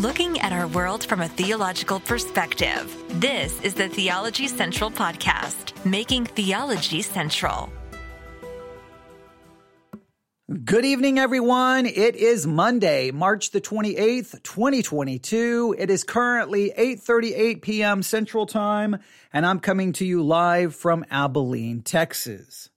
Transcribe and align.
looking 0.00 0.40
at 0.40 0.50
our 0.50 0.66
world 0.68 1.04
from 1.04 1.20
a 1.20 1.28
theological 1.28 2.00
perspective. 2.00 2.96
This 3.20 3.60
is 3.60 3.74
the 3.74 3.86
Theology 3.86 4.48
Central 4.48 4.90
Podcast, 4.90 5.74
making 5.84 6.24
theology 6.24 7.02
central. 7.02 7.70
Good 10.64 10.86
evening, 10.86 11.18
everyone. 11.18 11.84
It 11.84 12.16
is 12.16 12.46
Monday, 12.46 13.10
March 13.10 13.50
the 13.50 13.60
28th, 13.60 14.42
2022. 14.42 15.76
It 15.78 15.90
is 15.90 16.02
currently 16.02 16.72
8.38 16.78 17.60
p.m. 17.60 18.02
Central 18.02 18.46
Time, 18.46 18.96
and 19.34 19.44
I'm 19.44 19.60
coming 19.60 19.92
to 19.92 20.06
you 20.06 20.22
live 20.22 20.74
from 20.74 21.04
Abilene, 21.10 21.82
Texas. 21.82 22.70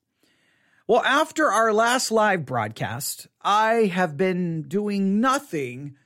Well, 0.86 1.02
after 1.02 1.50
our 1.50 1.72
last 1.72 2.10
live 2.10 2.44
broadcast, 2.44 3.28
I 3.40 3.86
have 3.86 4.18
been 4.18 4.64
doing 4.68 5.22
nothing 5.22 5.96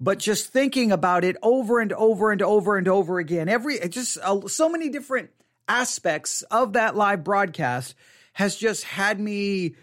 but 0.00 0.18
just 0.18 0.52
thinking 0.52 0.92
about 0.92 1.24
it 1.24 1.36
over 1.42 1.80
and 1.80 1.92
over 1.92 2.30
and 2.30 2.42
over 2.42 2.76
and 2.76 2.88
over 2.88 3.18
again. 3.18 3.48
Every 3.48 3.78
just 3.88 4.18
uh, 4.22 4.46
so 4.46 4.68
many 4.68 4.88
different 4.88 5.30
aspects 5.66 6.42
of 6.42 6.74
that 6.74 6.96
live 6.96 7.24
broadcast 7.24 7.94
has 8.32 8.56
just 8.56 8.84
had 8.84 9.18
me 9.18 9.74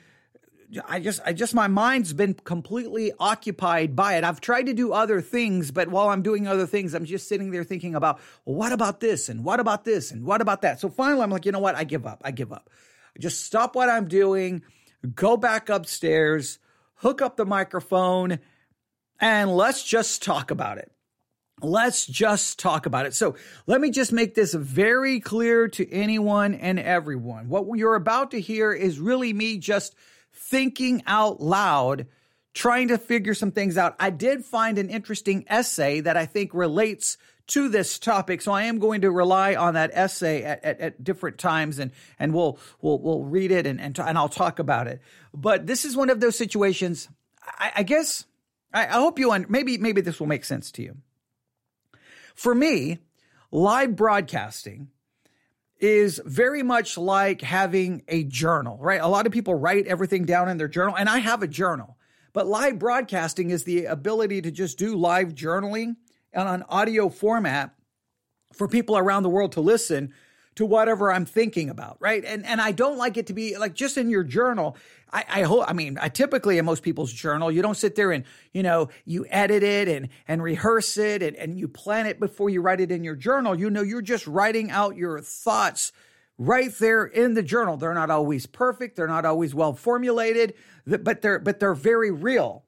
I 0.87 0.99
just 0.99 1.21
I 1.25 1.33
just 1.33 1.53
my 1.53 1.67
mind's 1.67 2.13
been 2.13 2.33
completely 2.33 3.11
occupied 3.19 3.95
by 3.95 4.15
it. 4.15 4.23
I've 4.23 4.41
tried 4.41 4.63
to 4.63 4.73
do 4.73 4.93
other 4.93 5.21
things, 5.21 5.71
but 5.71 5.89
while 5.89 6.09
I'm 6.09 6.21
doing 6.21 6.47
other 6.47 6.65
things, 6.65 6.93
I'm 6.93 7.05
just 7.05 7.27
sitting 7.27 7.51
there 7.51 7.63
thinking 7.63 7.95
about, 7.95 8.19
well, 8.45 8.55
what 8.55 8.71
about 8.71 8.99
this 8.99 9.29
and 9.29 9.43
what 9.43 9.59
about 9.59 9.85
this 9.85 10.11
and 10.11 10.25
what 10.25 10.41
about 10.41 10.63
that? 10.63 10.79
So 10.79 10.89
finally 10.89 11.21
I'm 11.21 11.29
like, 11.29 11.45
you 11.45 11.51
know 11.51 11.59
what? 11.59 11.75
I 11.75 11.83
give 11.83 12.05
up. 12.05 12.21
I 12.25 12.31
give 12.31 12.51
up. 12.51 12.69
I 13.15 13.19
Just 13.19 13.43
stop 13.43 13.75
what 13.75 13.89
I'm 13.89 14.07
doing, 14.07 14.63
go 15.13 15.37
back 15.37 15.69
upstairs, 15.69 16.59
hook 16.95 17.21
up 17.21 17.37
the 17.37 17.45
microphone 17.45 18.39
and 19.19 19.55
let's 19.55 19.83
just 19.83 20.23
talk 20.23 20.51
about 20.51 20.77
it. 20.77 20.91
Let's 21.61 22.05
just 22.05 22.59
talk 22.59 22.85
about 22.85 23.05
it. 23.05 23.13
So 23.13 23.35
let 23.65 23.79
me 23.79 23.89
just 23.89 24.11
make 24.11 24.35
this 24.35 24.53
very 24.53 25.21
clear 25.21 25.69
to 25.69 25.89
anyone 25.89 26.53
and 26.53 26.79
everyone. 26.79 27.47
What 27.47 27.65
you're 27.77 27.95
about 27.95 28.31
to 28.31 28.41
hear 28.41 28.73
is 28.73 28.99
really 28.99 29.31
me 29.31 29.57
just 29.57 29.95
thinking 30.33 31.01
out 31.07 31.41
loud, 31.41 32.07
trying 32.53 32.89
to 32.89 32.97
figure 32.97 33.33
some 33.33 33.51
things 33.51 33.77
out. 33.77 33.95
I 33.99 34.09
did 34.09 34.43
find 34.43 34.77
an 34.77 34.89
interesting 34.89 35.45
essay 35.47 36.01
that 36.01 36.17
I 36.17 36.25
think 36.25 36.53
relates 36.53 37.17
to 37.47 37.69
this 37.69 37.99
topic. 37.99 38.41
So 38.41 38.51
I 38.51 38.63
am 38.63 38.79
going 38.79 39.01
to 39.01 39.11
rely 39.11 39.55
on 39.55 39.75
that 39.75 39.91
essay 39.93 40.43
at, 40.43 40.63
at, 40.63 40.79
at 40.81 41.03
different 41.03 41.37
times 41.37 41.79
and, 41.79 41.91
and 42.19 42.33
we'll, 42.33 42.59
we'll, 42.81 42.99
we'll 42.99 43.23
read 43.23 43.51
it 43.51 43.65
and, 43.65 43.79
and, 43.79 43.97
and 43.97 44.17
I'll 44.17 44.29
talk 44.29 44.59
about 44.59 44.87
it. 44.87 45.01
But 45.33 45.67
this 45.67 45.85
is 45.85 45.95
one 45.95 46.09
of 46.09 46.19
those 46.19 46.37
situations, 46.37 47.07
I, 47.45 47.71
I 47.77 47.83
guess 47.83 48.25
I, 48.75 48.85
I 48.85 48.99
hope 48.99 49.17
you, 49.17 49.31
un- 49.31 49.47
maybe, 49.49 49.77
maybe 49.79 50.01
this 50.01 50.19
will 50.19 50.27
make 50.27 50.45
sense 50.45 50.71
to 50.73 50.83
you. 50.83 50.97
For 52.35 52.53
me, 52.53 52.99
live 53.51 53.95
broadcasting 53.95 54.89
is 55.79 56.21
very 56.25 56.61
much 56.61 56.97
like 56.97 57.41
having 57.41 58.03
a 58.07 58.23
journal, 58.25 58.77
right? 58.79 59.01
A 59.01 59.07
lot 59.07 59.25
of 59.25 59.31
people 59.31 59.55
write 59.55 59.87
everything 59.87 60.25
down 60.25 60.49
in 60.49 60.57
their 60.57 60.67
journal, 60.67 60.95
and 60.95 61.09
I 61.09 61.19
have 61.19 61.41
a 61.41 61.47
journal. 61.47 61.97
But 62.33 62.47
live 62.47 62.77
broadcasting 62.77 63.49
is 63.49 63.63
the 63.63 63.85
ability 63.85 64.41
to 64.41 64.51
just 64.51 64.77
do 64.77 64.95
live 64.95 65.33
journaling 65.33 65.95
on 66.35 66.47
an 66.47 66.63
audio 66.67 67.07
format 67.07 67.73
for 68.53 68.67
people 68.67 68.97
around 68.97 69.23
the 69.23 69.29
world 69.29 69.53
to 69.53 69.61
listen 69.61 70.13
to 70.55 70.65
whatever 70.65 71.11
I'm 71.11 71.25
thinking 71.25 71.69
about, 71.69 71.97
right? 71.99 72.23
And 72.23 72.45
and 72.45 72.61
I 72.61 72.71
don't 72.71 72.97
like 72.97 73.17
it 73.17 73.27
to 73.27 73.33
be 73.33 73.57
like 73.57 73.73
just 73.73 73.97
in 73.97 74.09
your 74.09 74.23
journal. 74.23 74.77
I, 75.11 75.25
I 75.29 75.41
hope 75.43 75.65
I 75.67 75.73
mean 75.73 75.97
I 76.01 76.09
typically 76.09 76.57
in 76.57 76.65
most 76.65 76.81
people's 76.81 77.11
journal, 77.11 77.51
you 77.51 77.61
don't 77.61 77.77
sit 77.77 77.95
there 77.95 78.11
and, 78.11 78.23
you 78.53 78.63
know, 78.63 78.89
you 79.05 79.25
edit 79.29 79.63
it 79.63 79.87
and 79.87 80.09
and 80.27 80.41
rehearse 80.41 80.97
it 80.97 81.21
and, 81.21 81.35
and 81.35 81.57
you 81.57 81.67
plan 81.67 82.05
it 82.05 82.19
before 82.19 82.49
you 82.49 82.61
write 82.61 82.79
it 82.79 82.91
in 82.91 83.03
your 83.03 83.15
journal. 83.15 83.57
You 83.57 83.69
know, 83.69 83.81
you're 83.81 84.01
just 84.01 84.27
writing 84.27 84.71
out 84.71 84.95
your 84.95 85.19
thoughts 85.21 85.91
right 86.37 86.73
there 86.79 87.05
in 87.05 87.33
the 87.33 87.43
journal. 87.43 87.77
They're 87.77 87.93
not 87.93 88.09
always 88.09 88.45
perfect, 88.45 88.95
they're 88.95 89.07
not 89.07 89.25
always 89.25 89.53
well 89.53 89.73
formulated, 89.73 90.53
but 90.85 91.21
they're 91.21 91.39
but 91.39 91.59
they're 91.59 91.73
very 91.73 92.11
real. 92.11 92.63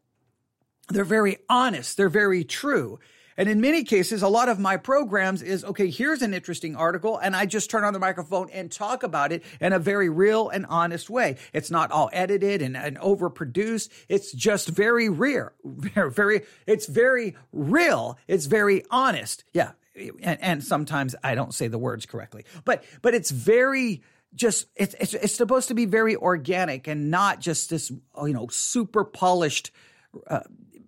They're 0.90 1.04
very 1.06 1.38
honest, 1.50 1.96
they're 1.98 2.10
very 2.10 2.44
true. 2.44 3.00
And 3.38 3.48
in 3.48 3.62
many 3.62 3.84
cases, 3.84 4.24
a 4.24 4.28
lot 4.28 4.50
of 4.50 4.60
my 4.60 4.78
programs 4.78 5.42
is 5.42 5.64
okay, 5.64 5.90
here's 5.90 6.22
an 6.22 6.34
interesting 6.34 6.76
article, 6.76 7.18
and 7.18 7.36
I 7.36 7.46
just 7.46 7.70
turn 7.70 7.84
on 7.84 7.94
the 7.94 8.00
microphone 8.00 8.50
and 8.50 8.72
talk 8.72 9.04
about 9.04 9.32
it 9.32 9.44
in 9.62 9.74
a 9.74 9.80
very 9.80 10.10
real 10.10 10.50
and 10.50 10.66
honest 10.68 11.10
way. 11.10 11.38
It's 11.54 11.70
not 11.70 11.92
all 11.92 12.10
edited 12.12 12.62
and, 12.62 12.76
and 12.76 12.98
overproduced. 12.98 13.90
It's 14.10 14.32
just 14.32 14.70
very 14.70 15.08
real, 15.08 15.50
very, 15.64 16.42
it's 16.66 16.88
very 16.88 17.36
real. 17.52 18.18
It's 18.28 18.48
very 18.48 18.84
honest. 18.90 19.44
Yeah. 19.54 19.72
And, 19.96 20.42
and 20.42 20.64
sometimes 20.64 21.16
I 21.24 21.36
don't 21.36 21.54
say 21.54 21.68
the 21.68 21.80
words 21.80 22.06
correctly, 22.06 22.46
but, 22.66 22.84
but 23.02 23.14
it's 23.14 23.32
very, 23.32 24.02
just 24.36 24.68
it's, 24.76 24.94
it's 25.00 25.14
it's 25.14 25.34
supposed 25.34 25.70
to 25.70 25.74
be 25.74 25.86
very 25.86 26.16
organic 26.16 26.88
and 26.88 27.10
not 27.10 27.40
just 27.40 27.70
this 27.70 27.90
you 27.90 28.34
know 28.34 28.48
super 28.50 29.04
polished 29.04 29.72
uh, 30.30 30.42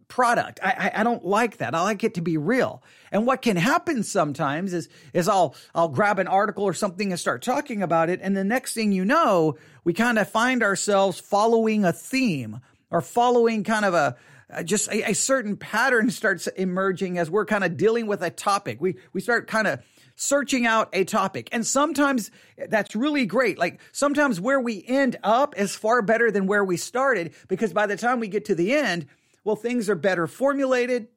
product. 0.09 0.59
I, 0.62 0.92
I, 0.96 1.00
I 1.00 1.03
don't 1.03 1.24
like 1.24 1.58
that. 1.58 1.74
I 1.74 1.81
like 1.84 2.03
it 2.03 2.16
to 2.16 2.22
be 2.22 2.36
real. 2.36 2.84
And 3.12 3.25
what 3.25 3.42
can 3.42 3.56
happen 3.56 4.03
sometimes 4.03 4.74
is 4.74 4.90
is 5.14 5.30
I'll 5.30 5.56
I'll 5.74 5.88
grab 5.88 6.20
an 6.20 6.28
article 6.28 6.66
or 6.66 6.74
something 6.74 7.12
and 7.12 7.20
start 7.20 7.42
talking 7.42 7.81
about 7.81 8.09
it, 8.09 8.19
and 8.22 8.36
the 8.36 8.44
next 8.44 8.74
thing 8.74 8.92
you 8.92 9.06
know, 9.06 9.56
we 9.86 9.94
kind 9.94 10.19
of 10.19 10.30
find 10.30 10.62
ourselves 10.62 11.19
following 11.19 11.86
a 11.86 11.94
theme 11.94 12.59
or 12.92 13.02
following 13.02 13.64
kind 13.64 13.86
of 13.86 13.94
a 13.94 14.18
just 14.66 14.90
a, 14.90 15.12
a 15.12 15.14
certain 15.14 15.56
pattern 15.56 16.09
starts 16.09 16.48
emerging 16.48 17.18
as 17.18 17.30
we're 17.30 17.46
kind 17.46 17.64
of 17.64 17.78
dealing 17.78 18.08
with 18.08 18.22
a 18.22 18.30
topic. 18.30 18.81
We 18.81 18.98
we 19.14 19.22
start 19.22 19.48
kind 19.48 19.68
of 19.68 19.80
searching 20.16 20.66
out 20.66 20.90
a 20.92 21.06
topic. 21.06 21.48
And 21.53 21.66
sometimes 21.66 22.30
that's 22.68 22.94
really 22.94 23.25
great. 23.25 23.58
Like 23.58 23.80
sometimes 23.94 24.42
where 24.42 24.59
we 24.59 24.84
end 24.86 25.18
up 25.24 25.58
is 25.58 25.78
far 25.78 26.02
better 26.02 26.30
than 26.30 26.46
where 26.46 26.64
we 26.64 26.75
started 26.75 27.34
because 27.48 27.72
by 27.72 27.88
the 27.88 27.96
time 27.96 28.19
we 28.19 28.28
get 28.28 28.44
to 28.46 28.56
the 28.56 28.74
end, 28.74 29.08
well, 29.44 29.56
things 29.56 29.90
are 29.90 29.96
better 29.96 30.28
formulated. 30.28 31.08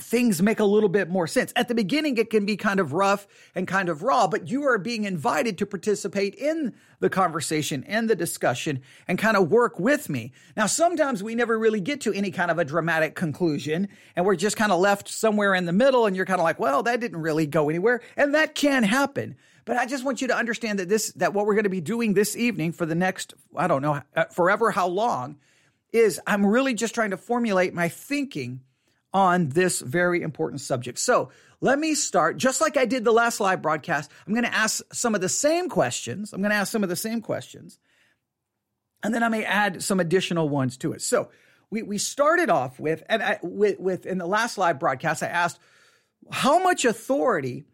Things 0.00 0.42
make 0.42 0.58
a 0.58 0.64
little 0.64 0.88
bit 0.88 1.08
more 1.08 1.28
sense. 1.28 1.52
At 1.54 1.68
the 1.68 1.74
beginning, 1.74 2.18
it 2.18 2.28
can 2.28 2.44
be 2.44 2.56
kind 2.56 2.80
of 2.80 2.94
rough 2.94 3.28
and 3.54 3.68
kind 3.68 3.88
of 3.88 4.02
raw, 4.02 4.26
but 4.26 4.48
you 4.48 4.64
are 4.64 4.76
being 4.76 5.04
invited 5.04 5.56
to 5.58 5.66
participate 5.66 6.34
in 6.34 6.74
the 6.98 7.08
conversation 7.08 7.84
and 7.84 8.10
the 8.10 8.16
discussion 8.16 8.82
and 9.06 9.20
kind 9.20 9.36
of 9.36 9.52
work 9.52 9.78
with 9.78 10.08
me. 10.08 10.32
Now, 10.56 10.66
sometimes 10.66 11.22
we 11.22 11.36
never 11.36 11.56
really 11.56 11.80
get 11.80 12.00
to 12.02 12.12
any 12.12 12.32
kind 12.32 12.50
of 12.50 12.58
a 12.58 12.64
dramatic 12.64 13.14
conclusion 13.14 13.86
and 14.16 14.26
we're 14.26 14.34
just 14.34 14.56
kind 14.56 14.72
of 14.72 14.80
left 14.80 15.08
somewhere 15.08 15.54
in 15.54 15.64
the 15.64 15.72
middle 15.72 16.06
and 16.06 16.16
you're 16.16 16.26
kind 16.26 16.40
of 16.40 16.44
like, 16.44 16.58
well, 16.58 16.82
that 16.82 16.98
didn't 16.98 17.20
really 17.22 17.46
go 17.46 17.68
anywhere. 17.68 18.00
And 18.16 18.34
that 18.34 18.56
can 18.56 18.82
happen. 18.82 19.36
But 19.64 19.76
I 19.76 19.86
just 19.86 20.04
want 20.04 20.20
you 20.20 20.26
to 20.26 20.36
understand 20.36 20.80
that 20.80 20.88
this, 20.88 21.12
that 21.12 21.34
what 21.34 21.46
we're 21.46 21.54
going 21.54 21.64
to 21.64 21.70
be 21.70 21.80
doing 21.80 22.14
this 22.14 22.36
evening 22.36 22.72
for 22.72 22.84
the 22.84 22.96
next, 22.96 23.34
I 23.54 23.68
don't 23.68 23.80
know, 23.80 24.02
uh, 24.16 24.24
forever 24.24 24.72
how 24.72 24.88
long 24.88 25.36
is 25.94 26.20
I'm 26.26 26.44
really 26.44 26.74
just 26.74 26.94
trying 26.94 27.10
to 27.10 27.16
formulate 27.16 27.72
my 27.72 27.88
thinking 27.88 28.60
on 29.12 29.50
this 29.50 29.80
very 29.80 30.22
important 30.22 30.60
subject. 30.60 30.98
So 30.98 31.30
let 31.60 31.78
me 31.78 31.94
start, 31.94 32.36
just 32.36 32.60
like 32.60 32.76
I 32.76 32.84
did 32.84 33.04
the 33.04 33.12
last 33.12 33.38
live 33.38 33.62
broadcast. 33.62 34.10
I'm 34.26 34.34
going 34.34 34.44
to 34.44 34.54
ask 34.54 34.82
some 34.92 35.14
of 35.14 35.20
the 35.20 35.28
same 35.28 35.68
questions. 35.68 36.32
I'm 36.32 36.40
going 36.40 36.50
to 36.50 36.56
ask 36.56 36.72
some 36.72 36.82
of 36.82 36.88
the 36.88 36.96
same 36.96 37.22
questions. 37.22 37.78
And 39.04 39.14
then 39.14 39.22
I 39.22 39.28
may 39.28 39.44
add 39.44 39.84
some 39.84 40.00
additional 40.00 40.48
ones 40.48 40.76
to 40.78 40.92
it. 40.92 41.00
So 41.00 41.30
we, 41.70 41.82
we 41.82 41.98
started 41.98 42.50
off 42.50 42.80
with, 42.80 43.04
and 43.08 43.22
I, 43.22 43.38
with, 43.40 43.78
with, 43.78 44.04
in 44.04 44.18
the 44.18 44.26
last 44.26 44.58
live 44.58 44.80
broadcast, 44.80 45.22
I 45.22 45.28
asked, 45.28 45.60
how 46.32 46.60
much 46.60 46.84
authority 46.84 47.66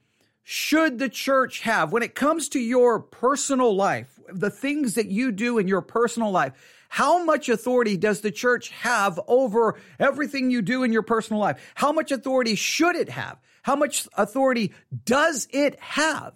should 0.43 0.99
the 0.99 1.09
church 1.09 1.61
have 1.61 1.91
when 1.91 2.03
it 2.03 2.15
comes 2.15 2.51
to 2.51 2.61
your 2.61 3.01
personal 3.01 3.75
life, 3.75 4.21
the 4.29 4.51
things 4.51 4.95
that 4.95 5.07
you 5.07 5.33
do 5.33 5.57
in 5.57 5.69
your 5.69 5.81
personal 5.81 6.31
life? 6.31 6.53
How 6.93 7.23
much 7.23 7.49
authority 7.49 7.97
does 7.97 8.21
the 8.21 8.33
church 8.33 8.71
have 8.71 9.21
over 9.29 9.79
everything 10.01 10.51
you 10.51 10.61
do 10.61 10.83
in 10.83 10.93
your 10.93 11.03
personal 11.03 11.41
life? 11.41 11.73
How 11.77 11.93
much 11.93 12.11
authority 12.11 12.57
should 12.57 12.97
it 12.97 13.09
have? 13.09 13.39
How 13.63 13.77
much 13.77 14.09
authority 14.17 14.73
does 15.05 15.47
it 15.53 15.79
have? 15.81 16.35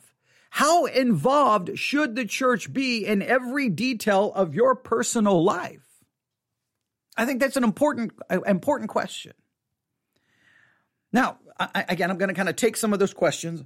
How 0.51 0.85
involved 0.85 1.77
should 1.77 2.15
the 2.15 2.25
church 2.25 2.73
be 2.73 3.05
in 3.05 3.21
every 3.21 3.69
detail 3.69 4.33
of 4.33 4.55
your 4.55 4.77
personal 4.77 5.43
life? 5.43 5.85
I 7.17 7.27
think 7.27 7.41
that's 7.41 7.57
an 7.57 7.65
important, 7.65 8.13
important 8.47 8.91
question. 8.91 9.33
Now, 11.13 11.39
I, 11.59 11.85
again, 11.89 12.13
I'm 12.13 12.19
going 12.19 12.29
to 12.29 12.35
kind 12.35 12.49
of 12.49 12.55
take 12.55 12.77
some 12.77 12.93
of 12.93 13.01
those 13.01 13.13
questions 13.13 13.65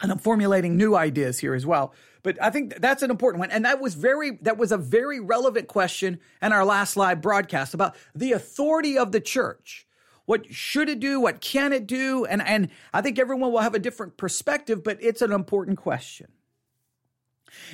and 0.00 0.12
I'm 0.12 0.18
formulating 0.18 0.76
new 0.76 0.94
ideas 0.94 1.38
here 1.38 1.54
as 1.54 1.66
well. 1.66 1.92
But 2.22 2.40
I 2.42 2.50
think 2.50 2.80
that's 2.80 3.02
an 3.02 3.10
important 3.10 3.40
one. 3.40 3.50
And 3.50 3.64
that 3.64 3.80
was 3.80 3.94
very, 3.94 4.38
that 4.42 4.58
was 4.58 4.72
a 4.72 4.76
very 4.78 5.20
relevant 5.20 5.68
question 5.68 6.20
in 6.42 6.52
our 6.52 6.64
last 6.64 6.96
live 6.96 7.20
broadcast 7.20 7.74
about 7.74 7.96
the 8.14 8.32
authority 8.32 8.98
of 8.98 9.12
the 9.12 9.20
church. 9.20 9.86
What 10.26 10.52
should 10.52 10.88
it 10.88 11.00
do? 11.00 11.20
What 11.20 11.40
can 11.40 11.72
it 11.72 11.86
do? 11.86 12.26
And, 12.26 12.42
and 12.42 12.68
I 12.92 13.00
think 13.00 13.18
everyone 13.18 13.50
will 13.50 13.60
have 13.60 13.74
a 13.74 13.78
different 13.78 14.16
perspective, 14.16 14.84
but 14.84 14.98
it's 15.00 15.22
an 15.22 15.32
important 15.32 15.78
question. 15.78 16.28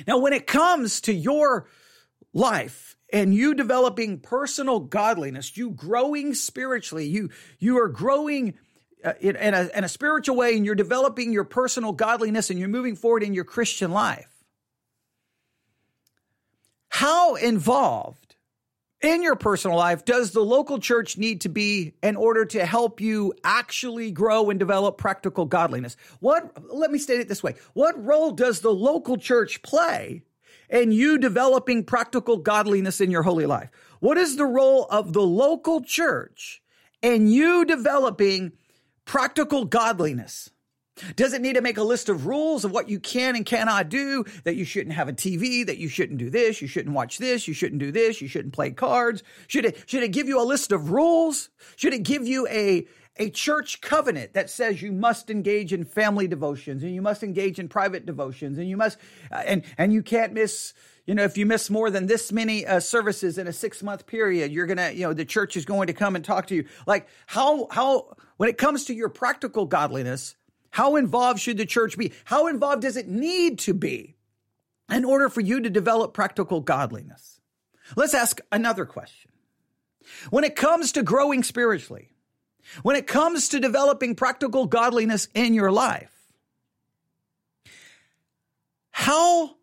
Now, 0.07 0.19
when 0.19 0.31
it 0.31 0.47
comes 0.47 1.01
to 1.01 1.13
your 1.13 1.67
life 2.33 2.95
and 3.11 3.33
you 3.35 3.55
developing 3.55 4.19
personal 4.19 4.79
godliness, 4.79 5.57
you 5.57 5.71
growing 5.71 6.33
spiritually, 6.33 7.05
you, 7.05 7.29
you 7.59 7.77
are 7.77 7.89
growing 7.89 8.53
uh, 9.05 9.13
in, 9.21 9.35
in, 9.35 9.53
a, 9.53 9.69
in 9.75 9.83
a 9.83 9.89
spiritual 9.89 10.35
way 10.35 10.55
and 10.55 10.65
you're 10.65 10.73
developing 10.73 11.31
your 11.31 11.43
personal 11.43 11.91
godliness 11.91 12.49
and 12.49 12.59
you're 12.59 12.67
moving 12.67 12.95
forward 12.95 13.21
in 13.21 13.33
your 13.33 13.43
Christian 13.43 13.91
life, 13.91 14.43
how 16.89 17.35
involved 17.35 18.35
in 19.01 19.21
your 19.21 19.35
personal 19.35 19.77
life 19.77 20.05
does 20.05 20.31
the 20.31 20.41
local 20.41 20.79
church 20.79 21.17
need 21.17 21.41
to 21.41 21.49
be 21.49 21.93
in 22.01 22.15
order 22.15 22.45
to 22.45 22.65
help 22.65 22.99
you 22.99 23.33
actually 23.43 24.09
grow 24.09 24.49
and 24.49 24.57
develop 24.57 24.97
practical 24.97 25.45
godliness? 25.45 25.95
What, 26.19 26.73
let 26.73 26.89
me 26.89 26.97
state 26.97 27.19
it 27.19 27.27
this 27.27 27.43
way. 27.43 27.55
What 27.73 28.03
role 28.03 28.31
does 28.31 28.61
the 28.61 28.73
local 28.73 29.17
church 29.17 29.61
play 29.61 30.23
in 30.69 30.91
you 30.91 31.19
developing 31.19 31.83
practical 31.83 32.37
godliness 32.37 32.99
in 32.99 33.11
your 33.11 33.23
holy 33.23 33.45
life? 33.45 33.69
What 33.99 34.17
is 34.17 34.35
the 34.35 34.45
role 34.45 34.85
of 34.89 35.13
the 35.13 35.21
local 35.21 35.81
church 35.81 36.63
in 37.01 37.27
you 37.27 37.65
developing 37.65 38.53
practical 39.05 39.65
godliness? 39.65 40.49
Does 41.15 41.33
it 41.33 41.41
need 41.41 41.55
to 41.55 41.61
make 41.61 41.77
a 41.77 41.83
list 41.83 42.07
of 42.07 42.25
rules 42.25 42.63
of 42.63 42.71
what 42.71 42.89
you 42.89 42.99
can 42.99 43.35
and 43.35 43.45
cannot 43.45 43.89
do? 43.89 44.23
That 44.45 44.55
you 44.55 44.63
shouldn't 44.63 44.95
have 44.95 45.09
a 45.09 45.13
TV, 45.13 45.65
that 45.65 45.77
you 45.77 45.89
shouldn't 45.89 46.19
do 46.19 46.29
this, 46.29 46.61
you 46.61 46.67
shouldn't 46.67 46.95
watch 46.95 47.17
this, 47.17 47.47
you 47.47 47.53
shouldn't 47.53 47.81
do 47.81 47.91
this, 47.91 48.21
you 48.21 48.29
shouldn't 48.29 48.53
play 48.53 48.71
cards? 48.71 49.21
Should 49.47 49.65
it, 49.65 49.83
should 49.87 50.03
it 50.03 50.13
give 50.13 50.27
you 50.27 50.41
a 50.41 50.43
list 50.43 50.71
of 50.71 50.91
rules? 50.91 51.49
Should 51.75 51.93
it 51.93 52.03
give 52.03 52.25
you 52.25 52.47
a, 52.47 52.87
a 53.17 53.29
church 53.29 53.81
covenant 53.81 54.33
that 54.33 54.49
says 54.49 54.81
you 54.81 54.91
must 54.91 55.29
engage 55.29 55.71
in 55.71 55.85
family 55.85 56.27
devotions 56.27 56.83
and 56.83 56.93
you 56.93 57.01
must 57.01 57.23
engage 57.23 57.59
in 57.59 57.69
private 57.69 58.05
devotions 58.05 58.57
and 58.57 58.67
you 58.67 58.75
must, 58.75 58.97
uh, 59.31 59.43
and, 59.45 59.63
and 59.77 59.93
you 59.93 60.03
can't 60.03 60.33
miss, 60.33 60.73
you 61.05 61.15
know, 61.15 61.23
if 61.23 61.37
you 61.37 61.45
miss 61.45 61.69
more 61.69 61.89
than 61.89 62.07
this 62.07 62.31
many 62.31 62.65
uh, 62.65 62.79
services 62.79 63.37
in 63.37 63.47
a 63.47 63.53
six 63.53 63.81
month 63.81 64.05
period, 64.05 64.51
you're 64.51 64.65
going 64.65 64.77
to, 64.77 64.93
you 64.93 65.03
know, 65.03 65.13
the 65.13 65.25
church 65.25 65.55
is 65.55 65.65
going 65.65 65.87
to 65.87 65.93
come 65.93 66.15
and 66.15 66.25
talk 66.25 66.47
to 66.47 66.55
you. 66.55 66.65
Like 66.85 67.07
how, 67.25 67.67
how, 67.71 68.17
when 68.37 68.49
it 68.49 68.57
comes 68.57 68.85
to 68.85 68.93
your 68.93 69.09
practical 69.09 69.65
godliness, 69.65 70.35
how 70.71 70.97
involved 70.97 71.39
should 71.39 71.57
the 71.57 71.65
church 71.65 71.97
be? 71.97 72.11
How 72.25 72.47
involved 72.47 72.81
does 72.81 72.97
it 72.97 73.07
need 73.07 73.59
to 73.59 73.73
be 73.73 74.17
in 74.91 75.05
order 75.05 75.29
for 75.29 75.39
you 75.39 75.61
to 75.61 75.69
develop 75.69 76.13
practical 76.13 76.59
godliness? 76.59 77.39
Let's 77.95 78.13
ask 78.13 78.41
another 78.51 78.85
question. 78.85 79.31
When 80.31 80.43
it 80.43 80.55
comes 80.55 80.91
to 80.93 81.03
growing 81.03 81.43
spiritually, 81.43 82.09
when 82.83 82.95
it 82.95 83.07
comes 83.07 83.49
to 83.49 83.59
developing 83.59 84.15
practical 84.15 84.65
godliness 84.65 85.27
in 85.33 85.53
your 85.53 85.71
life, 85.71 86.11
how 88.91 89.55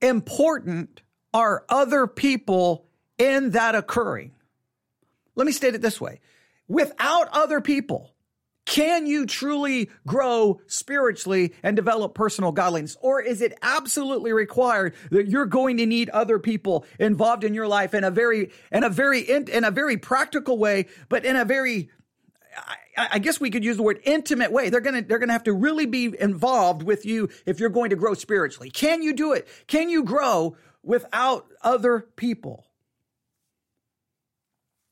important 0.00 1.02
are 1.32 1.64
other 1.68 2.06
people 2.06 2.86
in 3.18 3.50
that 3.50 3.74
occurring? 3.74 4.32
Let 5.34 5.46
me 5.46 5.52
state 5.52 5.74
it 5.74 5.82
this 5.82 6.00
way. 6.00 6.20
Without 6.68 7.28
other 7.32 7.60
people, 7.60 8.13
can 8.66 9.06
you 9.06 9.26
truly 9.26 9.90
grow 10.06 10.60
spiritually 10.66 11.54
and 11.62 11.76
develop 11.76 12.14
personal 12.14 12.50
godliness? 12.50 12.96
Or 13.00 13.20
is 13.20 13.42
it 13.42 13.58
absolutely 13.62 14.32
required 14.32 14.94
that 15.10 15.28
you're 15.28 15.46
going 15.46 15.76
to 15.76 15.86
need 15.86 16.08
other 16.10 16.38
people 16.38 16.86
involved 16.98 17.44
in 17.44 17.52
your 17.52 17.68
life 17.68 17.92
in 17.92 18.04
a 18.04 18.10
very, 18.10 18.50
in 18.72 18.82
a 18.82 18.88
very, 18.88 19.20
in, 19.20 19.48
in 19.50 19.64
a 19.64 19.70
very 19.70 19.96
practical 19.96 20.56
way, 20.56 20.86
but 21.08 21.26
in 21.26 21.36
a 21.36 21.44
very, 21.44 21.90
I, 22.96 23.08
I 23.12 23.18
guess 23.18 23.38
we 23.38 23.50
could 23.50 23.64
use 23.64 23.76
the 23.76 23.82
word 23.82 24.00
intimate 24.04 24.50
way. 24.50 24.70
They're 24.70 24.80
gonna, 24.80 25.02
they're 25.02 25.18
gonna 25.18 25.32
have 25.32 25.44
to 25.44 25.52
really 25.52 25.86
be 25.86 26.14
involved 26.18 26.82
with 26.82 27.04
you 27.04 27.28
if 27.44 27.60
you're 27.60 27.68
going 27.68 27.90
to 27.90 27.96
grow 27.96 28.14
spiritually. 28.14 28.70
Can 28.70 29.02
you 29.02 29.12
do 29.12 29.32
it? 29.32 29.46
Can 29.66 29.90
you 29.90 30.04
grow 30.04 30.56
without 30.82 31.46
other 31.62 32.08
people? 32.16 32.63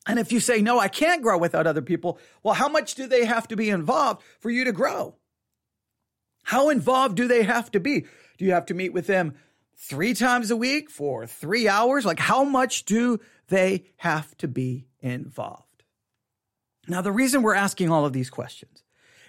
And 0.06 0.18
if 0.18 0.32
you 0.32 0.40
say, 0.40 0.60
no, 0.60 0.78
I 0.78 0.88
can't 0.88 1.22
grow 1.22 1.38
without 1.38 1.66
other 1.66 1.82
people, 1.82 2.18
well, 2.42 2.54
how 2.54 2.68
much 2.68 2.94
do 2.94 3.06
they 3.06 3.24
have 3.24 3.46
to 3.48 3.56
be 3.56 3.70
involved 3.70 4.22
for 4.40 4.50
you 4.50 4.64
to 4.64 4.72
grow? 4.72 5.16
How 6.42 6.70
involved 6.70 7.16
do 7.16 7.28
they 7.28 7.44
have 7.44 7.70
to 7.70 7.80
be? 7.80 8.00
Do 8.38 8.44
you 8.44 8.52
have 8.52 8.66
to 8.66 8.74
meet 8.74 8.92
with 8.92 9.06
them 9.06 9.34
three 9.76 10.14
times 10.14 10.50
a 10.50 10.56
week 10.56 10.90
for 10.90 11.26
three 11.26 11.68
hours? 11.68 12.04
Like, 12.04 12.18
how 12.18 12.42
much 12.42 12.84
do 12.84 13.20
they 13.48 13.84
have 13.98 14.36
to 14.38 14.48
be 14.48 14.88
involved? 15.00 15.84
Now, 16.88 17.00
the 17.00 17.12
reason 17.12 17.42
we're 17.42 17.54
asking 17.54 17.90
all 17.90 18.04
of 18.04 18.12
these 18.12 18.30
questions 18.30 18.82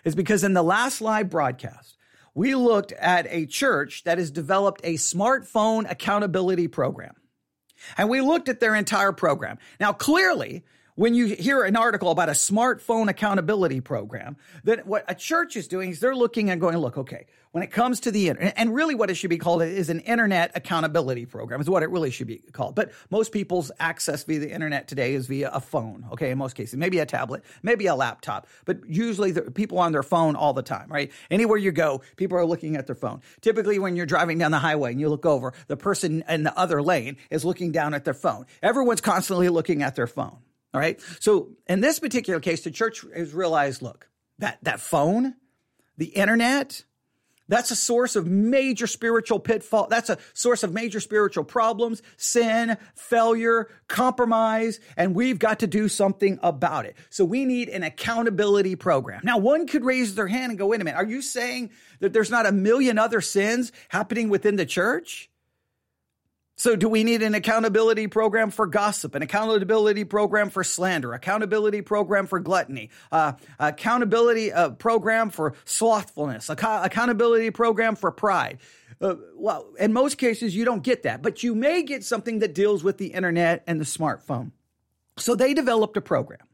is 0.03 0.15
because 0.15 0.43
in 0.43 0.53
the 0.53 0.63
last 0.63 1.01
live 1.01 1.29
broadcast, 1.29 1.97
we 2.33 2.55
looked 2.55 2.91
at 2.93 3.27
a 3.29 3.45
church 3.45 4.03
that 4.05 4.17
has 4.17 4.31
developed 4.31 4.81
a 4.83 4.95
smartphone 4.95 5.89
accountability 5.89 6.67
program. 6.67 7.13
And 7.97 8.09
we 8.09 8.21
looked 8.21 8.49
at 8.49 8.59
their 8.59 8.75
entire 8.75 9.11
program. 9.11 9.57
Now, 9.79 9.93
clearly, 9.93 10.63
when 10.95 11.13
you 11.13 11.25
hear 11.25 11.63
an 11.63 11.75
article 11.75 12.11
about 12.11 12.29
a 12.29 12.33
smartphone 12.33 13.09
accountability 13.09 13.81
program, 13.81 14.37
that 14.63 14.85
what 14.85 15.05
a 15.07 15.15
church 15.15 15.55
is 15.55 15.67
doing 15.67 15.91
is 15.91 15.99
they're 15.99 16.15
looking 16.15 16.49
and 16.49 16.61
going, 16.61 16.77
look, 16.77 16.97
okay, 16.97 17.25
when 17.51 17.63
it 17.63 17.71
comes 17.71 17.99
to 17.99 18.11
the 18.11 18.29
internet, 18.29 18.53
and 18.57 18.73
really 18.73 18.95
what 18.95 19.11
it 19.11 19.15
should 19.15 19.29
be 19.29 19.37
called 19.37 19.61
is 19.61 19.89
an 19.89 19.99
internet 20.01 20.51
accountability 20.55 21.25
program 21.25 21.61
is 21.61 21.69
what 21.69 21.83
it 21.83 21.89
really 21.89 22.09
should 22.09 22.25
be 22.25 22.37
called. 22.51 22.73
But 22.73 22.91
most 23.11 23.31
people's 23.31 23.71
access 23.79 24.23
via 24.23 24.39
the 24.39 24.51
internet 24.51 24.87
today 24.87 25.13
is 25.13 25.27
via 25.27 25.49
a 25.49 25.59
phone, 25.59 26.05
okay, 26.13 26.31
in 26.31 26.37
most 26.39 26.55
cases, 26.55 26.77
maybe 26.77 26.97
a 26.97 27.05
tablet, 27.05 27.43
maybe 27.61 27.85
a 27.85 27.95
laptop, 27.95 28.47
but 28.65 28.79
usually 28.87 29.31
the 29.31 29.43
people 29.51 29.77
on 29.77 29.91
their 29.91 30.03
phone 30.03 30.35
all 30.35 30.53
the 30.53 30.63
time, 30.63 30.91
right? 30.91 31.11
Anywhere 31.29 31.57
you 31.57 31.71
go, 31.71 32.01
people 32.15 32.37
are 32.37 32.45
looking 32.45 32.75
at 32.75 32.87
their 32.87 32.95
phone. 32.95 33.21
Typically 33.41 33.77
when 33.77 33.95
you're 33.95 34.07
driving 34.07 34.39
down 34.39 34.51
the 34.51 34.59
highway 34.59 34.91
and 34.91 34.99
you 34.99 35.09
look 35.09 35.25
over, 35.25 35.53
the 35.67 35.77
person 35.77 36.23
in 36.27 36.43
the 36.43 36.57
other 36.57 36.81
lane 36.81 37.17
is 37.29 37.45
looking 37.45 37.71
down 37.71 37.93
at 37.93 38.03
their 38.03 38.15
phone. 38.15 38.45
Everyone's 38.63 39.01
constantly 39.01 39.49
looking 39.49 39.83
at 39.83 39.95
their 39.95 40.07
phone. 40.07 40.37
All 40.73 40.79
right. 40.79 40.99
So 41.19 41.49
in 41.67 41.81
this 41.81 41.99
particular 41.99 42.39
case, 42.39 42.63
the 42.63 42.71
church 42.71 43.05
has 43.15 43.33
realized, 43.33 43.81
look, 43.81 44.09
that, 44.39 44.57
that 44.63 44.79
phone, 44.79 45.35
the 45.97 46.07
internet, 46.07 46.83
that's 47.47 47.71
a 47.71 47.75
source 47.75 48.15
of 48.15 48.25
major 48.25 48.87
spiritual 48.87 49.39
pitfall. 49.39 49.87
That's 49.87 50.09
a 50.09 50.17
source 50.33 50.63
of 50.63 50.73
major 50.73 50.99
spiritual 50.99 51.43
problems, 51.43 52.01
sin, 52.17 52.77
failure, 52.95 53.69
compromise, 53.87 54.79
and 54.95 55.13
we've 55.13 55.39
got 55.39 55.59
to 55.59 55.67
do 55.67 55.89
something 55.89 56.39
about 56.41 56.85
it. 56.85 56.95
So 57.09 57.25
we 57.25 57.45
need 57.45 57.69
an 57.69 57.83
accountability 57.83 58.75
program. 58.75 59.21
Now, 59.23 59.37
one 59.37 59.67
could 59.67 59.83
raise 59.83 60.15
their 60.15 60.27
hand 60.27 60.51
and 60.51 60.57
go, 60.57 60.67
wait 60.67 60.81
a 60.81 60.83
minute, 60.83 60.97
are 60.97 61.05
you 61.05 61.21
saying 61.21 61.71
that 61.99 62.13
there's 62.13 62.31
not 62.31 62.45
a 62.45 62.51
million 62.51 62.97
other 62.97 63.21
sins 63.21 63.71
happening 63.89 64.29
within 64.29 64.55
the 64.55 64.65
church? 64.65 65.29
So, 66.55 66.75
do 66.75 66.87
we 66.87 67.03
need 67.03 67.23
an 67.23 67.33
accountability 67.33 68.07
program 68.07 68.51
for 68.51 68.67
gossip, 68.67 69.15
an 69.15 69.23
accountability 69.23 70.03
program 70.03 70.51
for 70.51 70.63
slander, 70.63 71.13
accountability 71.13 71.81
program 71.81 72.27
for 72.27 72.39
gluttony, 72.39 72.91
uh, 73.11 73.33
accountability 73.57 74.51
uh, 74.51 74.69
program 74.71 75.31
for 75.31 75.55
slothfulness, 75.65 76.49
accountability 76.51 77.49
program 77.49 77.95
for 77.95 78.11
pride? 78.11 78.59
Uh, 79.01 79.15
well, 79.35 79.65
in 79.79 79.93
most 79.93 80.19
cases, 80.19 80.55
you 80.55 80.63
don't 80.63 80.83
get 80.83 81.03
that, 81.03 81.23
but 81.23 81.41
you 81.41 81.55
may 81.55 81.81
get 81.81 82.03
something 82.03 82.39
that 82.39 82.53
deals 82.53 82.83
with 82.83 82.99
the 82.99 83.07
internet 83.07 83.63
and 83.65 83.81
the 83.81 83.85
smartphone. 83.85 84.51
So, 85.17 85.33
they 85.33 85.55
developed 85.55 85.97
a 85.97 86.01
program. 86.01 86.47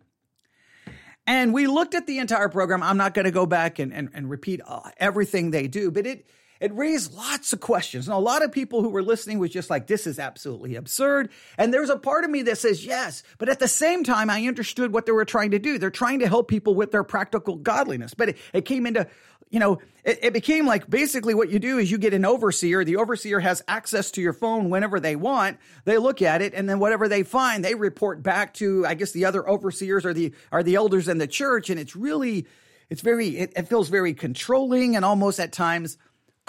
And 1.27 1.53
we 1.53 1.67
looked 1.67 1.93
at 1.93 2.07
the 2.07 2.19
entire 2.19 2.49
program. 2.49 2.81
I'm 2.81 2.97
not 2.97 3.13
going 3.13 3.25
to 3.25 3.31
go 3.31 3.45
back 3.45 3.79
and, 3.79 3.93
and, 3.93 4.09
and 4.13 4.29
repeat 4.29 4.61
uh, 4.65 4.89
everything 4.97 5.51
they 5.51 5.67
do, 5.67 5.91
but 5.91 6.07
it 6.07 6.25
it 6.59 6.75
raised 6.75 7.13
lots 7.13 7.53
of 7.53 7.61
questions. 7.61 8.07
And 8.07 8.15
a 8.15 8.19
lot 8.19 8.43
of 8.43 8.51
people 8.51 8.81
who 8.81 8.89
were 8.89 9.01
listening 9.01 9.39
was 9.39 9.49
just 9.49 9.69
like, 9.69 9.87
this 9.87 10.05
is 10.05 10.19
absolutely 10.19 10.75
absurd. 10.75 11.29
And 11.57 11.73
there's 11.73 11.89
a 11.89 11.97
part 11.97 12.25
of 12.25 12.29
me 12.29 12.41
that 12.43 12.57
says 12.57 12.85
yes. 12.85 13.23
But 13.37 13.47
at 13.47 13.59
the 13.59 13.67
same 13.67 14.03
time, 14.03 14.29
I 14.29 14.45
understood 14.45 14.91
what 14.91 15.05
they 15.05 15.13
were 15.13 15.25
trying 15.25 15.51
to 15.51 15.59
do. 15.59 15.77
They're 15.77 15.89
trying 15.89 16.19
to 16.19 16.27
help 16.27 16.49
people 16.49 16.75
with 16.75 16.91
their 16.91 17.03
practical 17.03 17.55
godliness. 17.55 18.13
But 18.13 18.29
it, 18.29 18.37
it 18.53 18.65
came 18.65 18.85
into, 18.85 19.07
you 19.49 19.59
know, 19.59 19.79
it, 20.03 20.19
it 20.21 20.33
became 20.33 20.67
like 20.67 20.89
basically 20.89 21.33
what 21.33 21.49
you 21.49 21.59
do 21.59 21.77
is 21.77 21.89
you 21.89 21.97
get 21.97 22.13
an 22.13 22.25
overseer. 22.25 22.83
The 22.83 22.97
overseer 22.97 23.39
has 23.39 23.63
access 23.69 24.11
to 24.11 24.21
your 24.21 24.33
phone 24.33 24.69
whenever 24.69 24.99
they 24.99 25.15
want. 25.15 25.59
They 25.85 25.97
look 25.97 26.21
at 26.21 26.41
it 26.41 26.53
and 26.53 26.69
then 26.69 26.79
whatever 26.79 27.07
they 27.07 27.23
find, 27.23 27.63
they 27.63 27.75
report 27.75 28.21
back 28.21 28.53
to, 28.55 28.85
I 28.85 28.95
guess, 28.95 29.13
the 29.13 29.23
other 29.23 29.47
overseers 29.47 30.05
or 30.05 30.13
the, 30.13 30.33
are 30.51 30.61
the 30.61 30.75
elders 30.75 31.07
in 31.07 31.19
the 31.19 31.27
church. 31.27 31.69
And 31.69 31.79
it's 31.79 31.95
really, 31.95 32.47
it's 32.89 33.01
very, 33.01 33.29
it, 33.37 33.53
it 33.55 33.69
feels 33.69 33.87
very 33.87 34.13
controlling 34.13 34.97
and 34.97 35.05
almost 35.05 35.39
at 35.39 35.53
times, 35.53 35.97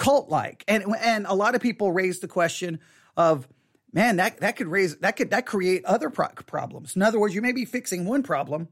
cult 0.00 0.30
like. 0.30 0.64
And 0.66 0.84
and 0.98 1.26
a 1.26 1.34
lot 1.34 1.54
of 1.54 1.60
people 1.60 1.92
raise 1.92 2.20
the 2.20 2.28
question 2.28 2.80
of 3.16 3.46
man 3.92 4.16
that 4.16 4.40
that 4.40 4.56
could 4.56 4.66
raise 4.66 4.96
that 4.96 5.16
could 5.16 5.30
that 5.30 5.44
create 5.46 5.84
other 5.84 6.08
pro- 6.08 6.28
problems. 6.46 6.96
In 6.96 7.02
other 7.02 7.20
words, 7.20 7.34
you 7.34 7.42
may 7.42 7.52
be 7.52 7.66
fixing 7.66 8.06
one 8.06 8.22
problem 8.22 8.68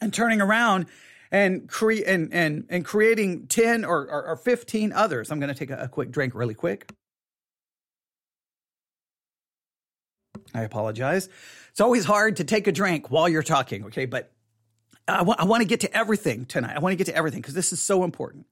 and 0.00 0.12
turning 0.14 0.40
around 0.40 0.86
and 1.30 1.68
create 1.68 2.06
and 2.06 2.32
and 2.32 2.64
and 2.70 2.84
creating 2.86 3.48
10 3.48 3.84
or, 3.84 4.08
or, 4.08 4.26
or 4.28 4.36
15 4.36 4.92
others. 4.92 5.30
I'm 5.30 5.40
going 5.40 5.52
to 5.52 5.58
take 5.58 5.70
a, 5.70 5.82
a 5.82 5.88
quick 5.88 6.10
drink 6.10 6.34
really 6.34 6.54
quick. 6.54 6.90
I 10.54 10.62
apologize. 10.62 11.28
It's 11.70 11.82
always 11.82 12.06
hard 12.06 12.36
to 12.36 12.44
take 12.44 12.66
a 12.66 12.72
drink 12.72 13.10
while 13.10 13.28
you're 13.28 13.42
talking, 13.42 13.84
okay? 13.84 14.06
But 14.06 14.32
I, 15.06 15.20
I 15.20 15.44
want 15.44 15.60
to 15.60 15.68
get 15.68 15.80
to 15.80 15.96
everything 15.96 16.46
tonight. 16.46 16.74
I 16.74 16.80
want 16.80 16.92
to 16.92 16.96
get 16.96 17.06
to 17.12 17.14
everything 17.14 17.42
because 17.42 17.54
this 17.54 17.72
is 17.74 17.80
so 17.80 18.04
important. 18.04 18.46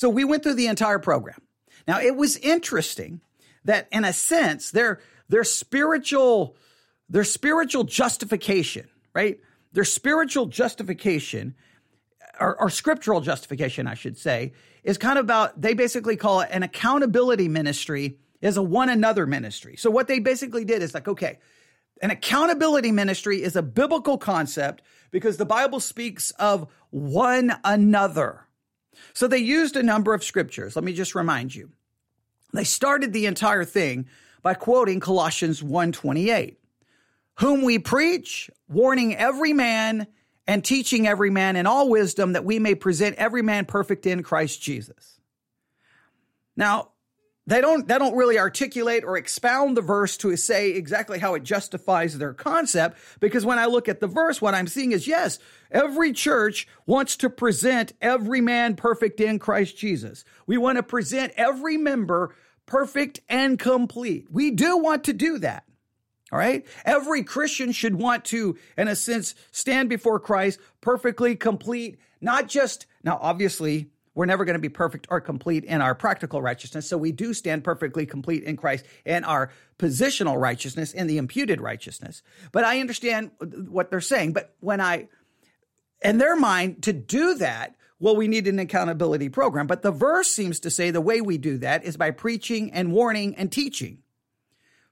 So 0.00 0.08
we 0.08 0.24
went 0.24 0.42
through 0.42 0.54
the 0.54 0.68
entire 0.68 0.98
program. 0.98 1.42
Now 1.86 2.00
it 2.00 2.16
was 2.16 2.38
interesting 2.38 3.20
that 3.66 3.86
in 3.92 4.02
a 4.02 4.14
sense, 4.14 4.70
their, 4.70 5.00
their 5.28 5.44
spiritual, 5.44 6.56
their 7.10 7.22
spiritual 7.22 7.84
justification, 7.84 8.88
right? 9.12 9.40
Their 9.74 9.84
spiritual 9.84 10.46
justification 10.46 11.54
or, 12.40 12.58
or 12.58 12.70
scriptural 12.70 13.20
justification, 13.20 13.86
I 13.86 13.92
should 13.92 14.16
say, 14.16 14.54
is 14.84 14.96
kind 14.96 15.18
of 15.18 15.26
about, 15.26 15.60
they 15.60 15.74
basically 15.74 16.16
call 16.16 16.40
it 16.40 16.48
an 16.50 16.62
accountability 16.62 17.48
ministry 17.48 18.16
is 18.40 18.56
a 18.56 18.62
one 18.62 18.88
another 18.88 19.26
ministry. 19.26 19.76
So 19.76 19.90
what 19.90 20.08
they 20.08 20.18
basically 20.18 20.64
did 20.64 20.82
is 20.82 20.94
like, 20.94 21.08
okay, 21.08 21.40
an 22.00 22.10
accountability 22.10 22.90
ministry 22.90 23.42
is 23.42 23.54
a 23.54 23.60
biblical 23.62 24.16
concept 24.16 24.80
because 25.10 25.36
the 25.36 25.44
Bible 25.44 25.78
speaks 25.78 26.30
of 26.38 26.72
one 26.88 27.52
another. 27.64 28.46
So 29.12 29.26
they 29.26 29.38
used 29.38 29.76
a 29.76 29.82
number 29.82 30.14
of 30.14 30.24
scriptures. 30.24 30.76
Let 30.76 30.84
me 30.84 30.92
just 30.92 31.14
remind 31.14 31.54
you. 31.54 31.70
They 32.52 32.64
started 32.64 33.12
the 33.12 33.26
entire 33.26 33.64
thing 33.64 34.08
by 34.42 34.54
quoting 34.54 35.00
Colossians 35.00 35.62
1:28, 35.62 36.58
whom 37.36 37.62
we 37.62 37.78
preach, 37.78 38.50
warning 38.68 39.14
every 39.14 39.52
man 39.52 40.06
and 40.46 40.64
teaching 40.64 41.06
every 41.06 41.30
man 41.30 41.56
in 41.56 41.66
all 41.66 41.88
wisdom 41.88 42.32
that 42.32 42.44
we 42.44 42.58
may 42.58 42.74
present 42.74 43.16
every 43.16 43.42
man 43.42 43.64
perfect 43.64 44.06
in 44.06 44.22
Christ 44.22 44.60
Jesus. 44.60 45.20
Now, 46.56 46.89
they 47.50 47.60
don't 47.60 47.88
they 47.88 47.98
don't 47.98 48.16
really 48.16 48.38
articulate 48.38 49.02
or 49.02 49.16
expound 49.16 49.76
the 49.76 49.82
verse 49.82 50.16
to 50.18 50.36
say 50.36 50.70
exactly 50.70 51.18
how 51.18 51.34
it 51.34 51.42
justifies 51.42 52.16
their 52.16 52.32
concept 52.32 52.96
because 53.18 53.44
when 53.44 53.58
I 53.58 53.66
look 53.66 53.88
at 53.88 53.98
the 53.98 54.06
verse 54.06 54.40
what 54.40 54.54
I'm 54.54 54.68
seeing 54.68 54.92
is 54.92 55.08
yes 55.08 55.40
every 55.72 56.12
church 56.12 56.68
wants 56.86 57.16
to 57.16 57.28
present 57.28 57.92
every 58.00 58.40
man 58.40 58.76
perfect 58.76 59.20
in 59.20 59.40
Christ 59.40 59.76
Jesus. 59.76 60.24
We 60.46 60.58
want 60.58 60.76
to 60.76 60.84
present 60.84 61.32
every 61.36 61.76
member 61.76 62.36
perfect 62.66 63.18
and 63.28 63.58
complete. 63.58 64.28
We 64.30 64.52
do 64.52 64.78
want 64.78 65.04
to 65.04 65.12
do 65.12 65.38
that. 65.38 65.64
All 66.30 66.38
right? 66.38 66.64
Every 66.84 67.24
Christian 67.24 67.72
should 67.72 67.96
want 67.96 68.26
to 68.26 68.56
in 68.78 68.86
a 68.86 68.94
sense 68.94 69.34
stand 69.50 69.88
before 69.88 70.20
Christ 70.20 70.60
perfectly 70.80 71.34
complete 71.34 71.98
not 72.20 72.46
just 72.46 72.86
now 73.02 73.18
obviously 73.20 73.90
we're 74.20 74.26
never 74.26 74.44
going 74.44 74.52
to 74.52 74.60
be 74.60 74.68
perfect 74.68 75.06
or 75.08 75.18
complete 75.18 75.64
in 75.64 75.80
our 75.80 75.94
practical 75.94 76.42
righteousness. 76.42 76.86
So 76.86 76.98
we 76.98 77.10
do 77.10 77.32
stand 77.32 77.64
perfectly 77.64 78.04
complete 78.04 78.44
in 78.44 78.54
Christ 78.54 78.84
and 79.06 79.24
our 79.24 79.50
positional 79.78 80.38
righteousness 80.38 80.92
and 80.92 81.08
the 81.08 81.16
imputed 81.16 81.58
righteousness. 81.58 82.20
But 82.52 82.64
I 82.64 82.80
understand 82.80 83.30
what 83.40 83.90
they're 83.90 84.02
saying. 84.02 84.34
But 84.34 84.54
when 84.60 84.78
I, 84.78 85.08
in 86.04 86.18
their 86.18 86.36
mind, 86.36 86.82
to 86.82 86.92
do 86.92 87.36
that, 87.36 87.76
well, 87.98 88.14
we 88.14 88.28
need 88.28 88.46
an 88.46 88.58
accountability 88.58 89.30
program. 89.30 89.66
But 89.66 89.80
the 89.80 89.90
verse 89.90 90.28
seems 90.28 90.60
to 90.60 90.70
say 90.70 90.90
the 90.90 91.00
way 91.00 91.22
we 91.22 91.38
do 91.38 91.56
that 91.56 91.84
is 91.84 91.96
by 91.96 92.10
preaching 92.10 92.70
and 92.74 92.92
warning 92.92 93.34
and 93.36 93.50
teaching. 93.50 94.02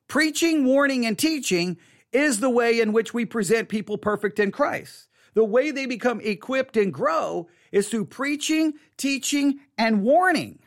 Preaching, 0.06 0.64
warning, 0.64 1.04
and 1.04 1.18
teaching 1.18 1.76
is 2.12 2.40
the 2.40 2.48
way 2.48 2.80
in 2.80 2.94
which 2.94 3.12
we 3.12 3.26
present 3.26 3.68
people 3.68 3.98
perfect 3.98 4.38
in 4.38 4.52
Christ. 4.52 5.06
The 5.34 5.44
way 5.44 5.70
they 5.70 5.84
become 5.84 6.22
equipped 6.22 6.78
and 6.78 6.94
grow 6.94 7.48
is 7.72 7.88
through 7.88 8.06
preaching, 8.06 8.74
teaching, 8.96 9.60
and 9.76 10.02
warning. 10.02 10.58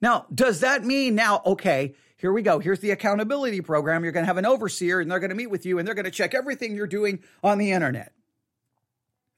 Now, 0.00 0.26
does 0.34 0.60
that 0.60 0.84
mean 0.84 1.14
now, 1.14 1.42
okay, 1.44 1.94
here 2.16 2.32
we 2.32 2.42
go. 2.42 2.58
Here's 2.58 2.80
the 2.80 2.90
accountability 2.90 3.60
program. 3.60 4.02
You're 4.02 4.12
going 4.12 4.24
to 4.24 4.28
have 4.28 4.36
an 4.36 4.46
overseer 4.46 5.00
and 5.00 5.10
they're 5.10 5.20
going 5.20 5.30
to 5.30 5.36
meet 5.36 5.50
with 5.50 5.64
you 5.64 5.78
and 5.78 5.86
they're 5.86 5.94
going 5.94 6.04
to 6.04 6.10
check 6.10 6.34
everything 6.34 6.74
you're 6.74 6.86
doing 6.86 7.20
on 7.42 7.58
the 7.58 7.72
internet. 7.72 8.12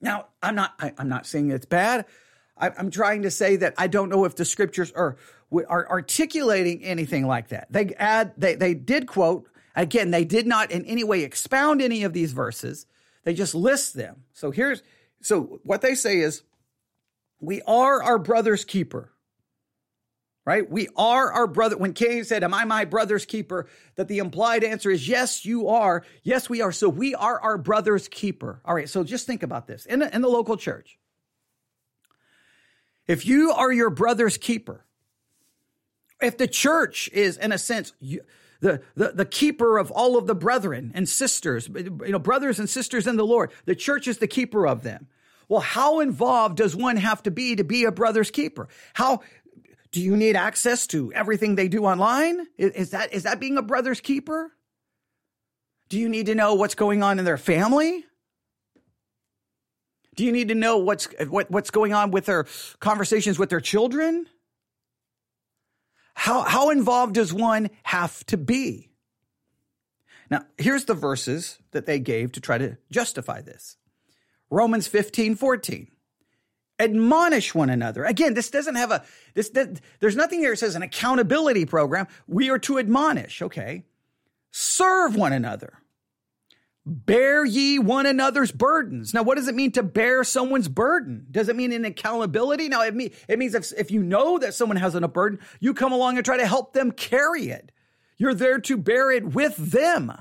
Now, 0.01 0.27
I'm 0.43 0.57
not, 0.57 0.75
I, 0.81 0.93
am 0.99 1.09
not 1.09 1.27
saying 1.27 1.51
it's 1.51 1.67
bad. 1.67 2.07
I, 2.57 2.71
I'm 2.77 2.91
trying 2.91 3.23
to 3.23 3.31
say 3.31 3.57
that 3.57 3.75
I 3.79 3.87
don't 3.87 4.09
know 4.09 4.25
if 4.25 4.35
the 4.35 4.45
scriptures 4.45 4.91
are, 4.93 5.17
are 5.69 5.89
articulating 5.89 6.83
anything 6.83 7.27
like 7.27 7.49
that. 7.49 7.69
They 7.71 7.95
add, 7.95 8.33
they, 8.37 8.57
they 8.57 8.75
did 8.75 9.07
quote, 9.07 9.49
again, 9.77 10.11
they 10.11 10.25
did 10.25 10.47
not 10.47 10.73
in 10.73 10.85
any 10.85 11.05
way 11.05 11.23
expound 11.23 11.81
any 11.81 12.03
of 12.03 12.13
these 12.13 12.33
verses. 12.33 12.87
They 13.25 13.35
just 13.35 13.55
list 13.55 13.95
them. 13.95 14.25
So 14.33 14.51
here's, 14.51 14.83
so 15.23 15.61
what 15.65 15.81
they 15.81 15.95
say 15.95 16.19
is, 16.19 16.43
we 17.41 17.63
are 17.63 18.03
our 18.03 18.19
brother's 18.19 18.65
keeper. 18.65 19.13
Right? 20.45 20.69
We 20.69 20.89
are 20.97 21.33
our 21.33 21.47
brother. 21.47 21.77
When 21.77 21.93
Cain 21.93 22.25
said, 22.25 22.43
Am 22.43 22.53
I 22.53 22.65
my 22.65 22.85
brother's 22.85 23.25
keeper? 23.25 23.69
That 23.95 24.09
the 24.09 24.19
implied 24.19 24.65
answer 24.65 24.91
is, 24.91 25.09
Yes, 25.09 25.45
you 25.45 25.69
are. 25.69 26.05
Yes, 26.25 26.51
we 26.51 26.61
are. 26.61 26.73
So 26.73 26.89
we 26.89 27.15
are 27.15 27.41
our 27.41 27.57
brother's 27.57 28.09
keeper. 28.09 28.61
All 28.65 28.75
right. 28.75 28.89
So 28.89 29.05
just 29.05 29.25
think 29.25 29.45
about 29.45 29.69
this 29.69 29.87
in 29.87 30.01
the, 30.01 30.13
in 30.13 30.21
the 30.21 30.29
local 30.29 30.57
church. 30.57 30.99
If 33.07 33.25
you 33.25 33.53
are 33.53 33.71
your 33.71 33.91
brother's 33.91 34.37
keeper, 34.37 34.85
if 36.21 36.39
the 36.39 36.49
church 36.49 37.09
is, 37.13 37.37
in 37.37 37.53
a 37.53 37.59
sense, 37.59 37.93
you, 38.01 38.23
the, 38.63 38.81
the, 38.95 39.09
the 39.09 39.25
keeper 39.25 39.77
of 39.77 39.91
all 39.91 40.17
of 40.17 40.27
the 40.27 40.35
brethren 40.35 40.93
and 40.95 41.09
sisters, 41.09 41.69
you 41.69 42.09
know, 42.09 42.19
brothers 42.21 42.61
and 42.61 42.71
sisters 42.71 43.09
in 43.09 43.17
the 43.17 43.27
Lord, 43.27 43.51
the 43.65 43.75
church 43.75 44.07
is 44.07 44.19
the 44.19 44.29
keeper 44.29 44.67
of 44.67 44.85
them. 44.85 45.09
Well, 45.49 45.61
how 45.61 45.99
involved 45.99 46.57
does 46.57 46.75
one 46.75 46.97
have 46.97 47.25
to 47.25 47.31
be 47.31 47.57
to 47.57 47.65
be 47.65 47.85
a 47.85 47.93
brother's 47.93 48.31
keeper? 48.31 48.69
How 48.95 49.21
do 49.91 50.01
you 50.01 50.17
need 50.17 50.37
access 50.37 50.87
to 50.89 51.13
everything 51.13 51.57
they 51.57 51.69
do 51.69 51.85
online? 51.85 52.47
Is, 52.57 52.71
is 52.73 52.91
that 52.91 53.13
is 53.13 53.25
that 53.25 53.41
being 53.41 53.59
a 53.59 53.63
brother's 53.63 54.01
keeper? 54.01 54.53
Do 55.89 55.99
you 55.99 56.09
need 56.09 56.27
to 56.27 56.35
know 56.35 56.55
what's 56.55 56.77
going 56.77 57.03
on 57.03 57.19
in 57.19 57.25
their 57.25 57.37
family? 57.37 58.05
Do 60.15 60.25
you 60.25 60.33
need 60.33 60.49
to 60.49 60.55
know 60.55 60.79
what's 60.79 61.09
what, 61.29 61.51
what's 61.51 61.71
going 61.71 61.93
on 61.93 62.13
with 62.13 62.27
their 62.27 62.47
conversations 62.79 63.39
with 63.39 63.51
their 63.51 63.61
children? 63.61 64.27
How 66.15 66.43
how 66.43 66.71
involved 66.71 67.15
does 67.15 67.33
one 67.33 67.71
have 67.85 68.25
to 68.27 68.37
be? 68.37 68.91
Now, 70.31 70.47
here's 70.57 70.87
the 70.87 70.95
verses 70.95 71.59
that 71.73 71.85
they 71.85 71.99
gave 71.99 72.33
to 72.33 72.41
try 72.41 72.57
to 72.57 72.79
justify 72.91 73.43
this. 73.43 73.77
Romans 74.51 74.87
15, 74.87 75.35
14. 75.35 75.89
Admonish 76.79 77.55
one 77.55 77.69
another. 77.69 78.05
Again, 78.05 78.35
this 78.35 78.51
doesn't 78.51 78.77
have 78.77 78.91
a, 78.91 79.05
this, 79.35 79.51
there's 80.01 80.17
nothing 80.17 80.41
here 80.41 80.53
that 80.53 80.57
says 80.57 80.75
an 80.75 80.83
accountability 80.83 81.67
program. 81.67 82.07
We 82.27 82.49
are 82.49 82.59
to 82.61 82.79
admonish, 82.79 83.43
okay? 83.43 83.85
Serve 84.51 85.17
one 85.17 85.33
another. 85.35 85.82
Bear 86.85 87.45
ye 87.45 87.79
one 87.79 88.07
another's 88.07 88.51
burdens. 88.51 89.15
Now, 89.15 89.23
what 89.23 89.37
does 89.37 89.47
it 89.47 89.55
mean 89.55 89.71
to 89.73 89.85
bear 89.85 90.25
someone's 90.25 90.69
burden? 90.69 91.27
Does 91.31 91.49
it 91.49 91.55
mean 91.55 91.73
an 91.73 91.85
accountability? 91.85 92.69
Now, 92.69 92.83
it, 92.83 92.95
mean, 92.95 93.13
it 93.29 93.39
means 93.39 93.55
if, 93.55 93.73
if 93.77 93.93
you 93.93 94.03
know 94.03 94.39
that 94.39 94.55
someone 94.55 94.79
has 94.79 94.97
a 94.97 95.07
burden, 95.07 95.39
you 95.61 95.75
come 95.75 95.93
along 95.93 96.17
and 96.17 96.25
try 96.25 96.37
to 96.37 96.47
help 96.47 96.73
them 96.73 96.91
carry 96.91 97.51
it. 97.51 97.71
You're 98.17 98.35
there 98.35 98.59
to 98.59 98.77
bear 98.77 99.13
it 99.13 99.27
with 99.27 99.57
them. 99.57 100.13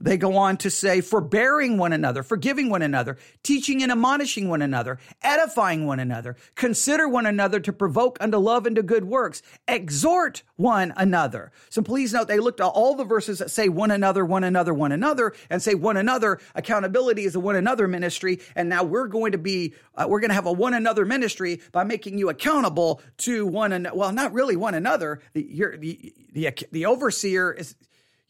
They 0.00 0.16
go 0.16 0.36
on 0.36 0.56
to 0.58 0.70
say, 0.70 1.00
forbearing 1.02 1.76
one 1.76 1.92
another, 1.92 2.22
forgiving 2.22 2.70
one 2.70 2.82
another, 2.82 3.18
teaching 3.42 3.82
and 3.82 3.92
admonishing 3.92 4.48
one 4.48 4.62
another, 4.62 4.98
edifying 5.22 5.86
one 5.86 6.00
another, 6.00 6.36
consider 6.54 7.06
one 7.06 7.26
another 7.26 7.60
to 7.60 7.72
provoke 7.72 8.16
unto 8.20 8.38
love 8.38 8.66
and 8.66 8.76
to 8.76 8.82
good 8.82 9.04
works, 9.04 9.42
exhort 9.68 10.42
one 10.56 10.94
another. 10.96 11.52
So 11.68 11.82
please 11.82 12.12
note, 12.12 12.28
they 12.28 12.38
looked 12.38 12.60
at 12.60 12.66
all 12.66 12.94
the 12.94 13.04
verses 13.04 13.38
that 13.40 13.50
say 13.50 13.68
one 13.68 13.90
another, 13.90 14.24
one 14.24 14.44
another, 14.44 14.72
one 14.72 14.92
another, 14.92 15.34
and 15.50 15.62
say 15.62 15.74
one 15.74 15.98
another. 15.98 16.38
Accountability 16.54 17.24
is 17.24 17.34
a 17.34 17.40
one 17.40 17.56
another 17.56 17.86
ministry. 17.86 18.40
And 18.56 18.68
now 18.68 18.82
we're 18.82 19.08
going 19.08 19.32
to 19.32 19.38
be, 19.38 19.74
uh, 19.94 20.06
we're 20.08 20.20
going 20.20 20.30
to 20.30 20.34
have 20.34 20.46
a 20.46 20.52
one 20.52 20.74
another 20.74 21.04
ministry 21.04 21.60
by 21.72 21.84
making 21.84 22.16
you 22.16 22.30
accountable 22.30 23.02
to 23.18 23.46
one 23.46 23.72
another. 23.72 23.96
Well, 23.96 24.12
not 24.12 24.32
really 24.32 24.56
one 24.56 24.74
another. 24.74 25.20
The, 25.34 25.76
the, 25.78 26.14
the, 26.32 26.66
the 26.72 26.86
overseer 26.86 27.52
is, 27.52 27.76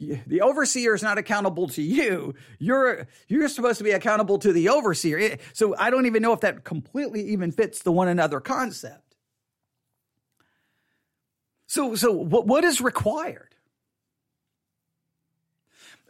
the 0.00 0.40
overseer 0.40 0.94
is 0.94 1.02
not 1.02 1.18
accountable 1.18 1.68
to 1.68 1.82
you. 1.82 2.34
You're 2.58 3.06
you're 3.28 3.48
supposed 3.48 3.78
to 3.78 3.84
be 3.84 3.90
accountable 3.90 4.38
to 4.38 4.52
the 4.52 4.70
overseer. 4.70 5.36
So 5.52 5.76
I 5.76 5.90
don't 5.90 6.06
even 6.06 6.22
know 6.22 6.32
if 6.32 6.40
that 6.40 6.64
completely 6.64 7.22
even 7.28 7.52
fits 7.52 7.82
the 7.82 7.92
one 7.92 8.08
another 8.08 8.40
concept. 8.40 9.14
So 11.66 11.94
so 11.94 12.12
what, 12.12 12.46
what 12.46 12.64
is 12.64 12.80
required? 12.80 13.54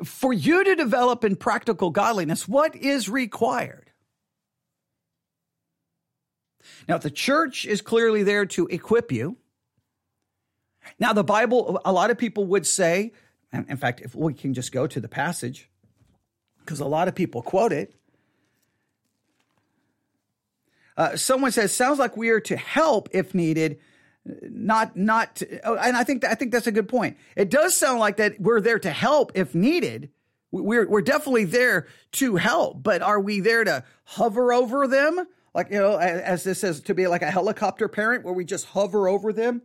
For 0.04 0.32
you 0.32 0.64
to 0.64 0.76
develop 0.76 1.24
in 1.24 1.36
practical 1.36 1.90
godliness, 1.90 2.48
what 2.48 2.74
is 2.76 3.08
required? 3.08 3.90
Now, 6.88 6.96
the 6.96 7.10
church 7.10 7.66
is 7.66 7.82
clearly 7.82 8.22
there 8.22 8.46
to 8.46 8.66
equip 8.68 9.12
you. 9.12 9.36
Now, 10.98 11.12
the 11.12 11.24
Bible, 11.24 11.80
a 11.84 11.92
lot 11.92 12.10
of 12.10 12.16
people 12.16 12.46
would 12.46 12.66
say 12.66 13.12
in 13.52 13.76
fact, 13.76 14.00
if 14.00 14.14
we 14.14 14.32
can 14.34 14.54
just 14.54 14.72
go 14.72 14.86
to 14.86 15.00
the 15.00 15.08
passage, 15.08 15.68
because 16.60 16.80
a 16.80 16.86
lot 16.86 17.08
of 17.08 17.14
people 17.14 17.42
quote 17.42 17.72
it. 17.72 17.94
Uh, 20.96 21.16
someone 21.16 21.50
says, 21.50 21.72
"Sounds 21.72 21.98
like 21.98 22.16
we 22.16 22.28
are 22.28 22.40
to 22.40 22.56
help 22.56 23.08
if 23.12 23.34
needed, 23.34 23.78
not 24.24 24.96
not." 24.96 25.36
To, 25.36 25.68
oh, 25.68 25.76
and 25.76 25.96
I 25.96 26.04
think 26.04 26.22
that, 26.22 26.30
I 26.30 26.34
think 26.34 26.52
that's 26.52 26.66
a 26.66 26.72
good 26.72 26.88
point. 26.88 27.16
It 27.36 27.50
does 27.50 27.74
sound 27.74 27.98
like 27.98 28.18
that 28.18 28.40
we're 28.40 28.60
there 28.60 28.78
to 28.78 28.90
help 28.90 29.32
if 29.34 29.54
needed. 29.54 30.10
We're 30.52 30.88
we're 30.88 31.00
definitely 31.00 31.44
there 31.44 31.86
to 32.12 32.36
help, 32.36 32.82
but 32.82 33.02
are 33.02 33.20
we 33.20 33.40
there 33.40 33.64
to 33.64 33.84
hover 34.04 34.52
over 34.52 34.86
them? 34.86 35.26
Like 35.54 35.70
you 35.70 35.78
know, 35.78 35.96
as, 35.96 36.20
as 36.20 36.44
this 36.44 36.60
says, 36.60 36.80
to 36.82 36.94
be 36.94 37.06
like 37.06 37.22
a 37.22 37.30
helicopter 37.30 37.88
parent, 37.88 38.24
where 38.24 38.34
we 38.34 38.44
just 38.44 38.66
hover 38.66 39.08
over 39.08 39.32
them, 39.32 39.62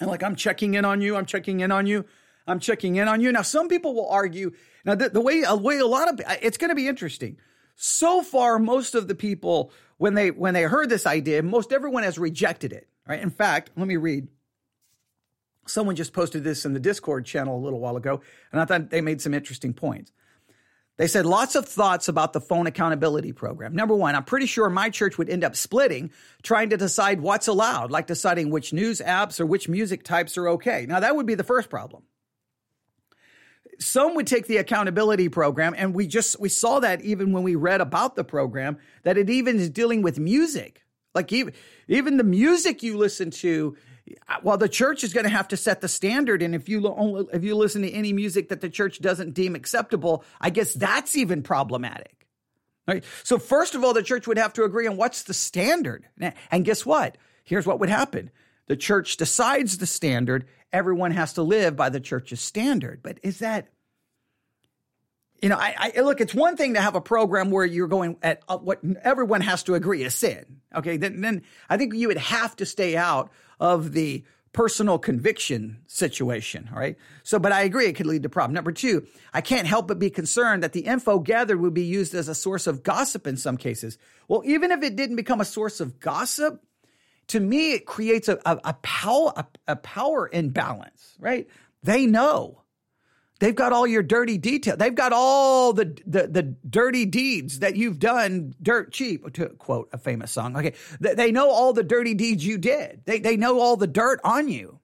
and 0.00 0.08
like 0.08 0.22
I'm 0.22 0.36
checking 0.36 0.74
in 0.74 0.84
on 0.84 1.00
you, 1.00 1.16
I'm 1.16 1.26
checking 1.26 1.60
in 1.60 1.70
on 1.70 1.86
you. 1.86 2.04
I'm 2.46 2.60
checking 2.60 2.96
in 2.96 3.08
on 3.08 3.20
you. 3.20 3.32
Now, 3.32 3.42
some 3.42 3.68
people 3.68 3.94
will 3.94 4.08
argue. 4.08 4.52
Now, 4.84 4.94
the, 4.94 5.08
the 5.08 5.20
way, 5.20 5.42
the 5.42 5.56
way 5.56 5.78
a 5.78 5.86
lot 5.86 6.08
of 6.08 6.20
it's 6.42 6.58
going 6.58 6.70
to 6.70 6.74
be 6.74 6.88
interesting. 6.88 7.38
so 7.76 8.22
far, 8.22 8.58
most 8.58 8.94
of 8.94 9.08
the 9.08 9.14
people, 9.14 9.72
when 9.98 10.14
they 10.14 10.30
when 10.30 10.54
they 10.54 10.62
heard 10.62 10.88
this 10.90 11.06
idea, 11.06 11.42
most 11.42 11.72
everyone 11.72 12.02
has 12.02 12.18
rejected 12.18 12.72
it. 12.72 12.88
Right. 13.06 13.20
In 13.20 13.30
fact, 13.30 13.70
let 13.76 13.86
me 13.86 13.96
read. 13.96 14.28
Someone 15.66 15.96
just 15.96 16.12
posted 16.12 16.44
this 16.44 16.66
in 16.66 16.74
the 16.74 16.80
Discord 16.80 17.24
channel 17.24 17.56
a 17.56 17.62
little 17.62 17.80
while 17.80 17.96
ago, 17.96 18.20
and 18.52 18.60
I 18.60 18.66
thought 18.66 18.90
they 18.90 19.00
made 19.00 19.22
some 19.22 19.32
interesting 19.32 19.72
points. 19.72 20.12
They 20.96 21.06
said 21.08 21.26
lots 21.26 21.56
of 21.56 21.66
thoughts 21.66 22.06
about 22.06 22.32
the 22.32 22.40
phone 22.40 22.66
accountability 22.66 23.32
program. 23.32 23.74
Number 23.74 23.96
one, 23.96 24.14
I'm 24.14 24.24
pretty 24.24 24.46
sure 24.46 24.70
my 24.70 24.90
church 24.90 25.18
would 25.18 25.28
end 25.28 25.42
up 25.42 25.56
splitting, 25.56 26.12
trying 26.42 26.70
to 26.70 26.76
decide 26.76 27.20
what's 27.20 27.48
allowed, 27.48 27.90
like 27.90 28.06
deciding 28.06 28.50
which 28.50 28.72
news 28.72 29.00
apps 29.00 29.40
or 29.40 29.46
which 29.46 29.68
music 29.68 30.04
types 30.04 30.38
are 30.38 30.48
okay. 30.50 30.86
Now, 30.86 31.00
that 31.00 31.16
would 31.16 31.26
be 31.26 31.34
the 31.34 31.42
first 31.42 31.68
problem. 31.68 32.04
Some 33.78 34.14
would 34.14 34.26
take 34.26 34.46
the 34.46 34.58
accountability 34.58 35.28
program, 35.28 35.74
and 35.76 35.94
we 35.94 36.06
just 36.06 36.38
we 36.40 36.48
saw 36.48 36.80
that 36.80 37.02
even 37.02 37.32
when 37.32 37.42
we 37.42 37.54
read 37.54 37.80
about 37.80 38.16
the 38.16 38.24
program, 38.24 38.78
that 39.02 39.18
it 39.18 39.30
even 39.30 39.56
is 39.56 39.70
dealing 39.70 40.02
with 40.02 40.18
music. 40.18 40.82
Like 41.14 41.32
even 41.32 41.54
even 41.88 42.16
the 42.16 42.24
music 42.24 42.82
you 42.82 42.96
listen 42.96 43.30
to 43.30 43.76
uh, 44.28 44.36
well, 44.42 44.58
the 44.58 44.68
church 44.68 45.02
is 45.02 45.12
going 45.12 45.24
to 45.24 45.30
have 45.30 45.48
to 45.48 45.56
set 45.56 45.80
the 45.80 45.88
standard, 45.88 46.42
and 46.42 46.54
if 46.54 46.68
you 46.68 46.86
only, 46.86 47.26
if 47.32 47.42
you 47.42 47.54
listen 47.54 47.82
to 47.82 47.90
any 47.90 48.12
music 48.12 48.50
that 48.50 48.60
the 48.60 48.68
church 48.68 49.00
doesn't 49.00 49.32
deem 49.32 49.54
acceptable, 49.54 50.24
I 50.40 50.50
guess 50.50 50.74
that's 50.74 51.16
even 51.16 51.42
problematic. 51.42 52.26
Right? 52.86 53.02
So 53.22 53.38
first 53.38 53.74
of 53.74 53.82
all, 53.82 53.94
the 53.94 54.02
church 54.02 54.26
would 54.26 54.36
have 54.36 54.52
to 54.54 54.64
agree 54.64 54.86
on 54.86 54.96
what's 54.96 55.22
the 55.22 55.32
standard, 55.32 56.06
and 56.50 56.64
guess 56.64 56.84
what? 56.84 57.16
Here's 57.44 57.66
what 57.66 57.80
would 57.80 57.88
happen: 57.88 58.30
the 58.66 58.76
church 58.76 59.16
decides 59.16 59.78
the 59.78 59.86
standard. 59.86 60.46
Everyone 60.72 61.10
has 61.10 61.34
to 61.34 61.42
live 61.42 61.76
by 61.76 61.88
the 61.88 62.00
church's 62.00 62.40
standard. 62.40 63.00
But 63.02 63.18
is 63.22 63.38
that 63.40 63.68
you 65.42 65.50
know, 65.50 65.58
I, 65.58 65.92
I, 65.94 66.00
look. 66.00 66.22
It's 66.22 66.34
one 66.34 66.56
thing 66.56 66.72
to 66.72 66.80
have 66.80 66.94
a 66.94 67.02
program 67.02 67.50
where 67.50 67.66
you're 67.66 67.88
going 67.88 68.16
at 68.22 68.42
uh, 68.48 68.56
what 68.56 68.80
everyone 69.02 69.42
has 69.42 69.62
to 69.64 69.74
agree 69.74 70.02
is 70.02 70.14
sin. 70.14 70.60
Okay, 70.74 70.96
then, 70.96 71.20
then 71.20 71.42
I 71.68 71.76
think 71.76 71.92
you 71.92 72.08
would 72.08 72.16
have 72.16 72.56
to 72.56 72.64
stay 72.64 72.96
out 72.96 73.30
of 73.60 73.92
the 73.92 74.24
personal 74.54 74.98
conviction 74.98 75.80
situation. 75.86 76.70
All 76.72 76.78
right. 76.78 76.96
So, 77.24 77.38
but 77.38 77.52
I 77.52 77.62
agree 77.62 77.86
it 77.86 77.94
could 77.94 78.06
lead 78.06 78.22
to 78.22 78.30
problem. 78.30 78.54
Number 78.54 78.72
two, 78.72 79.06
I 79.34 79.42
can't 79.42 79.66
help 79.66 79.88
but 79.88 79.98
be 79.98 80.08
concerned 80.08 80.62
that 80.62 80.72
the 80.72 80.86
info 80.86 81.18
gathered 81.18 81.60
would 81.60 81.74
be 81.74 81.84
used 81.84 82.14
as 82.14 82.28
a 82.28 82.34
source 82.34 82.66
of 82.66 82.82
gossip 82.82 83.26
in 83.26 83.36
some 83.36 83.58
cases. 83.58 83.98
Well, 84.28 84.42
even 84.46 84.70
if 84.70 84.82
it 84.82 84.96
didn't 84.96 85.16
become 85.16 85.42
a 85.42 85.44
source 85.44 85.80
of 85.80 86.00
gossip, 86.00 86.64
to 87.28 87.40
me, 87.40 87.72
it 87.72 87.86
creates 87.86 88.28
a, 88.28 88.38
a, 88.44 88.60
a 88.64 88.72
power, 88.74 89.32
a, 89.36 89.46
a 89.68 89.76
power 89.76 90.28
imbalance, 90.32 91.16
right? 91.18 91.48
They 91.82 92.06
know 92.06 92.64
They've 93.40 93.54
got 93.54 93.72
all 93.72 93.86
your 93.86 94.02
dirty 94.02 94.38
detail. 94.38 94.76
They've 94.76 94.94
got 94.94 95.12
all 95.12 95.72
the, 95.72 95.98
the, 96.06 96.26
the 96.28 96.42
dirty 96.68 97.04
deeds 97.04 97.58
that 97.58 97.76
you've 97.76 97.98
done 97.98 98.54
dirt 98.62 98.92
cheap, 98.92 99.30
to 99.34 99.48
quote 99.50 99.88
a 99.92 99.98
famous 99.98 100.30
song. 100.30 100.56
Okay. 100.56 100.74
They 101.00 101.32
know 101.32 101.50
all 101.50 101.72
the 101.72 101.82
dirty 101.82 102.14
deeds 102.14 102.46
you 102.46 102.58
did. 102.58 103.02
They, 103.04 103.18
they 103.18 103.36
know 103.36 103.60
all 103.60 103.76
the 103.76 103.88
dirt 103.88 104.20
on 104.22 104.48
you. 104.48 104.78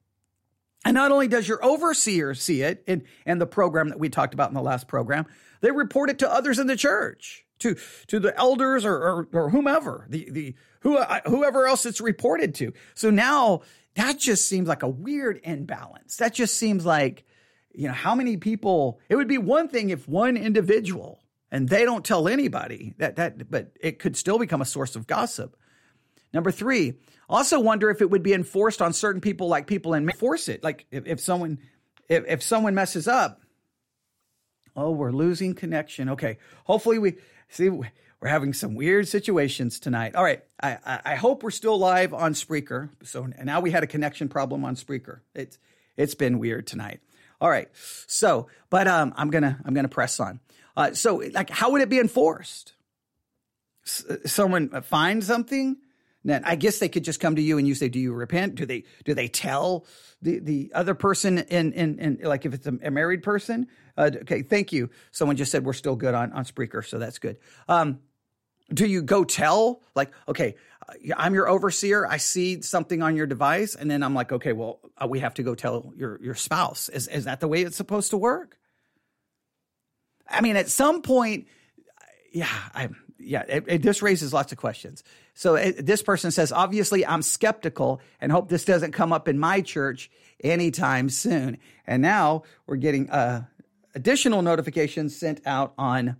And 0.83 0.95
not 0.95 1.11
only 1.11 1.27
does 1.27 1.47
your 1.47 1.63
overseer 1.63 2.33
see 2.33 2.61
it 2.61 2.83
in, 2.87 3.05
in 3.25 3.39
the 3.39 3.45
program 3.45 3.89
that 3.89 3.99
we 3.99 4.09
talked 4.09 4.33
about 4.33 4.49
in 4.49 4.55
the 4.55 4.61
last 4.61 4.87
program, 4.87 5.27
they 5.61 5.71
report 5.71 6.09
it 6.09 6.19
to 6.19 6.31
others 6.31 6.59
in 6.59 6.67
the 6.67 6.75
church, 6.75 7.45
to, 7.61 7.75
to 8.07 8.19
the 8.19 8.37
elders 8.37 8.85
or, 8.85 8.95
or, 8.95 9.27
or 9.33 9.49
whomever, 9.49 10.05
the, 10.09 10.29
the, 10.29 10.55
who, 10.81 10.97
uh, 10.97 11.21
whoever 11.25 11.65
else 11.65 11.85
it's 11.85 12.01
reported 12.01 12.55
to. 12.55 12.73
So 12.93 13.09
now 13.09 13.61
that 13.95 14.19
just 14.19 14.47
seems 14.47 14.67
like 14.67 14.83
a 14.83 14.89
weird 14.89 15.39
imbalance. 15.43 16.17
That 16.17 16.33
just 16.33 16.57
seems 16.57 16.85
like, 16.85 17.25
you 17.73 17.87
know, 17.87 17.93
how 17.93 18.15
many 18.15 18.37
people, 18.37 18.99
it 19.09 19.15
would 19.15 19.27
be 19.27 19.37
one 19.37 19.67
thing 19.67 19.89
if 19.89 20.07
one 20.07 20.37
individual 20.37 21.23
and 21.51 21.67
they 21.67 21.83
don't 21.83 22.05
tell 22.05 22.27
anybody 22.27 22.93
that, 22.97 23.17
that, 23.17 23.49
but 23.49 23.71
it 23.79 23.99
could 23.99 24.15
still 24.15 24.39
become 24.39 24.61
a 24.61 24.65
source 24.65 24.95
of 24.95 25.07
gossip. 25.07 25.57
Number 26.33 26.51
three, 26.51 26.93
also 27.29 27.59
wonder 27.59 27.89
if 27.89 28.01
it 28.01 28.09
would 28.09 28.23
be 28.23 28.33
enforced 28.33 28.81
on 28.81 28.93
certain 28.93 29.21
people, 29.21 29.47
like 29.47 29.67
people 29.67 29.93
and 29.93 30.13
force 30.15 30.47
it. 30.47 30.63
Like 30.63 30.85
if, 30.91 31.05
if 31.05 31.19
someone, 31.19 31.59
if, 32.07 32.23
if 32.27 32.43
someone 32.43 32.73
messes 32.73 33.07
up, 33.07 33.40
oh, 34.75 34.91
we're 34.91 35.11
losing 35.11 35.53
connection. 35.55 36.09
Okay. 36.09 36.37
Hopefully 36.65 36.99
we 36.99 37.15
see 37.49 37.69
we're 37.69 38.29
having 38.29 38.53
some 38.53 38.75
weird 38.75 39.07
situations 39.07 39.79
tonight. 39.79 40.15
All 40.15 40.23
right. 40.23 40.43
I, 40.61 40.77
I, 40.85 41.01
I 41.05 41.15
hope 41.15 41.43
we're 41.43 41.51
still 41.51 41.77
live 41.77 42.13
on 42.13 42.33
Spreaker. 42.33 42.89
So 43.03 43.27
now 43.43 43.61
we 43.61 43.71
had 43.71 43.83
a 43.83 43.87
connection 43.87 44.29
problem 44.29 44.63
on 44.63 44.75
Spreaker. 44.75 45.21
It's, 45.33 45.57
it's 45.97 46.15
been 46.15 46.39
weird 46.39 46.67
tonight. 46.67 47.01
All 47.41 47.49
right. 47.49 47.69
So, 48.05 48.47
but 48.69 48.87
um, 48.87 49.13
I'm 49.17 49.31
gonna 49.31 49.59
I'm 49.65 49.73
gonna 49.73 49.87
press 49.87 50.19
on. 50.19 50.39
Uh, 50.77 50.93
so, 50.93 51.23
like, 51.33 51.49
how 51.49 51.71
would 51.71 51.81
it 51.81 51.89
be 51.89 51.99
enforced? 51.99 52.73
S- 53.85 54.05
someone 54.25 54.69
find 54.83 55.23
something, 55.23 55.77
then 56.23 56.43
I 56.45 56.55
guess 56.55 56.79
they 56.79 56.89
could 56.89 57.03
just 57.03 57.19
come 57.19 57.35
to 57.35 57.41
you 57.41 57.57
and 57.57 57.67
you 57.67 57.75
say, 57.75 57.89
"Do 57.89 57.99
you 57.99 58.13
repent?" 58.13 58.55
Do 58.55 58.65
they 58.65 58.83
do 59.05 59.13
they 59.13 59.27
tell 59.27 59.85
the 60.21 60.39
the 60.39 60.71
other 60.75 60.93
person 60.93 61.39
in 61.39 61.73
in, 61.73 61.99
in 61.99 62.19
like 62.23 62.45
if 62.45 62.53
it's 62.53 62.67
a, 62.67 62.91
married 62.91 63.23
person? 63.23 63.67
Uh, 63.97 64.11
okay, 64.21 64.43
thank 64.43 64.71
you. 64.71 64.89
Someone 65.11 65.35
just 65.35 65.51
said 65.51 65.65
we're 65.65 65.73
still 65.73 65.95
good 65.95 66.13
on 66.13 66.31
on 66.33 66.45
Spreaker, 66.45 66.85
so 66.85 66.99
that's 66.99 67.17
good. 67.17 67.37
Um, 67.67 67.99
do 68.73 68.85
you 68.85 69.01
go 69.01 69.23
tell 69.23 69.81
like 69.95 70.11
okay 70.27 70.55
i'm 71.17 71.33
your 71.33 71.47
overseer 71.47 72.05
i 72.07 72.17
see 72.17 72.61
something 72.61 73.01
on 73.01 73.15
your 73.15 73.25
device 73.25 73.75
and 73.75 73.89
then 73.89 74.03
i'm 74.03 74.13
like 74.13 74.31
okay 74.31 74.53
well 74.53 74.79
uh, 74.97 75.07
we 75.07 75.19
have 75.19 75.33
to 75.33 75.43
go 75.43 75.55
tell 75.55 75.93
your 75.95 76.19
your 76.21 76.35
spouse 76.35 76.89
is 76.89 77.07
is 77.07 77.25
that 77.25 77.39
the 77.39 77.47
way 77.47 77.61
it's 77.61 77.75
supposed 77.75 78.11
to 78.11 78.17
work 78.17 78.57
i 80.27 80.41
mean 80.41 80.55
at 80.55 80.69
some 80.69 81.01
point 81.01 81.47
yeah 82.33 82.47
i 82.73 82.89
yeah 83.19 83.43
it, 83.47 83.65
it 83.67 83.81
this 83.81 84.01
raises 84.01 84.33
lots 84.33 84.51
of 84.51 84.57
questions 84.57 85.03
so 85.41 85.55
it, 85.55 85.85
this 85.85 86.01
person 86.01 86.31
says 86.31 86.51
obviously 86.51 87.05
i'm 87.05 87.21
skeptical 87.21 88.01
and 88.19 88.31
hope 88.31 88.49
this 88.49 88.65
doesn't 88.65 88.91
come 88.91 89.11
up 89.11 89.27
in 89.27 89.37
my 89.39 89.61
church 89.61 90.09
anytime 90.43 91.09
soon 91.09 91.57
and 91.85 92.01
now 92.01 92.43
we're 92.65 92.75
getting 92.75 93.09
uh 93.09 93.43
additional 93.95 94.41
notifications 94.41 95.15
sent 95.15 95.41
out 95.45 95.73
on 95.77 96.15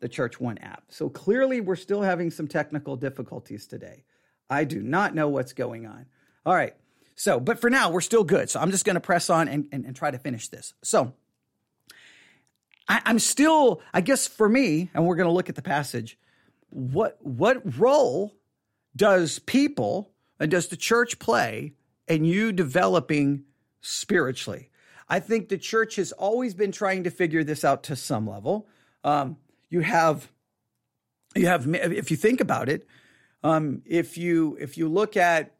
the 0.00 0.08
Church 0.08 0.40
One 0.40 0.58
app. 0.58 0.84
So 0.88 1.08
clearly, 1.08 1.60
we're 1.60 1.76
still 1.76 2.02
having 2.02 2.30
some 2.30 2.48
technical 2.48 2.96
difficulties 2.96 3.66
today. 3.66 4.04
I 4.48 4.64
do 4.64 4.80
not 4.80 5.14
know 5.14 5.28
what's 5.28 5.52
going 5.52 5.86
on. 5.86 6.06
All 6.46 6.54
right. 6.54 6.74
So, 7.14 7.40
but 7.40 7.60
for 7.60 7.68
now, 7.68 7.90
we're 7.90 8.00
still 8.00 8.24
good. 8.24 8.48
So 8.48 8.60
I'm 8.60 8.70
just 8.70 8.84
going 8.84 8.94
to 8.94 9.00
press 9.00 9.28
on 9.28 9.48
and, 9.48 9.66
and, 9.72 9.84
and, 9.84 9.96
try 9.96 10.10
to 10.10 10.18
finish 10.18 10.48
this. 10.48 10.72
So 10.84 11.14
I, 12.88 13.02
I'm 13.04 13.18
still, 13.18 13.82
I 13.92 14.00
guess 14.02 14.28
for 14.28 14.48
me, 14.48 14.88
and 14.94 15.04
we're 15.04 15.16
going 15.16 15.26
to 15.26 15.32
look 15.32 15.48
at 15.48 15.56
the 15.56 15.62
passage, 15.62 16.16
what, 16.70 17.18
what 17.20 17.78
role 17.78 18.37
does 18.98 19.38
people 19.38 20.10
and 20.40 20.50
does 20.50 20.68
the 20.68 20.76
church 20.76 21.18
play 21.18 21.72
in 22.06 22.24
you 22.24 22.52
developing 22.52 23.44
spiritually? 23.80 24.70
I 25.08 25.20
think 25.20 25.48
the 25.48 25.56
church 25.56 25.96
has 25.96 26.12
always 26.12 26.52
been 26.52 26.72
trying 26.72 27.04
to 27.04 27.10
figure 27.10 27.44
this 27.44 27.64
out 27.64 27.84
to 27.84 27.96
some 27.96 28.28
level. 28.28 28.66
Um, 29.04 29.36
you 29.70 29.80
have 29.80 30.30
you 31.34 31.46
have 31.46 31.66
if 31.72 32.10
you 32.10 32.16
think 32.16 32.40
about 32.40 32.68
it 32.68 32.86
um, 33.44 33.82
if 33.86 34.18
you 34.18 34.56
if 34.60 34.76
you 34.76 34.88
look 34.88 35.16
at 35.16 35.54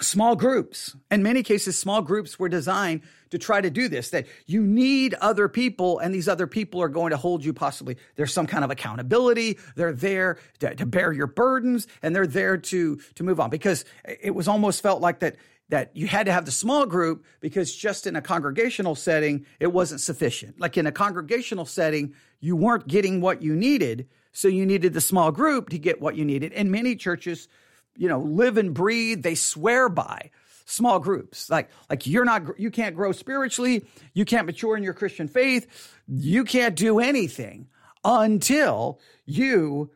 small 0.00 0.36
groups 0.36 0.96
in 1.10 1.22
many 1.22 1.42
cases 1.42 1.78
small 1.78 2.02
groups 2.02 2.38
were 2.38 2.48
designed 2.48 3.02
to 3.30 3.38
try 3.38 3.60
to 3.60 3.70
do 3.70 3.88
this 3.88 4.10
that 4.10 4.26
you 4.46 4.62
need 4.62 5.14
other 5.14 5.48
people 5.48 5.98
and 5.98 6.14
these 6.14 6.28
other 6.28 6.46
people 6.46 6.82
are 6.82 6.88
going 6.88 7.10
to 7.10 7.16
hold 7.16 7.44
you 7.44 7.52
possibly 7.52 7.96
there's 8.16 8.32
some 8.32 8.46
kind 8.46 8.64
of 8.64 8.70
accountability 8.70 9.58
they're 9.76 9.92
there 9.92 10.38
to, 10.58 10.74
to 10.74 10.86
bear 10.86 11.12
your 11.12 11.26
burdens 11.26 11.86
and 12.02 12.14
they're 12.14 12.26
there 12.26 12.56
to 12.56 12.96
to 13.14 13.22
move 13.22 13.40
on 13.40 13.50
because 13.50 13.84
it 14.04 14.34
was 14.34 14.48
almost 14.48 14.82
felt 14.82 15.00
like 15.00 15.20
that 15.20 15.36
that 15.70 15.96
you 15.96 16.06
had 16.06 16.26
to 16.26 16.32
have 16.32 16.44
the 16.44 16.50
small 16.50 16.84
group 16.84 17.24
because 17.40 17.74
just 17.74 18.06
in 18.06 18.16
a 18.16 18.20
congregational 18.20 18.94
setting, 18.94 19.46
it 19.60 19.72
wasn't 19.72 20.00
sufficient. 20.00 20.60
Like 20.60 20.76
in 20.76 20.86
a 20.86 20.92
congregational 20.92 21.64
setting, 21.64 22.14
you 22.40 22.56
weren't 22.56 22.86
getting 22.86 23.20
what 23.20 23.40
you 23.40 23.54
needed. 23.54 24.08
So 24.32 24.48
you 24.48 24.66
needed 24.66 24.92
the 24.92 25.00
small 25.00 25.32
group 25.32 25.70
to 25.70 25.78
get 25.78 26.00
what 26.00 26.16
you 26.16 26.24
needed. 26.24 26.52
And 26.52 26.70
many 26.70 26.96
churches, 26.96 27.48
you 27.96 28.08
know, 28.08 28.20
live 28.20 28.56
and 28.56 28.74
breathe, 28.74 29.22
they 29.22 29.34
swear 29.34 29.88
by 29.88 30.30
small 30.64 30.98
groups. 30.98 31.50
Like, 31.50 31.68
like 31.88 32.06
you're 32.06 32.24
not, 32.24 32.58
you 32.58 32.70
can't 32.70 32.94
grow 32.94 33.12
spiritually. 33.12 33.86
You 34.14 34.24
can't 34.24 34.46
mature 34.46 34.76
in 34.76 34.82
your 34.82 34.94
Christian 34.94 35.28
faith. 35.28 35.92
You 36.06 36.44
can't 36.44 36.76
do 36.76 37.00
anything 37.00 37.68
until 38.04 39.00
you 39.26 39.90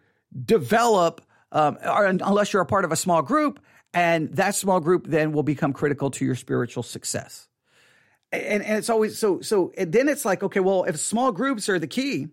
develop, 0.44 1.22
um, 1.52 1.78
or 1.84 2.06
unless 2.06 2.52
you're 2.52 2.62
a 2.62 2.66
part 2.66 2.84
of 2.84 2.92
a 2.92 2.96
small 2.96 3.22
group 3.22 3.60
and 3.94 4.34
that 4.34 4.56
small 4.56 4.80
group 4.80 5.06
then 5.06 5.32
will 5.32 5.44
become 5.44 5.72
critical 5.72 6.10
to 6.10 6.24
your 6.24 6.34
spiritual 6.34 6.82
success. 6.82 7.48
And, 8.32 8.64
and 8.64 8.76
it's 8.76 8.90
always 8.90 9.16
so, 9.16 9.40
so 9.40 9.72
then 9.76 10.08
it's 10.08 10.24
like, 10.24 10.42
okay, 10.42 10.58
well, 10.58 10.82
if 10.82 10.98
small 10.98 11.30
groups 11.30 11.68
are 11.68 11.78
the 11.78 11.86
key, 11.86 12.28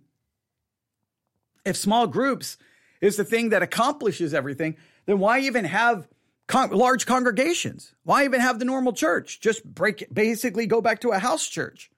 if 1.64 1.78
small 1.78 2.08
groups 2.08 2.58
is 3.00 3.18
the 3.18 3.24
thing 3.24 3.50
that 3.50 3.62
accomplishes 3.62 4.34
everything, 4.34 4.76
then 5.06 5.20
why 5.20 5.40
even 5.40 5.66
have 5.66 6.08
con- 6.48 6.72
large 6.72 7.06
congregations? 7.06 7.94
Why 8.04 8.26
even 8.26 8.42
have 8.42 8.60
the 8.60 8.66
normal 8.66 8.94
church? 8.94 9.40
Just 9.40 9.64
break, 9.64 10.08
basically 10.14 10.66
go 10.68 10.82
back 10.82 11.02
to 11.02 11.10
a 11.10 11.20
house 11.20 11.48
church. 11.48 11.90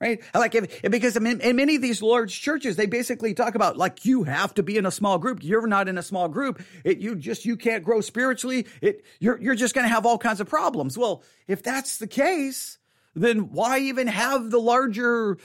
right? 0.00 0.22
Like 0.34 0.54
if, 0.54 0.82
because 0.82 1.16
in, 1.16 1.40
in, 1.40 1.56
many 1.56 1.76
of 1.76 1.82
these 1.82 2.02
large 2.02 2.40
churches, 2.40 2.76
they 2.76 2.86
basically 2.86 3.34
talk 3.34 3.54
about 3.54 3.76
like 3.76 4.04
you 4.04 4.24
have 4.24 4.54
to 4.54 4.62
be 4.62 4.76
in 4.78 4.86
a 4.86 4.90
small 4.90 5.18
group. 5.18 5.40
You're 5.42 5.66
not 5.66 5.88
in 5.88 5.98
a 5.98 6.02
small 6.02 6.28
group. 6.28 6.62
It, 6.84 6.98
you 6.98 7.14
just 7.14 7.44
you 7.44 7.56
can't 7.56 7.84
grow 7.84 8.00
spiritually. 8.00 8.66
It 8.80 9.04
you're 9.18 9.40
you're 9.40 9.54
just 9.54 9.74
going 9.74 9.86
to 9.86 9.92
have 9.92 10.06
all 10.06 10.18
kinds 10.18 10.40
of 10.40 10.48
problems. 10.48 10.96
Well, 10.96 11.22
if 11.46 11.62
that's 11.62 11.98
the 11.98 12.06
case, 12.06 12.78
then 13.14 13.50
why 13.50 13.78
even 13.78 14.06
have 14.06 14.50
the 14.50 14.60
larger 14.60 15.36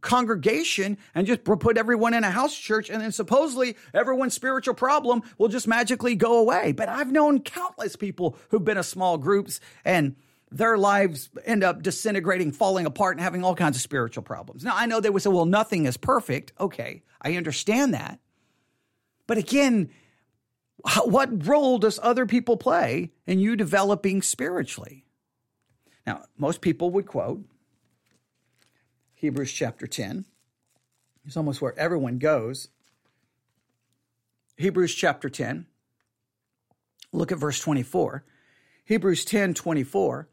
congregation 0.00 0.98
and 1.14 1.26
just 1.26 1.44
put 1.44 1.78
everyone 1.78 2.14
in 2.14 2.24
a 2.24 2.30
house 2.30 2.56
church 2.56 2.90
and 2.90 3.00
then 3.00 3.12
supposedly 3.12 3.76
everyone's 3.94 4.34
spiritual 4.34 4.74
problem 4.74 5.22
will 5.38 5.48
just 5.48 5.68
magically 5.68 6.16
go 6.16 6.38
away? 6.38 6.72
But 6.72 6.88
I've 6.88 7.12
known 7.12 7.40
countless 7.40 7.96
people 7.96 8.36
who've 8.50 8.64
been 8.64 8.76
in 8.76 8.82
small 8.82 9.18
groups 9.18 9.60
and 9.84 10.16
their 10.50 10.76
lives 10.76 11.30
end 11.44 11.64
up 11.64 11.82
disintegrating, 11.82 12.52
falling 12.52 12.86
apart, 12.86 13.16
and 13.16 13.22
having 13.22 13.42
all 13.42 13.54
kinds 13.54 13.76
of 13.76 13.82
spiritual 13.82 14.22
problems. 14.22 14.64
Now, 14.64 14.74
I 14.76 14.86
know 14.86 15.00
they 15.00 15.08
would 15.08 15.22
say, 15.22 15.30
well, 15.30 15.46
nothing 15.46 15.86
is 15.86 15.96
perfect. 15.96 16.52
Okay, 16.60 17.02
I 17.22 17.36
understand 17.36 17.94
that. 17.94 18.20
But 19.26 19.38
again, 19.38 19.90
what 21.04 21.46
role 21.46 21.78
does 21.78 21.98
other 22.02 22.26
people 22.26 22.56
play 22.56 23.12
in 23.26 23.38
you 23.38 23.56
developing 23.56 24.20
spiritually? 24.20 25.06
Now, 26.06 26.24
most 26.36 26.60
people 26.60 26.90
would 26.90 27.06
quote 27.06 27.44
Hebrews 29.14 29.52
chapter 29.52 29.86
10. 29.86 30.24
It's 31.24 31.36
almost 31.36 31.62
where 31.62 31.78
everyone 31.78 32.18
goes. 32.18 32.68
Hebrews 34.56 34.94
chapter 34.94 35.28
10. 35.28 35.66
Look 37.12 37.30
at 37.30 37.38
verse 37.38 37.60
24. 37.60 38.24
Hebrews 38.84 39.24
10 39.24 39.54
24 39.54 40.28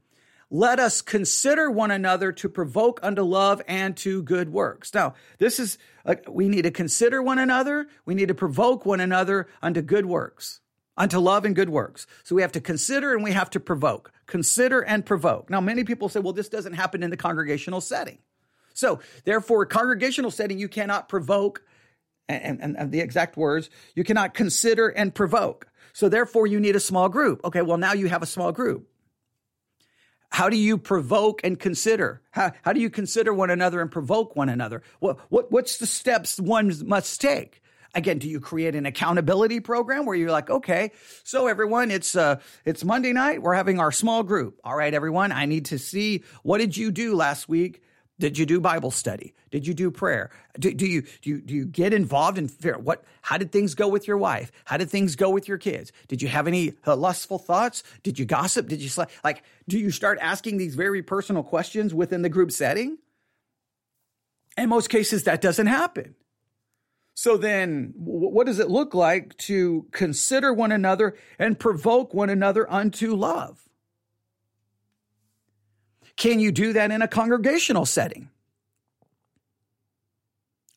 let 0.52 0.80
us 0.80 1.02
consider 1.02 1.70
one 1.70 1.92
another 1.92 2.32
to 2.32 2.50
provoke 2.50 3.00
unto 3.04 3.22
love 3.22 3.62
and 3.68 3.96
to 3.98 4.24
good 4.24 4.52
works. 4.52 4.94
Now, 4.94 5.14
this 5.38 5.60
is, 5.60 5.78
uh, 6.06 6.16
we 6.28 6.50
need 6.50 6.64
to 6.64 6.72
consider 6.72 7.22
one 7.22 7.38
another. 7.38 7.88
We 8.06 8.16
need 8.16 8.30
to 8.30 8.34
provoke 8.34 8.86
one 8.86 9.00
another 9.00 9.48
unto 9.62 9.82
good 9.82 10.08
works, 10.08 10.62
unto 11.00 11.18
love 11.18 11.46
and 11.46 11.56
good 11.56 11.70
works. 11.70 12.06
So 12.24 12.36
we 12.36 12.42
have 12.44 12.52
to 12.52 12.62
consider 12.62 13.16
and 13.16 13.24
we 13.24 13.32
have 13.32 13.50
to 13.52 13.60
provoke. 13.60 14.12
Consider 14.28 14.82
and 14.82 15.04
provoke. 15.06 15.50
Now, 15.50 15.62
many 15.62 15.86
people 15.86 16.10
say, 16.10 16.20
well, 16.20 16.34
this 16.34 16.50
doesn't 16.50 16.74
happen 16.74 17.02
in 17.02 17.10
the 17.10 17.18
congregational 17.18 17.82
setting. 17.82 18.20
So, 18.74 19.00
therefore, 19.24 19.66
congregational 19.66 20.30
setting, 20.30 20.60
you 20.60 20.70
cannot 20.70 21.10
provoke, 21.10 21.64
and, 22.28 22.62
and, 22.62 22.78
and 22.78 22.92
the 22.92 23.00
exact 23.00 23.36
words, 23.36 23.70
you 23.96 24.04
cannot 24.04 24.34
consider 24.34 24.90
and 24.90 25.16
provoke. 25.16 25.68
So, 25.94 26.08
therefore, 26.08 26.48
you 26.48 26.60
need 26.60 26.76
a 26.76 26.80
small 26.80 27.10
group. 27.10 27.42
Okay, 27.44 27.62
well, 27.62 27.78
now 27.78 27.94
you 27.94 28.08
have 28.08 28.22
a 28.22 28.28
small 28.28 28.52
group. 28.52 28.88
How 30.30 30.50
do 30.50 30.56
you 30.56 30.78
provoke 30.78 31.42
and 31.44 31.60
consider? 31.60 32.22
How, 32.32 32.52
how 32.62 32.72
do 32.72 32.80
you 32.80 32.90
consider 32.90 33.34
one 33.34 33.50
another 33.50 33.82
and 33.82 33.92
provoke 33.92 34.36
one 34.36 34.48
another? 34.48 34.84
What, 35.00 35.20
what, 35.30 35.52
what's 35.52 35.78
the 35.78 35.88
steps 35.88 36.40
one 36.40 36.72
must 36.86 37.20
take? 37.20 37.62
Again, 37.96 38.20
do 38.20 38.30
you 38.30 38.40
create 38.40 38.76
an 38.76 38.86
accountability 38.86 39.60
program 39.60 40.06
where 40.06 40.16
you're 40.16 40.32
like, 40.32 40.50
okay, 40.50 40.92
so 41.24 41.48
everyone, 41.48 41.90
it's 41.90 42.16
uh, 42.16 42.40
it's 42.66 42.84
Monday 42.84 43.14
night. 43.14 43.42
We're 43.42 43.56
having 43.56 43.80
our 43.80 43.92
small 43.92 44.24
group. 44.24 44.60
All 44.64 44.76
right, 44.76 44.94
everyone, 44.94 45.32
I 45.32 45.46
need 45.46 45.66
to 45.66 45.80
see 45.80 46.24
what 46.44 46.60
did 46.60 46.78
you 46.78 46.92
do 46.92 47.16
last 47.16 47.50
week 47.50 47.82
did 48.20 48.38
you 48.38 48.46
do 48.46 48.60
Bible 48.60 48.92
study? 48.92 49.34
Did 49.50 49.66
you 49.66 49.74
do 49.74 49.90
prayer? 49.90 50.30
Do, 50.60 50.74
do, 50.74 50.86
you 50.86 51.04
do 51.22 51.30
you 51.30 51.42
do 51.42 51.54
you 51.54 51.66
get 51.66 51.94
involved 51.94 52.38
in 52.38 52.50
fear? 52.50 52.78
What? 52.78 53.04
How 53.22 53.38
did 53.38 53.52
things 53.52 53.76
go 53.76 53.88
with 53.88 54.08
your 54.08 54.18
wife? 54.18 54.52
How 54.66 54.76
did 54.76 54.90
things 54.90 55.16
go 55.16 55.30
with 55.30 55.48
your 55.48 55.58
kids? 55.58 55.94
Did 56.10 56.22
you 56.22 56.28
have 56.28 56.46
any 56.46 56.74
uh, 56.86 56.98
lustful 56.98 57.40
thoughts? 57.40 57.82
Did 58.04 58.20
you 58.20 58.26
gossip? 58.26 58.68
Did 58.68 58.82
you 58.82 58.90
like? 59.24 59.44
Do 59.70 59.80
you 59.80 59.90
start 59.90 60.20
asking 60.22 60.58
these 60.58 60.76
very 60.76 61.02
personal 61.02 61.44
questions 61.44 61.94
within 61.94 62.22
the 62.22 62.30
group 62.30 62.52
setting? 62.52 62.98
In 64.58 64.68
most 64.68 64.90
cases, 64.90 65.24
that 65.24 65.40
doesn't 65.40 65.68
happen. 65.68 66.16
So 67.20 67.36
then, 67.36 67.92
what 67.98 68.48
does 68.48 68.60
it 68.60 68.70
look 68.70 68.94
like 68.94 69.36
to 69.40 69.86
consider 69.92 70.54
one 70.54 70.72
another 70.72 71.18
and 71.38 71.60
provoke 71.60 72.14
one 72.14 72.30
another 72.30 72.66
unto 72.72 73.14
love? 73.14 73.60
Can 76.16 76.40
you 76.40 76.54
do 76.54 76.72
that 76.72 76.92
in 76.92 77.02
a 77.02 77.10
congregational 77.10 77.86
setting 77.86 78.30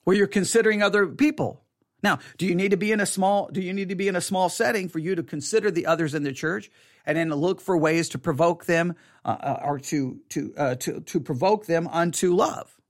where 0.02 0.16
you're 0.16 0.26
considering 0.26 0.82
other 0.82 1.06
people? 1.06 1.62
Now, 2.02 2.18
do 2.38 2.46
you 2.46 2.56
need 2.56 2.72
to 2.72 2.76
be 2.76 2.90
in 2.90 2.98
a 2.98 3.06
small 3.06 3.46
do 3.46 3.60
you 3.62 3.72
need 3.72 3.90
to 3.90 3.94
be 3.94 4.08
in 4.08 4.16
a 4.16 4.20
small 4.20 4.48
setting 4.48 4.88
for 4.88 4.98
you 4.98 5.14
to 5.14 5.22
consider 5.22 5.70
the 5.70 5.86
others 5.86 6.12
in 6.12 6.24
the 6.24 6.32
church 6.32 6.72
and 7.06 7.16
then 7.16 7.32
look 7.32 7.60
for 7.60 7.78
ways 7.78 8.08
to 8.08 8.18
provoke 8.18 8.64
them 8.64 8.96
uh, 9.24 9.28
uh 9.28 9.60
or 9.62 9.78
to 9.78 10.18
to 10.30 10.52
uh, 10.56 10.74
to 10.74 11.02
to 11.02 11.20
provoke 11.20 11.66
them 11.66 11.86
unto 11.86 12.34
love, 12.34 12.80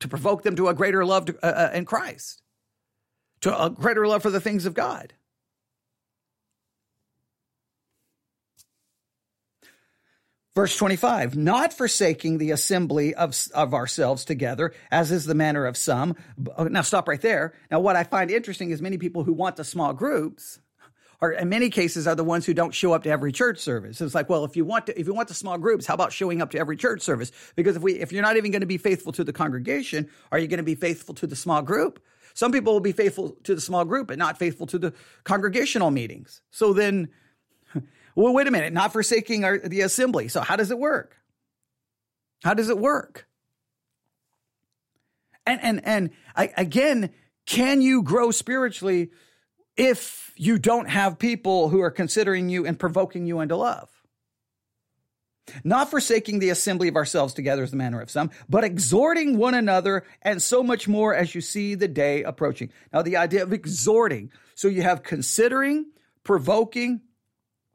to 0.00 0.06
provoke 0.06 0.42
them 0.42 0.54
to 0.56 0.68
a 0.68 0.74
greater 0.74 1.02
love 1.06 1.24
to, 1.24 1.38
uh, 1.42 1.70
uh 1.70 1.74
in 1.74 1.86
Christ, 1.86 2.42
to 3.44 3.64
a 3.64 3.68
greater 3.68 4.06
love 4.06 4.22
for 4.22 4.30
the 4.30 4.40
things 4.40 4.64
of 4.64 4.72
God? 4.72 5.12
Verse 10.54 10.76
25, 10.76 11.36
not 11.36 11.72
forsaking 11.72 12.38
the 12.38 12.52
assembly 12.52 13.12
of, 13.12 13.36
of 13.54 13.74
ourselves 13.74 14.24
together, 14.24 14.72
as 14.90 15.10
is 15.10 15.26
the 15.26 15.34
manner 15.34 15.66
of 15.66 15.76
some. 15.76 16.16
Now, 16.58 16.82
stop 16.82 17.06
right 17.06 17.20
there. 17.20 17.54
Now, 17.70 17.80
what 17.80 17.96
I 17.96 18.04
find 18.04 18.30
interesting 18.30 18.70
is 18.70 18.80
many 18.80 18.96
people 18.96 19.24
who 19.24 19.32
want 19.34 19.56
the 19.56 19.64
small 19.64 19.92
groups 19.92 20.60
are, 21.20 21.32
in 21.32 21.48
many 21.50 21.70
cases, 21.70 22.06
are 22.06 22.14
the 22.14 22.24
ones 22.24 22.46
who 22.46 22.54
don't 22.54 22.72
show 22.72 22.92
up 22.92 23.02
to 23.02 23.10
every 23.10 23.32
church 23.32 23.58
service. 23.58 24.00
It's 24.00 24.14
like, 24.14 24.30
well, 24.30 24.44
if 24.44 24.56
you 24.56 24.64
want 24.64 24.86
to, 24.86 24.98
if 24.98 25.06
you 25.06 25.12
want 25.12 25.28
the 25.28 25.34
small 25.34 25.58
groups, 25.58 25.86
how 25.86 25.94
about 25.94 26.12
showing 26.12 26.40
up 26.40 26.52
to 26.52 26.58
every 26.58 26.76
church 26.76 27.02
service? 27.02 27.32
Because 27.56 27.76
if 27.76 27.82
we, 27.82 27.94
if 27.94 28.12
you're 28.12 28.22
not 28.22 28.36
even 28.36 28.52
going 28.52 28.60
to 28.60 28.66
be 28.66 28.78
faithful 28.78 29.12
to 29.12 29.24
the 29.24 29.32
congregation, 29.32 30.08
are 30.32 30.38
you 30.38 30.46
going 30.46 30.58
to 30.58 30.62
be 30.62 30.76
faithful 30.76 31.14
to 31.16 31.26
the 31.26 31.36
small 31.36 31.62
group? 31.62 32.00
Some 32.34 32.50
people 32.50 32.72
will 32.72 32.80
be 32.80 32.92
faithful 32.92 33.36
to 33.44 33.54
the 33.54 33.60
small 33.60 33.84
group, 33.84 34.10
and 34.10 34.18
not 34.18 34.38
faithful 34.38 34.66
to 34.66 34.78
the 34.78 34.92
congregational 35.22 35.92
meetings. 35.92 36.42
So 36.50 36.72
then, 36.72 37.08
well, 38.16 38.34
wait 38.34 38.48
a 38.48 38.50
minute, 38.50 38.72
not 38.72 38.92
forsaking 38.92 39.44
our, 39.44 39.58
the 39.58 39.82
assembly. 39.82 40.28
So 40.28 40.40
how 40.40 40.56
does 40.56 40.70
it 40.70 40.78
work? 40.78 41.16
How 42.42 42.52
does 42.52 42.68
it 42.68 42.78
work? 42.78 43.28
And 45.46 45.60
and 45.62 45.84
and 45.84 46.10
I, 46.34 46.52
again, 46.56 47.10
can 47.46 47.80
you 47.80 48.02
grow 48.02 48.30
spiritually 48.30 49.10
if 49.76 50.32
you 50.36 50.58
don't 50.58 50.88
have 50.88 51.18
people 51.18 51.68
who 51.68 51.80
are 51.80 51.90
considering 51.90 52.48
you 52.48 52.66
and 52.66 52.78
provoking 52.78 53.26
you 53.26 53.40
into 53.40 53.56
love? 53.56 53.93
Not 55.62 55.90
forsaking 55.90 56.38
the 56.38 56.50
assembly 56.50 56.88
of 56.88 56.96
ourselves 56.96 57.34
together 57.34 57.62
as 57.62 57.70
the 57.70 57.76
manner 57.76 58.00
of 58.00 58.10
some, 58.10 58.30
but 58.48 58.64
exhorting 58.64 59.36
one 59.36 59.54
another, 59.54 60.04
and 60.22 60.42
so 60.42 60.62
much 60.62 60.88
more 60.88 61.14
as 61.14 61.34
you 61.34 61.40
see 61.40 61.74
the 61.74 61.88
day 61.88 62.22
approaching. 62.22 62.70
Now, 62.92 63.02
the 63.02 63.16
idea 63.16 63.42
of 63.42 63.52
exhorting. 63.52 64.30
So 64.54 64.68
you 64.68 64.82
have 64.82 65.02
considering, 65.02 65.86
provoking, 66.22 67.02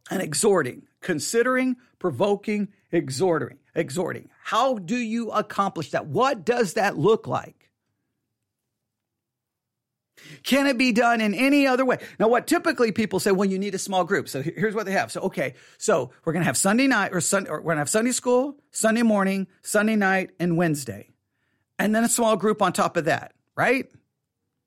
and 0.09 0.21
exhorting, 0.21 0.83
considering, 1.01 1.75
provoking, 1.99 2.69
exhorting, 2.91 3.59
exhorting. 3.75 4.29
How 4.43 4.79
do 4.79 4.97
you 4.97 5.29
accomplish 5.31 5.91
that? 5.91 6.07
What 6.07 6.45
does 6.45 6.73
that 6.73 6.97
look 6.97 7.27
like? 7.27 7.58
Can 10.43 10.67
it 10.67 10.77
be 10.77 10.91
done 10.91 11.21
in 11.21 11.33
any 11.33 11.67
other 11.67 11.85
way? 11.85 11.97
Now, 12.19 12.27
what 12.27 12.47
typically 12.47 12.91
people 12.91 13.19
say, 13.19 13.31
well, 13.31 13.49
you 13.49 13.59
need 13.59 13.75
a 13.75 13.79
small 13.79 14.03
group. 14.03 14.29
So 14.29 14.41
here's 14.41 14.75
what 14.75 14.85
they 14.85 14.93
have. 14.93 15.11
So, 15.11 15.21
okay, 15.21 15.55
so 15.77 16.11
we're 16.25 16.33
going 16.33 16.41
to 16.41 16.47
have 16.47 16.57
Sunday 16.57 16.87
night 16.87 17.11
or, 17.13 17.21
Sunday, 17.21 17.49
or 17.49 17.57
we're 17.57 17.63
going 17.63 17.75
to 17.75 17.81
have 17.81 17.89
Sunday 17.89 18.11
school, 18.11 18.55
Sunday 18.71 19.03
morning, 19.03 19.47
Sunday 19.61 19.95
night, 19.95 20.31
and 20.39 20.57
Wednesday. 20.57 21.09
And 21.77 21.95
then 21.95 22.03
a 22.03 22.09
small 22.09 22.35
group 22.35 22.61
on 22.61 22.73
top 22.73 22.97
of 22.97 23.05
that, 23.05 23.33
right? 23.55 23.89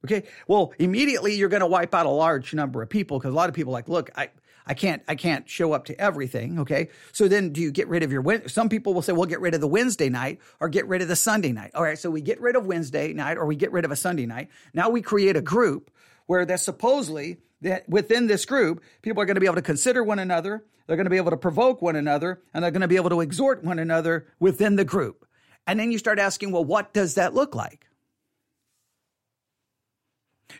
Okay. 0.05 0.25
Well, 0.49 0.73
immediately 0.79 1.35
you're 1.35 1.49
going 1.49 1.61
to 1.61 1.67
wipe 1.67 1.95
out 1.95 2.07
a 2.07 2.11
large 2.11 2.55
number 2.55 2.83
of 2.83 2.89
people 2.89 3.19
because 3.19 3.33
a 3.33 3.37
lot 3.37 3.49
of 3.49 3.55
people 3.55 3.73
like, 3.73 3.89
look, 3.89 4.11
I, 4.17 4.31
I 4.67 4.75
can't 4.75 5.03
I 5.09 5.15
can't 5.15 5.49
show 5.49 5.73
up 5.73 5.87
to 5.87 6.01
everything. 6.01 6.61
Okay, 6.61 6.89
so 7.13 7.29
then 7.29 7.53
do 7.53 7.61
you 7.61 7.71
get 7.71 7.89
rid 7.89 8.03
of 8.03 8.13
your? 8.13 8.49
Some 8.49 8.69
people 8.69 8.95
will 8.95 9.03
say, 9.03 9.13
"Well, 9.13 9.27
get 9.27 9.41
rid 9.41 9.55
of 9.55 9.61
the 9.61 9.69
Wednesday 9.69 10.09
night 10.09 10.41
or 10.61 10.69
get 10.69 10.87
rid 10.87 11.03
of 11.03 11.09
the 11.09 11.17
Sunday 11.17 11.53
night." 11.53 11.73
All 11.75 11.83
right, 11.83 11.99
so 11.99 12.11
we 12.11 12.21
get 12.21 12.41
rid 12.41 12.57
of 12.57 12.67
Wednesday 12.67 13.13
night 13.13 13.39
or 13.39 13.47
we 13.47 13.57
get 13.57 13.73
rid 13.73 13.85
of 13.85 13.91
a 13.91 13.97
Sunday 13.97 14.27
night. 14.27 14.49
Now 14.73 14.91
we 14.91 15.03
create 15.03 15.37
a 15.37 15.43
group 15.43 15.91
where 16.27 16.45
that's 16.45 16.63
supposedly 16.63 17.39
that 17.63 17.89
within 17.89 18.27
this 18.27 18.45
group, 18.45 18.83
people 19.03 19.23
are 19.23 19.27
going 19.27 19.37
to 19.37 19.41
be 19.41 19.47
able 19.47 19.57
to 19.57 19.63
consider 19.63 20.03
one 20.03 20.19
another. 20.19 20.65
They're 20.87 20.97
going 20.97 21.07
to 21.07 21.11
be 21.11 21.17
able 21.17 21.31
to 21.31 21.37
provoke 21.37 21.81
one 21.81 21.97
another, 21.97 22.43
and 22.53 22.63
they're 22.63 22.71
going 22.71 22.83
to 22.83 22.89
be 22.89 22.97
able 22.97 23.11
to 23.11 23.21
exhort 23.21 23.63
one 23.65 23.79
another 23.79 24.27
within 24.41 24.77
the 24.77 24.85
group. 24.85 25.27
And 25.67 25.79
then 25.79 25.93
you 25.93 25.99
start 25.99 26.19
asking, 26.19 26.51
well, 26.51 26.65
what 26.65 26.93
does 26.93 27.15
that 27.15 27.35
look 27.35 27.55
like? 27.55 27.87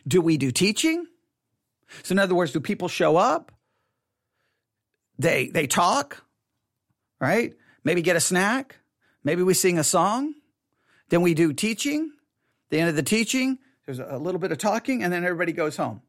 Do 0.07 0.21
we 0.21 0.37
do 0.37 0.51
teaching? 0.51 1.05
So, 2.03 2.13
in 2.13 2.19
other 2.19 2.35
words, 2.35 2.51
do 2.51 2.59
people 2.59 2.87
show 2.87 3.17
up? 3.17 3.51
They 5.19 5.47
they 5.47 5.67
talk, 5.67 6.23
right? 7.19 7.53
Maybe 7.83 8.01
get 8.01 8.15
a 8.15 8.21
snack. 8.21 8.77
Maybe 9.23 9.43
we 9.43 9.53
sing 9.53 9.79
a 9.79 9.83
song. 9.83 10.33
Then 11.09 11.21
we 11.21 11.33
do 11.33 11.53
teaching. 11.53 12.11
The 12.69 12.79
end 12.79 12.89
of 12.89 12.95
the 12.95 13.03
teaching, 13.03 13.59
there's 13.85 13.99
a 13.99 14.17
little 14.17 14.39
bit 14.39 14.51
of 14.51 14.57
talking, 14.57 15.03
and 15.03 15.13
then 15.13 15.23
everybody 15.23 15.51
goes 15.51 15.77
home. 15.77 16.01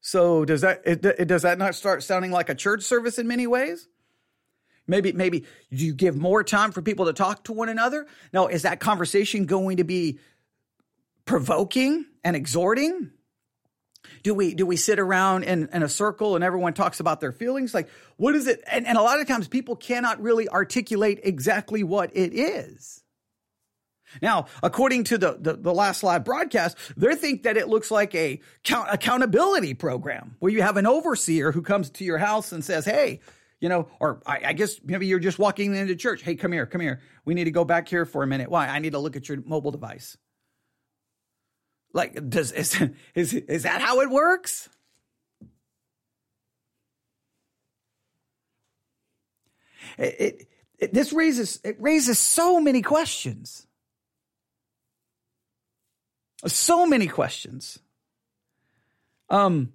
So 0.00 0.44
does 0.44 0.62
that 0.62 0.82
it, 0.84 1.04
it, 1.04 1.26
does 1.26 1.42
that 1.42 1.58
not 1.58 1.74
start 1.74 2.02
sounding 2.02 2.30
like 2.30 2.48
a 2.48 2.54
church 2.54 2.82
service 2.82 3.18
in 3.18 3.28
many 3.28 3.46
ways? 3.46 3.88
Maybe, 4.86 5.12
maybe 5.12 5.44
you 5.68 5.94
give 5.94 6.16
more 6.16 6.44
time 6.44 6.70
for 6.72 6.80
people 6.80 7.06
to 7.06 7.12
talk 7.12 7.44
to 7.44 7.52
one 7.52 7.68
another. 7.68 8.06
Now, 8.32 8.46
is 8.46 8.62
that 8.62 8.78
conversation 8.78 9.46
going 9.46 9.78
to 9.78 9.84
be 9.84 10.18
provoking 11.24 12.06
and 12.22 12.36
exhorting? 12.36 13.10
Do 14.22 14.34
we 14.34 14.54
do 14.54 14.66
we 14.66 14.76
sit 14.76 14.98
around 14.98 15.44
in, 15.44 15.68
in 15.72 15.82
a 15.82 15.88
circle 15.88 16.34
and 16.34 16.44
everyone 16.44 16.74
talks 16.74 17.00
about 17.00 17.20
their 17.20 17.32
feelings? 17.32 17.74
Like, 17.74 17.88
what 18.16 18.34
is 18.34 18.46
it? 18.46 18.62
And, 18.70 18.86
and 18.86 18.98
a 18.98 19.02
lot 19.02 19.20
of 19.20 19.26
times 19.26 19.48
people 19.48 19.76
cannot 19.76 20.20
really 20.22 20.48
articulate 20.48 21.20
exactly 21.22 21.82
what 21.82 22.16
it 22.16 22.34
is. 22.34 23.02
Now, 24.22 24.46
according 24.62 25.04
to 25.04 25.18
the, 25.18 25.36
the, 25.38 25.54
the, 25.54 25.74
last 25.74 26.02
live 26.02 26.24
broadcast, 26.24 26.76
they 26.96 27.14
think 27.16 27.42
that 27.42 27.56
it 27.56 27.68
looks 27.68 27.90
like 27.90 28.14
a 28.14 28.40
count, 28.62 28.88
accountability 28.90 29.74
program 29.74 30.36
where 30.38 30.52
you 30.52 30.62
have 30.62 30.76
an 30.76 30.86
overseer 30.86 31.52
who 31.52 31.60
comes 31.62 31.90
to 31.90 32.04
your 32.04 32.18
house 32.18 32.52
and 32.52 32.64
says, 32.64 32.84
Hey, 32.84 33.20
you 33.60 33.68
know, 33.68 33.88
or 34.00 34.22
I, 34.26 34.40
I, 34.46 34.52
guess 34.52 34.80
maybe 34.84 35.06
you're 35.06 35.18
just 35.18 35.38
walking 35.38 35.74
into 35.74 35.96
church. 35.96 36.22
Hey, 36.22 36.36
come 36.36 36.52
here, 36.52 36.66
come 36.66 36.80
here. 36.80 37.00
We 37.24 37.34
need 37.34 37.44
to 37.44 37.50
go 37.50 37.64
back 37.64 37.88
here 37.88 38.04
for 38.04 38.22
a 38.22 38.26
minute. 38.26 38.50
Why? 38.50 38.68
I 38.68 38.78
need 38.78 38.92
to 38.92 38.98
look 38.98 39.16
at 39.16 39.28
your 39.28 39.38
mobile 39.44 39.70
device. 39.70 40.16
Like, 41.96 42.28
does 42.28 42.52
is 42.52 42.78
is 43.14 43.32
is 43.32 43.62
that 43.62 43.80
how 43.80 44.02
it 44.02 44.10
works? 44.10 44.68
It, 49.96 50.14
it, 50.20 50.48
it 50.78 50.94
this 50.94 51.14
raises 51.14 51.58
it 51.64 51.76
raises 51.80 52.18
so 52.18 52.60
many 52.60 52.82
questions. 52.82 53.66
So 56.46 56.86
many 56.86 57.06
questions. 57.06 57.78
Um, 59.30 59.72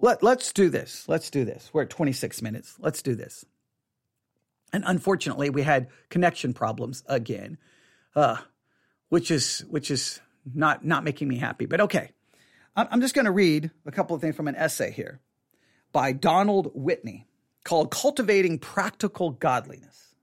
let, 0.00 0.22
let's 0.22 0.52
do 0.52 0.68
this. 0.68 1.08
Let's 1.08 1.30
do 1.30 1.44
this. 1.44 1.70
We're 1.72 1.82
at 1.82 1.90
26 1.90 2.42
minutes. 2.42 2.74
Let's 2.80 3.02
do 3.02 3.14
this. 3.14 3.44
And 4.72 4.82
unfortunately, 4.84 5.48
we 5.48 5.62
had 5.62 5.88
connection 6.10 6.52
problems 6.52 7.04
again, 7.06 7.56
uh, 8.16 8.38
which 9.10 9.30
is 9.30 9.60
which 9.68 9.90
is 9.90 10.20
not 10.54 10.84
not 10.84 11.04
making 11.04 11.28
me 11.28 11.36
happy. 11.36 11.66
But 11.66 11.82
okay, 11.82 12.10
I'm 12.74 13.02
just 13.02 13.14
going 13.14 13.26
to 13.26 13.30
read 13.30 13.70
a 13.84 13.92
couple 13.92 14.16
of 14.16 14.22
things 14.22 14.34
from 14.34 14.48
an 14.48 14.56
essay 14.56 14.90
here 14.90 15.20
by 15.92 16.12
Donald 16.12 16.70
Whitney 16.74 17.26
called 17.62 17.90
"Cultivating 17.90 18.58
Practical 18.58 19.30
Godliness." 19.30 20.14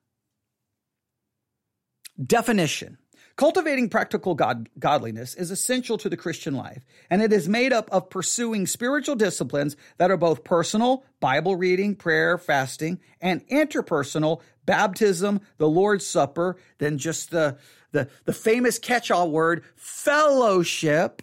Definition 2.21 2.97
Cultivating 3.37 3.89
practical 3.89 4.33
God, 4.33 4.67
godliness 4.79 5.35
is 5.35 5.51
essential 5.51 5.99
to 5.99 6.09
the 6.09 6.17
Christian 6.17 6.55
life, 6.55 6.83
and 7.07 7.21
it 7.21 7.31
is 7.31 7.47
made 7.47 7.71
up 7.71 7.87
of 7.91 8.09
pursuing 8.09 8.65
spiritual 8.65 9.15
disciplines 9.15 9.77
that 9.99 10.09
are 10.09 10.17
both 10.17 10.43
personal, 10.43 11.05
Bible 11.19 11.55
reading, 11.55 11.95
prayer, 11.95 12.39
fasting, 12.39 12.99
and 13.21 13.47
interpersonal, 13.47 14.41
baptism, 14.65 15.41
the 15.59 15.69
Lord's 15.69 16.07
Supper, 16.07 16.57
then 16.79 16.97
just 16.97 17.29
the, 17.29 17.59
the, 17.91 18.09
the 18.25 18.33
famous 18.33 18.79
catch-all 18.79 19.31
word, 19.31 19.63
fellowship, 19.75 21.21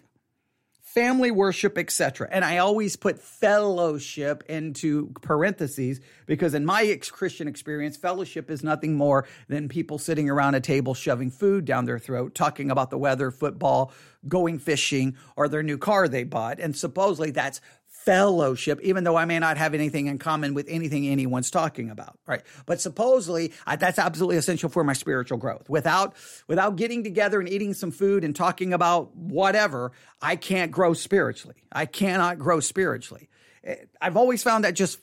family 0.95 1.29
worship, 1.29 1.77
etc. 1.77 2.25
And 2.31 2.45
I 2.45 2.59
always 2.59 2.95
put 2.95 3.19
fellowship 3.19 4.45
into 4.47 5.11
parentheses 5.21 5.99
because 6.25 6.53
in 6.53 6.63
my 6.63 6.83
ex- 6.83 7.11
Christian 7.11 7.49
experience, 7.49 7.97
fellowship 7.97 8.49
is 8.49 8.63
nothing 8.63 8.95
more 8.95 9.27
than 9.49 9.67
people 9.67 9.99
sitting 9.99 10.29
around 10.29 10.55
a 10.55 10.61
table 10.61 10.93
shoving 10.93 11.31
food 11.31 11.65
down 11.65 11.83
their 11.83 11.99
throat, 11.99 12.33
talking 12.33 12.71
about 12.71 12.91
the 12.91 12.97
weather, 12.97 13.29
football, 13.29 13.91
going 14.25 14.57
fishing, 14.57 15.17
or 15.35 15.49
their 15.49 15.63
new 15.63 15.77
car 15.77 16.07
they 16.07 16.23
bought. 16.23 16.61
And 16.61 16.73
supposedly 16.77 17.31
that's 17.31 17.59
fellowship, 18.05 18.79
even 18.81 19.03
though 19.03 19.15
I 19.15 19.25
may 19.25 19.39
not 19.39 19.57
have 19.57 19.73
anything 19.73 20.07
in 20.07 20.19
common 20.19 20.53
with 20.53 20.67
anything 20.69 21.07
anyone's 21.07 21.49
talking 21.49 21.89
about, 21.89 22.19
right? 22.27 22.43
But 22.65 22.79
supposedly 22.79 23.51
I, 23.65 23.75
that's 23.75 23.97
absolutely 23.97 24.37
essential 24.37 24.69
for 24.69 24.83
my 24.83 24.93
spiritual 24.93 25.39
growth. 25.39 25.69
Without, 25.69 26.15
without 26.47 26.75
getting 26.75 27.03
together 27.03 27.39
and 27.39 27.49
eating 27.49 27.73
some 27.73 27.91
food 27.91 28.23
and 28.23 28.35
talking 28.35 28.73
about 28.73 29.15
whatever, 29.15 29.91
I 30.21 30.35
can't 30.35 30.71
grow 30.71 30.93
spiritually. 30.93 31.55
I 31.71 31.87
cannot 31.87 32.37
grow 32.37 32.59
spiritually. 32.59 33.27
Eh, 33.63 33.75
I've 33.99 34.17
always 34.17 34.43
found 34.43 34.63
that 34.63 34.75
just 34.75 34.99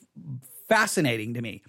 fascinating 0.69 1.33
to 1.33 1.41
me. 1.41 1.61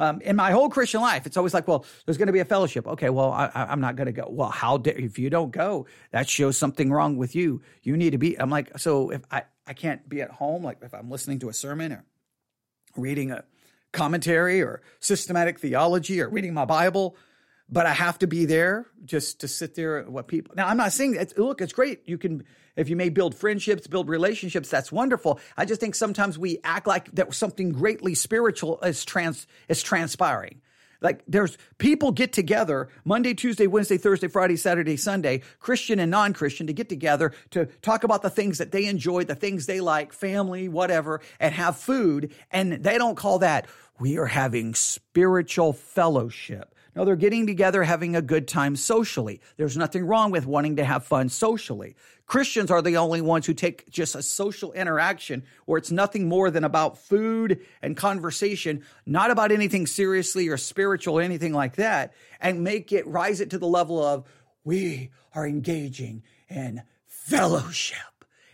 Um, 0.00 0.22
in 0.22 0.34
my 0.34 0.50
whole 0.50 0.70
Christian 0.70 1.02
life, 1.02 1.26
it's 1.26 1.36
always 1.36 1.52
like, 1.52 1.68
well, 1.68 1.84
there's 2.06 2.16
going 2.16 2.28
to 2.28 2.32
be 2.32 2.38
a 2.38 2.44
fellowship. 2.46 2.88
Okay, 2.88 3.10
well, 3.10 3.32
I, 3.32 3.50
am 3.54 3.82
not 3.82 3.96
going 3.96 4.06
to 4.06 4.12
go. 4.12 4.26
Well, 4.30 4.48
how 4.48 4.78
dare 4.78 4.96
if 4.96 5.18
you 5.18 5.28
don't 5.28 5.50
go, 5.50 5.86
that 6.10 6.26
shows 6.26 6.56
something 6.56 6.90
wrong 6.90 7.18
with 7.18 7.36
you. 7.36 7.60
You 7.82 7.98
need 7.98 8.10
to 8.10 8.18
be. 8.18 8.34
I'm 8.40 8.48
like, 8.48 8.78
so 8.78 9.10
if 9.10 9.20
I 9.30 9.42
I 9.66 9.74
can't 9.74 10.08
be 10.08 10.22
at 10.22 10.30
home, 10.30 10.64
like 10.64 10.78
if 10.80 10.94
I'm 10.94 11.10
listening 11.10 11.38
to 11.40 11.50
a 11.50 11.52
sermon 11.52 11.92
or 11.92 12.04
reading 12.96 13.30
a 13.30 13.44
commentary 13.92 14.62
or 14.62 14.80
systematic 15.00 15.58
theology 15.58 16.22
or 16.22 16.30
reading 16.30 16.54
my 16.54 16.64
Bible, 16.64 17.14
but 17.70 17.86
I 17.86 17.92
have 17.92 18.18
to 18.18 18.26
be 18.26 18.44
there 18.46 18.86
just 19.04 19.40
to 19.40 19.48
sit 19.48 19.74
there. 19.74 20.02
What 20.04 20.26
people 20.28 20.54
now? 20.56 20.66
I'm 20.66 20.76
not 20.76 20.92
saying 20.92 21.12
that. 21.12 21.38
Look, 21.38 21.60
it's 21.60 21.72
great. 21.72 22.02
You 22.06 22.18
can 22.18 22.44
if 22.76 22.88
you 22.88 22.96
may 22.96 23.08
build 23.08 23.34
friendships, 23.34 23.86
build 23.86 24.08
relationships. 24.08 24.70
That's 24.70 24.90
wonderful. 24.90 25.40
I 25.56 25.64
just 25.64 25.80
think 25.80 25.94
sometimes 25.94 26.38
we 26.38 26.58
act 26.64 26.86
like 26.86 27.10
that 27.12 27.34
something 27.34 27.72
greatly 27.72 28.14
spiritual 28.14 28.80
is 28.80 29.04
trans 29.04 29.46
is 29.68 29.82
transpiring. 29.82 30.60
Like 31.02 31.22
there's 31.26 31.56
people 31.78 32.12
get 32.12 32.32
together 32.32 32.88
Monday, 33.04 33.32
Tuesday, 33.32 33.66
Wednesday, 33.66 33.96
Thursday, 33.96 34.28
Friday, 34.28 34.56
Saturday, 34.56 34.96
Sunday, 34.96 35.42
Christian 35.58 35.98
and 35.98 36.10
non-Christian 36.10 36.66
to 36.66 36.74
get 36.74 36.88
together 36.88 37.32
to 37.50 37.66
talk 37.80 38.04
about 38.04 38.20
the 38.20 38.30
things 38.30 38.58
that 38.58 38.70
they 38.70 38.86
enjoy, 38.86 39.24
the 39.24 39.34
things 39.34 39.64
they 39.64 39.80
like, 39.80 40.12
family, 40.12 40.68
whatever, 40.68 41.22
and 41.38 41.54
have 41.54 41.76
food. 41.76 42.34
And 42.50 42.72
they 42.84 42.98
don't 42.98 43.16
call 43.16 43.38
that 43.38 43.66
we 43.98 44.18
are 44.18 44.26
having 44.26 44.74
spiritual 44.74 45.72
fellowship. 45.72 46.74
They're 47.04 47.16
getting 47.16 47.46
together, 47.46 47.82
having 47.82 48.16
a 48.16 48.22
good 48.22 48.46
time 48.46 48.76
socially. 48.76 49.40
There's 49.56 49.76
nothing 49.76 50.06
wrong 50.06 50.30
with 50.30 50.46
wanting 50.46 50.76
to 50.76 50.84
have 50.84 51.04
fun 51.04 51.28
socially. 51.28 51.96
Christians 52.26 52.70
are 52.70 52.82
the 52.82 52.96
only 52.96 53.20
ones 53.20 53.46
who 53.46 53.54
take 53.54 53.90
just 53.90 54.14
a 54.14 54.22
social 54.22 54.72
interaction 54.72 55.42
where 55.66 55.78
it's 55.78 55.90
nothing 55.90 56.28
more 56.28 56.50
than 56.50 56.64
about 56.64 56.98
food 56.98 57.60
and 57.82 57.96
conversation, 57.96 58.84
not 59.04 59.30
about 59.30 59.50
anything 59.50 59.86
seriously 59.86 60.48
or 60.48 60.56
spiritual 60.56 61.18
or 61.18 61.22
anything 61.22 61.52
like 61.52 61.76
that, 61.76 62.12
and 62.40 62.62
make 62.62 62.92
it 62.92 63.06
rise 63.06 63.40
it 63.40 63.50
to 63.50 63.58
the 63.58 63.66
level 63.66 64.00
of 64.00 64.24
we 64.62 65.10
are 65.34 65.46
engaging 65.46 66.22
in 66.48 66.82
fellowship. 67.06 68.09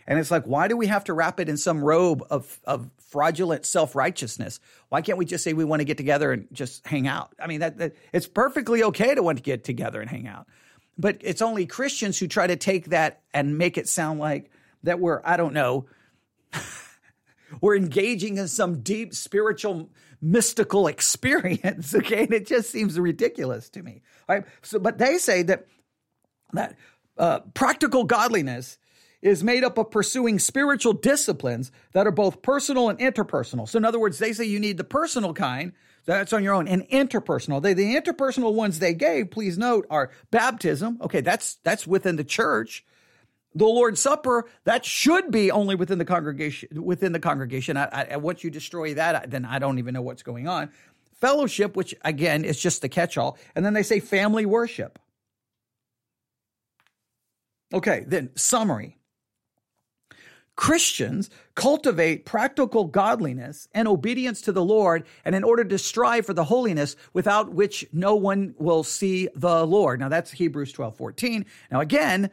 And 0.07 0.17
it's 0.17 0.31
like, 0.31 0.45
why 0.45 0.69
do 0.69 0.77
we 0.77 0.87
have 0.87 1.03
to 1.05 1.13
wrap 1.13 1.39
it 1.39 1.49
in 1.49 1.57
some 1.57 1.83
robe 1.83 2.23
of, 2.29 2.59
of 2.63 2.89
fraudulent 3.09 3.65
self 3.65 3.93
righteousness? 3.95 4.59
Why 4.89 5.01
can't 5.01 5.17
we 5.17 5.25
just 5.25 5.43
say 5.43 5.53
we 5.53 5.65
want 5.65 5.81
to 5.81 5.85
get 5.85 5.97
together 5.97 6.31
and 6.31 6.47
just 6.53 6.87
hang 6.87 7.07
out? 7.07 7.35
I 7.39 7.47
mean, 7.47 7.59
that, 7.59 7.77
that, 7.79 7.95
it's 8.13 8.27
perfectly 8.27 8.83
okay 8.83 9.15
to 9.15 9.21
want 9.21 9.37
to 9.37 9.43
get 9.43 9.65
together 9.65 9.99
and 9.99 10.09
hang 10.09 10.27
out. 10.27 10.47
But 10.97 11.17
it's 11.21 11.41
only 11.41 11.65
Christians 11.65 12.17
who 12.17 12.27
try 12.27 12.47
to 12.47 12.55
take 12.55 12.87
that 12.87 13.21
and 13.33 13.57
make 13.57 13.77
it 13.77 13.89
sound 13.89 14.19
like 14.19 14.49
that 14.83 14.99
we're, 14.99 15.21
I 15.25 15.35
don't 15.35 15.53
know, 15.53 15.87
we're 17.61 17.75
engaging 17.75 18.37
in 18.37 18.47
some 18.47 18.81
deep 18.81 19.13
spiritual 19.13 19.89
mystical 20.21 20.87
experience. 20.87 21.93
Okay. 21.97 22.23
And 22.23 22.33
it 22.33 22.47
just 22.47 22.69
seems 22.71 22.97
ridiculous 22.97 23.69
to 23.71 23.83
me. 23.83 24.01
All 24.29 24.37
right. 24.37 24.45
So, 24.61 24.79
but 24.79 24.97
they 24.97 25.17
say 25.17 25.43
that, 25.43 25.67
that 26.53 26.75
uh, 27.17 27.41
practical 27.53 28.05
godliness 28.05 28.77
is 29.21 29.43
made 29.43 29.63
up 29.63 29.77
of 29.77 29.91
pursuing 29.91 30.39
spiritual 30.39 30.93
disciplines 30.93 31.71
that 31.93 32.07
are 32.07 32.11
both 32.11 32.41
personal 32.41 32.89
and 32.89 32.99
interpersonal. 32.99 33.67
So, 33.67 33.77
in 33.77 33.85
other 33.85 33.99
words, 33.99 34.19
they 34.19 34.33
say 34.33 34.45
you 34.45 34.59
need 34.59 34.77
the 34.77 34.83
personal 34.83 35.33
kind, 35.33 35.73
that's 36.05 36.33
on 36.33 36.43
your 36.43 36.53
own, 36.53 36.67
and 36.67 36.87
interpersonal. 36.89 37.61
They, 37.61 37.73
the 37.73 37.95
interpersonal 37.95 38.53
ones 38.53 38.79
they 38.79 38.93
gave, 38.93 39.29
please 39.29 39.57
note, 39.57 39.85
are 39.89 40.11
baptism. 40.31 40.99
Okay, 41.01 41.21
that's 41.21 41.55
that's 41.63 41.85
within 41.85 42.15
the 42.15 42.23
church. 42.23 42.85
The 43.53 43.65
Lord's 43.65 43.99
Supper, 43.99 44.47
that 44.65 44.85
should 44.85 45.31
be 45.31 45.49
only 45.51 45.75
within 45.75 45.97
the 45.97 46.05
congregation. 46.05 46.83
Within 46.83 47.11
the 47.11 47.19
congregation, 47.19 47.75
I, 47.75 48.07
I, 48.11 48.17
once 48.17 48.43
you 48.43 48.51
destroy 48.51 48.93
that, 48.93 49.31
then 49.31 49.45
I 49.45 49.59
don't 49.59 49.79
even 49.79 49.93
know 49.93 50.01
what's 50.01 50.23
going 50.23 50.47
on. 50.47 50.69
Fellowship, 51.19 51.75
which 51.75 51.95
again 52.05 52.45
is 52.45 52.59
just 52.59 52.81
the 52.81 52.89
catch-all, 52.89 53.37
and 53.55 53.65
then 53.65 53.73
they 53.73 53.83
say 53.83 53.99
family 53.99 54.45
worship. 54.45 54.99
Okay, 57.73 58.05
then 58.07 58.29
summary. 58.35 58.97
Christians 60.57 61.29
cultivate 61.55 62.25
practical 62.25 62.85
godliness 62.85 63.69
and 63.73 63.87
obedience 63.87 64.41
to 64.41 64.51
the 64.51 64.63
Lord, 64.63 65.05
and 65.23 65.33
in 65.35 65.45
order 65.45 65.63
to 65.63 65.77
strive 65.77 66.25
for 66.25 66.33
the 66.33 66.43
holiness 66.43 66.97
without 67.13 67.53
which 67.53 67.85
no 67.93 68.15
one 68.15 68.55
will 68.57 68.83
see 68.83 69.29
the 69.35 69.65
Lord. 69.65 70.01
Now 70.01 70.09
that's 70.09 70.31
Hebrews 70.31 70.73
12, 70.73 70.97
14. 70.97 71.45
Now 71.71 71.79
again, 71.79 72.31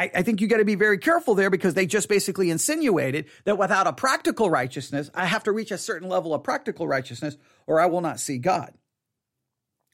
I, 0.00 0.10
I, 0.14 0.22
think 0.22 0.40
you 0.40 0.48
got 0.48 0.58
to 0.58 0.64
be 0.64 0.76
very 0.76 0.96
careful 0.96 1.34
there 1.34 1.50
because 1.50 1.74
they 1.74 1.84
just 1.84 2.08
basically 2.08 2.48
insinuated 2.48 3.26
that 3.44 3.58
without 3.58 3.86
a 3.86 3.92
practical 3.92 4.48
righteousness, 4.48 5.10
I 5.14 5.26
have 5.26 5.44
to 5.44 5.52
reach 5.52 5.70
a 5.70 5.78
certain 5.78 6.08
level 6.08 6.32
of 6.32 6.42
practical 6.42 6.88
righteousness 6.88 7.36
or 7.66 7.80
I 7.80 7.86
will 7.86 8.00
not 8.00 8.18
see 8.18 8.38
God. 8.38 8.72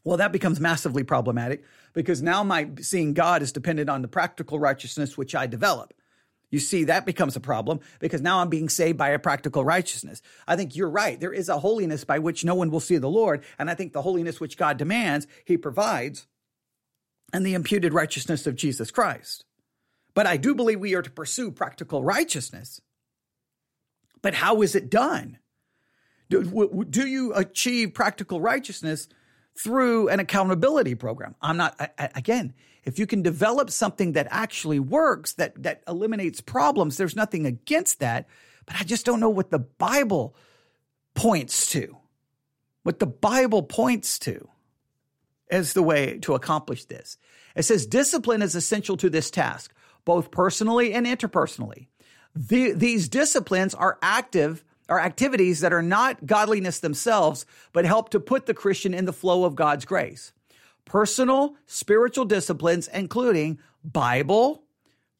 Well, 0.05 0.19
that 0.19 0.31
becomes 0.31 0.61
massively 0.61 1.03
problematic 1.03 1.65
because 1.93 2.23
now 2.23 2.45
my 2.45 2.69
seeing 2.81 3.15
God 3.15 3.43
is 3.43 3.51
dependent 3.51 3.91
on 3.91 4.03
the 4.03 4.09
practical 4.09 4.61
righteousness 4.61 5.19
which 5.19 5.35
I 5.35 5.49
develop. 5.49 5.93
You 6.51 6.61
see, 6.61 6.85
that 6.85 7.07
becomes 7.07 7.35
a 7.35 7.41
problem 7.41 7.81
because 7.99 8.21
now 8.21 8.39
I'm 8.39 8.49
being 8.49 8.69
saved 8.69 8.97
by 8.97 9.09
a 9.09 9.19
practical 9.19 9.65
righteousness. 9.65 10.23
I 10.47 10.55
think 10.57 10.77
you're 10.77 10.89
right. 10.89 11.19
There 11.19 11.33
is 11.33 11.49
a 11.49 11.59
holiness 11.59 12.05
by 12.05 12.21
which 12.21 12.45
no 12.45 12.55
one 12.55 12.71
will 12.71 12.81
see 12.81 12.99
the 12.99 13.11
Lord. 13.11 13.45
And 13.59 13.69
I 13.69 13.75
think 13.75 13.93
the 13.93 14.03
holiness 14.03 14.41
which 14.41 14.57
God 14.57 14.77
demands, 14.77 15.27
he 15.45 15.57
provides, 15.57 16.27
and 17.33 17.45
the 17.45 17.55
imputed 17.55 17.93
righteousness 17.93 18.47
of 18.47 18.55
Jesus 18.55 18.91
Christ. 18.93 19.45
But 20.15 20.27
I 20.27 20.37
do 20.37 20.55
believe 20.55 20.81
we 20.81 20.95
are 20.95 21.03
to 21.03 21.11
pursue 21.11 21.51
practical 21.51 22.03
righteousness. 22.03 22.81
But 24.23 24.35
how 24.35 24.63
is 24.63 24.75
it 24.75 24.89
done? 24.89 25.39
Do, 26.31 26.85
do 26.89 27.07
you 27.07 27.35
achieve 27.35 27.93
practical 27.93 28.41
righteousness 28.41 29.09
through 29.59 30.09
an 30.09 30.21
accountability 30.21 30.95
program? 30.95 31.35
I'm 31.41 31.57
not, 31.57 31.77
I, 31.79 32.11
again, 32.15 32.55
if 32.87 33.01
you 33.01 33.07
can 33.07 33.21
develop 33.21 33.69
something 33.69 34.13
that 34.13 34.29
actually 34.31 34.79
works, 34.79 35.33
that, 35.35 35.61
that 35.65 35.83
eliminates 35.89 36.41
problems, 36.41 36.97
there's 36.97 37.17
nothing 37.17 37.45
against 37.45 37.99
that. 37.99 38.29
But 38.65 38.77
I 38.81 38.85
just 38.85 39.05
don't 39.05 39.21
know 39.21 39.29
what 39.29 39.51
the 39.51 39.59
Bible 39.59 40.37
points 41.15 41.71
to. 41.73 41.97
What 42.85 43.01
the 43.01 43.07
Bible 43.07 43.65
points 43.65 44.21
to 44.21 44.49
as 45.51 45.73
the 45.73 45.83
way 45.83 46.19
to 46.19 46.35
accomplish 46.35 46.85
this. 46.85 47.19
It 47.57 47.65
says 47.65 47.87
discipline 47.87 48.41
is 48.41 48.55
essential 48.55 48.97
to 48.99 49.11
this 49.11 49.33
task, 49.33 49.75
both 50.05 50.31
personally 50.31 50.93
and 50.93 51.07
interpersonally. 51.07 51.89
The, 52.37 52.73
these 52.73 53.09
disciplines 53.09 53.75
are 53.75 53.99
active 54.01 54.65
are 54.89 55.01
activities 55.01 55.61
that 55.61 55.73
are 55.73 55.83
not 55.83 56.27
godliness 56.27 56.79
themselves, 56.79 57.45
but 57.73 57.85
help 57.85 58.11
to 58.11 58.21
put 58.21 58.47
the 58.47 58.55
Christian 58.55 58.95
in 58.95 59.05
the 59.05 59.13
flow 59.13 59.45
of 59.45 59.57
God's 59.57 59.85
grace 59.85 60.33
personal 60.87 61.57
spiritual 61.67 62.25
disciplines, 62.25 62.89
including 62.89 63.59
Bible, 63.85 64.63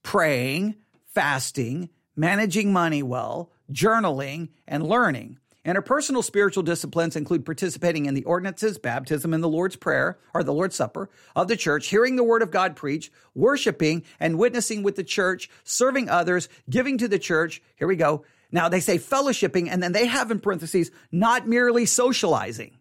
praying, 0.03 0.77
fasting, 1.05 1.91
managing 2.17 2.73
money 2.73 3.03
well, 3.03 3.51
journaling, 3.71 4.49
and 4.67 4.87
learning. 4.87 5.39
Interpersonal 5.67 6.23
spiritual 6.23 6.63
disciplines 6.63 7.17
include 7.17 7.45
participating 7.45 8.07
in 8.07 8.15
the 8.15 8.23
ordinances, 8.23 8.79
baptism, 8.79 9.35
and 9.35 9.43
the 9.43 9.49
Lord's 9.49 9.75
Prayer, 9.75 10.17
or 10.33 10.45
the 10.45 10.53
Lord's 10.53 10.77
Supper 10.77 11.11
of 11.35 11.49
the 11.49 11.57
church, 11.57 11.89
hearing 11.89 12.15
the 12.15 12.23
word 12.23 12.43
of 12.43 12.53
God 12.53 12.77
preached, 12.77 13.11
worshiping 13.35 14.05
and 14.21 14.39
witnessing 14.39 14.85
with 14.85 14.95
the 14.95 15.03
church, 15.03 15.51
serving 15.65 16.09
others, 16.09 16.49
giving 16.71 16.99
to 16.99 17.09
the 17.09 17.19
church. 17.19 17.61
Here 17.75 17.89
we 17.89 17.97
go. 17.97 18.25
Now 18.53 18.69
they 18.69 18.79
say 18.79 18.97
fellowshipping, 18.97 19.69
and 19.69 19.83
then 19.83 19.91
they 19.91 20.07
have 20.07 20.31
in 20.31 20.39
parentheses, 20.39 20.93
not 21.11 21.49
merely 21.49 21.85
socializing 21.85 22.76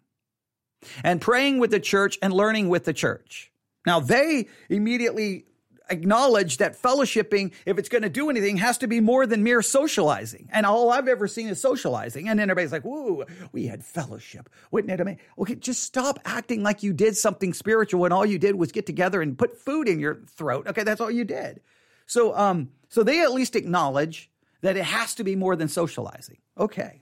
and 1.04 1.21
praying 1.21 1.60
with 1.60 1.71
the 1.71 1.80
church 1.80 2.17
and 2.21 2.34
learning 2.34 2.69
with 2.69 2.86
the 2.86 2.93
church. 2.93 3.52
Now, 3.86 4.00
they 4.00 4.48
immediately 4.69 5.45
acknowledge 5.89 6.58
that 6.58 6.82
fellowshipping, 6.82 7.54
if 7.65 7.78
it's 7.78 7.89
going 7.89 8.02
to 8.02 8.10
do 8.10 8.30
anything, 8.30 8.58
has 8.58 8.80
to 8.80 8.88
be 8.88 9.00
more 9.00 9.26
than 9.28 9.43
mere 9.43 9.62
socializing. 9.62 10.50
And 10.52 10.65
all 10.65 10.91
I've 10.91 11.08
ever 11.08 11.28
seen 11.28 11.48
is 11.48 11.62
socializing. 11.62 12.28
And 12.28 12.39
then 12.39 12.50
everybody's 12.50 12.71
like, 12.71 12.84
whoa, 12.84 13.26
we 13.52 13.67
had 13.67 13.84
fellowship. 13.84 14.50
Wouldn't 14.71 14.91
it 14.91 15.00
amazing? 15.00 15.19
Okay, 15.38 15.56
just 15.56 15.84
stop 15.84 16.19
acting 16.26 16.63
like 16.63 16.84
you 16.84 16.93
did 16.93 17.15
something 17.15 17.54
spiritual 17.54 18.02
when 18.02 18.12
all 18.12 18.26
you 18.26 18.39
did 18.39 18.56
was 18.56 18.71
get 18.71 18.86
together 18.86 19.21
and 19.21 19.38
put 19.38 19.58
food 19.58 19.88
in 19.88 20.00
your 20.00 20.21
throat. 20.28 20.67
Okay, 20.67 20.84
that's 20.84 21.02
all 21.02 21.12
you 21.12 21.24
did. 21.24 21.62
So, 22.08 22.36
um, 22.36 22.69
so 22.89 23.04
they 23.04 23.21
at 23.21 23.34
least 23.34 23.56
acknowledge 23.56 24.30
that 24.62 24.78
it 24.78 24.86
has 24.86 25.15
to 25.15 25.24
be 25.24 25.36
more 25.36 25.56
than 25.56 25.67
socializing. 25.67 26.38
Okay. 26.58 27.02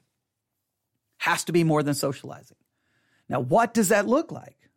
Has 1.17 1.46
to 1.46 1.52
be 1.52 1.63
more 1.63 1.84
than 1.84 1.93
socializing. 1.93 2.58
Now, 3.34 3.39
what 3.39 3.74
does 3.74 3.89
that 3.89 4.08
look 4.08 4.32
like? 4.32 4.69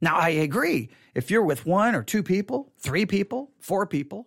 Now, 0.00 0.16
I 0.16 0.30
agree. 0.30 0.88
If 1.14 1.30
you're 1.30 1.44
with 1.44 1.66
one 1.66 1.94
or 1.94 2.02
two 2.02 2.22
people, 2.22 2.72
three 2.78 3.04
people, 3.04 3.50
four 3.60 3.86
people, 3.86 4.26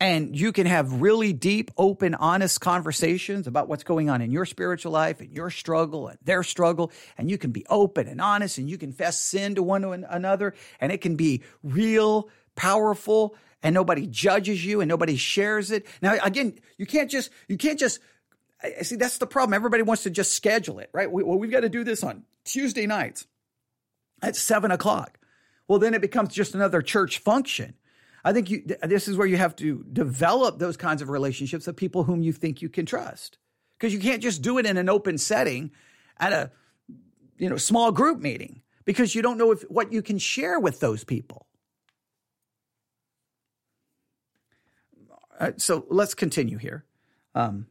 and 0.00 0.36
you 0.36 0.50
can 0.50 0.66
have 0.66 1.00
really 1.00 1.32
deep, 1.32 1.70
open, 1.78 2.16
honest 2.16 2.60
conversations 2.60 3.46
about 3.46 3.68
what's 3.68 3.84
going 3.84 4.10
on 4.10 4.22
in 4.22 4.32
your 4.32 4.44
spiritual 4.44 4.90
life 4.90 5.20
and 5.20 5.32
your 5.32 5.50
struggle 5.50 6.08
and 6.08 6.18
their 6.24 6.42
struggle, 6.42 6.90
and 7.16 7.30
you 7.30 7.38
can 7.38 7.52
be 7.52 7.64
open 7.70 8.08
and 8.08 8.20
honest 8.20 8.58
and 8.58 8.68
you 8.68 8.76
confess 8.76 9.16
sin 9.16 9.54
to 9.54 9.62
one 9.62 9.84
another, 10.10 10.52
and 10.80 10.90
it 10.90 11.00
can 11.00 11.14
be 11.14 11.44
real, 11.62 12.28
powerful, 12.56 13.36
and 13.62 13.72
nobody 13.72 14.08
judges 14.08 14.66
you 14.66 14.80
and 14.80 14.88
nobody 14.88 15.16
shares 15.16 15.70
it. 15.70 15.86
Now, 16.02 16.18
again, 16.24 16.58
you 16.76 16.86
can't 16.86 17.08
just, 17.08 17.30
you 17.46 17.56
can't 17.56 17.78
just 17.78 18.00
I 18.78 18.82
see 18.82 18.96
that's 18.96 19.18
the 19.18 19.26
problem. 19.26 19.54
Everybody 19.54 19.82
wants 19.82 20.04
to 20.04 20.10
just 20.10 20.34
schedule 20.34 20.78
it, 20.78 20.90
right? 20.92 21.10
We, 21.10 21.22
well, 21.22 21.38
we've 21.38 21.50
got 21.50 21.60
to 21.60 21.68
do 21.68 21.84
this 21.84 22.02
on 22.02 22.24
Tuesday 22.44 22.86
nights 22.86 23.26
at 24.22 24.36
seven 24.36 24.70
o'clock. 24.70 25.18
Well, 25.68 25.78
then 25.78 25.94
it 25.94 26.00
becomes 26.00 26.32
just 26.32 26.54
another 26.54 26.82
church 26.82 27.18
function. 27.18 27.74
I 28.24 28.32
think 28.32 28.50
you, 28.50 28.64
this 28.82 29.08
is 29.08 29.16
where 29.16 29.26
you 29.26 29.36
have 29.36 29.54
to 29.56 29.84
develop 29.92 30.58
those 30.58 30.76
kinds 30.76 31.02
of 31.02 31.08
relationships 31.08 31.68
of 31.68 31.76
people 31.76 32.04
whom 32.04 32.22
you 32.22 32.32
think 32.32 32.60
you 32.60 32.68
can 32.68 32.86
trust, 32.86 33.38
because 33.78 33.92
you 33.92 34.00
can't 34.00 34.22
just 34.22 34.42
do 34.42 34.58
it 34.58 34.66
in 34.66 34.76
an 34.76 34.88
open 34.88 35.18
setting 35.18 35.70
at 36.18 36.32
a 36.32 36.50
you 37.38 37.48
know 37.48 37.56
small 37.56 37.92
group 37.92 38.20
meeting 38.20 38.62
because 38.84 39.14
you 39.14 39.22
don't 39.22 39.38
know 39.38 39.52
if 39.52 39.62
what 39.62 39.92
you 39.92 40.02
can 40.02 40.18
share 40.18 40.58
with 40.58 40.80
those 40.80 41.04
people. 41.04 41.46
Uh, 45.38 45.52
so 45.58 45.86
let's 45.90 46.14
continue 46.14 46.56
here. 46.56 46.84
Um, 47.34 47.66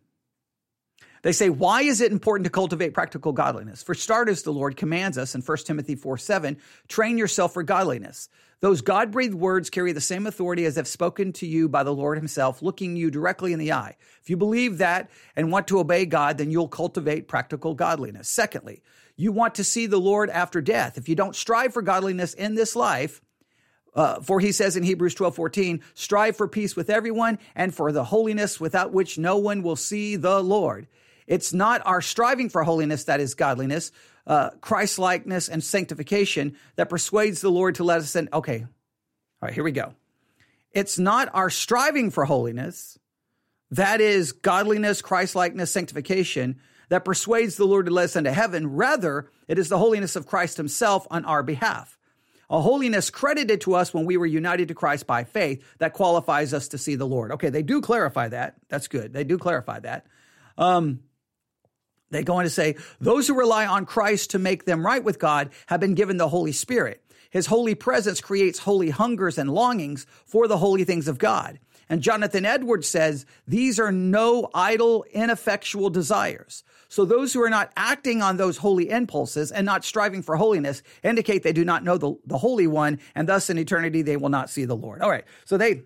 they 1.26 1.32
say, 1.32 1.50
why 1.50 1.82
is 1.82 2.02
it 2.02 2.12
important 2.12 2.44
to 2.44 2.52
cultivate 2.52 2.94
practical 2.94 3.32
godliness? 3.32 3.82
For 3.82 3.96
starters, 3.96 4.44
the 4.44 4.54
Lord 4.54 4.78
commands 4.78 5.18
us 5.18 5.34
in 5.34 5.42
1 5.42 5.58
Timothy 5.66 5.96
4 5.96 6.20
7, 6.20 6.56
train 6.88 7.18
yourself 7.18 7.56
for 7.56 7.64
godliness. 7.64 8.30
Those 8.60 8.82
God 8.82 9.10
breathed 9.10 9.34
words 9.34 9.72
carry 9.72 9.92
the 9.92 10.00
same 10.00 10.28
authority 10.28 10.66
as 10.66 10.78
if 10.78 10.86
spoken 10.86 11.34
to 11.34 11.48
you 11.48 11.68
by 11.68 11.82
the 11.82 11.96
Lord 11.96 12.20
Himself, 12.20 12.62
looking 12.62 12.96
you 12.96 13.10
directly 13.10 13.54
in 13.54 13.58
the 13.58 13.72
eye. 13.72 13.96
If 14.22 14.30
you 14.30 14.38
believe 14.38 14.78
that 14.78 15.10
and 15.36 15.52
want 15.52 15.68
to 15.70 15.80
obey 15.80 16.06
God, 16.06 16.38
then 16.38 16.52
you'll 16.52 16.68
cultivate 16.68 17.28
practical 17.28 17.74
godliness. 17.74 18.30
Secondly, 18.30 18.84
you 19.18 19.32
want 19.32 19.56
to 19.56 19.64
see 19.64 19.88
the 19.88 20.00
Lord 20.00 20.30
after 20.30 20.62
death. 20.62 20.96
If 20.96 21.10
you 21.10 21.16
don't 21.16 21.36
strive 21.36 21.74
for 21.74 21.82
godliness 21.82 22.36
in 22.36 22.54
this 22.54 22.76
life, 22.76 23.20
uh, 23.96 24.20
for 24.22 24.40
he 24.40 24.52
says 24.52 24.78
in 24.78 24.84
Hebrews 24.84 25.16
12 25.16 25.36
14, 25.36 25.82
strive 25.96 26.38
for 26.38 26.48
peace 26.48 26.76
with 26.76 26.92
everyone 26.92 27.40
and 27.56 27.74
for 27.74 27.92
the 27.92 28.04
holiness 28.04 28.60
without 28.60 28.94
which 28.94 29.18
no 29.18 29.38
one 29.38 29.64
will 29.64 29.76
see 29.76 30.18
the 30.18 30.40
Lord. 30.44 30.86
It's 31.28 31.54
not 31.54 31.82
our 31.86 32.02
striving 32.02 32.50
for 32.50 32.64
holiness 32.64 33.06
that 33.06 33.20
is 33.20 33.34
godliness, 33.34 33.92
uh, 34.28 34.52
Christ 34.62 35.00
likeness 35.00 35.50
and 35.50 35.64
sanctification 35.64 36.56
that 36.76 36.90
persuades 36.90 37.42
the 37.42 37.50
Lord 37.50 37.76
to 37.76 37.84
let 37.84 38.00
us 38.00 38.16
in. 38.16 38.30
Okay. 38.32 38.62
All 38.62 38.70
right, 39.42 39.54
here 39.54 39.64
we 39.64 39.72
go. 39.72 39.94
It's 40.72 41.00
not 41.00 41.30
our 41.34 41.50
striving 41.50 42.12
for 42.12 42.26
holiness 42.26 43.00
that 43.72 44.02
is 44.02 44.32
godliness, 44.32 45.02
Christ 45.02 45.36
likeness, 45.36 45.72
sanctification 45.72 46.60
that 46.90 47.06
persuades 47.06 47.56
the 47.56 47.66
Lord 47.66 47.88
to 47.88 47.92
let 47.92 48.06
us 48.06 48.16
into 48.16 48.32
heaven. 48.32 48.76
Rather, 48.76 49.30
it 49.48 49.58
is 49.58 49.70
the 49.70 49.78
holiness 49.78 50.16
of 50.16 50.28
Christ 50.28 50.58
himself 50.58 51.08
on 51.10 51.26
our 51.26 51.44
behalf. 51.44 51.98
A 52.50 52.62
holiness 52.62 53.10
credited 53.10 53.62
to 53.62 53.74
us 53.74 53.92
when 53.92 54.06
we 54.06 54.18
were 54.18 54.26
united 54.26 54.68
to 54.68 54.76
Christ 54.76 55.08
by 55.08 55.24
faith 55.24 55.66
that 55.80 55.94
qualifies 55.94 56.54
us 56.54 56.68
to 56.70 56.78
see 56.78 56.96
the 56.96 57.08
Lord. 57.08 57.32
Okay, 57.34 57.50
they 57.50 57.64
do 57.64 57.82
clarify 57.82 58.28
that. 58.28 58.56
That's 58.70 58.88
good. 58.88 59.14
They 59.14 59.24
do 59.24 59.40
clarify 59.40 59.80
that. 59.80 60.06
Um, 60.58 61.00
they 62.16 62.24
go 62.24 62.38
on 62.38 62.44
to 62.44 62.50
say, 62.50 62.76
those 63.00 63.28
who 63.28 63.38
rely 63.38 63.66
on 63.66 63.86
Christ 63.86 64.32
to 64.32 64.40
make 64.40 64.66
them 64.66 64.86
right 64.86 65.04
with 65.04 65.20
God 65.20 65.50
have 65.68 65.80
been 65.80 65.96
given 65.96 66.18
the 66.18 66.30
Holy 66.30 66.52
Spirit. 66.52 67.04
His 67.30 67.48
holy 67.48 67.76
presence 67.76 68.22
creates 68.22 68.60
holy 68.60 68.90
hungers 68.90 69.38
and 69.38 69.50
longings 69.50 70.08
for 70.26 70.48
the 70.48 70.58
holy 70.58 70.86
things 70.86 71.08
of 71.08 71.18
God. 71.18 71.60
And 71.90 72.02
Jonathan 72.02 72.46
Edwards 72.46 72.88
says, 72.88 73.26
these 73.48 73.80
are 73.80 73.92
no 73.92 74.50
idle, 74.54 75.06
ineffectual 75.12 75.90
desires. 75.90 76.64
So 76.88 77.06
those 77.06 77.34
who 77.34 77.44
are 77.44 77.50
not 77.50 77.72
acting 77.76 78.22
on 78.22 78.38
those 78.38 78.58
holy 78.58 78.90
impulses 78.90 79.52
and 79.52 79.66
not 79.66 79.84
striving 79.84 80.22
for 80.22 80.36
holiness 80.36 80.82
indicate 81.04 81.44
they 81.44 81.54
do 81.54 81.66
not 81.66 81.84
know 81.84 81.98
the, 81.98 82.16
the 82.26 82.38
Holy 82.38 82.68
One, 82.68 83.00
and 83.14 83.28
thus 83.28 83.50
in 83.50 83.58
eternity 83.58 84.02
they 84.02 84.18
will 84.18 84.30
not 84.30 84.50
see 84.50 84.66
the 84.66 84.76
Lord. 84.76 85.02
All 85.02 85.10
right. 85.10 85.26
So 85.44 85.58
they, 85.58 85.84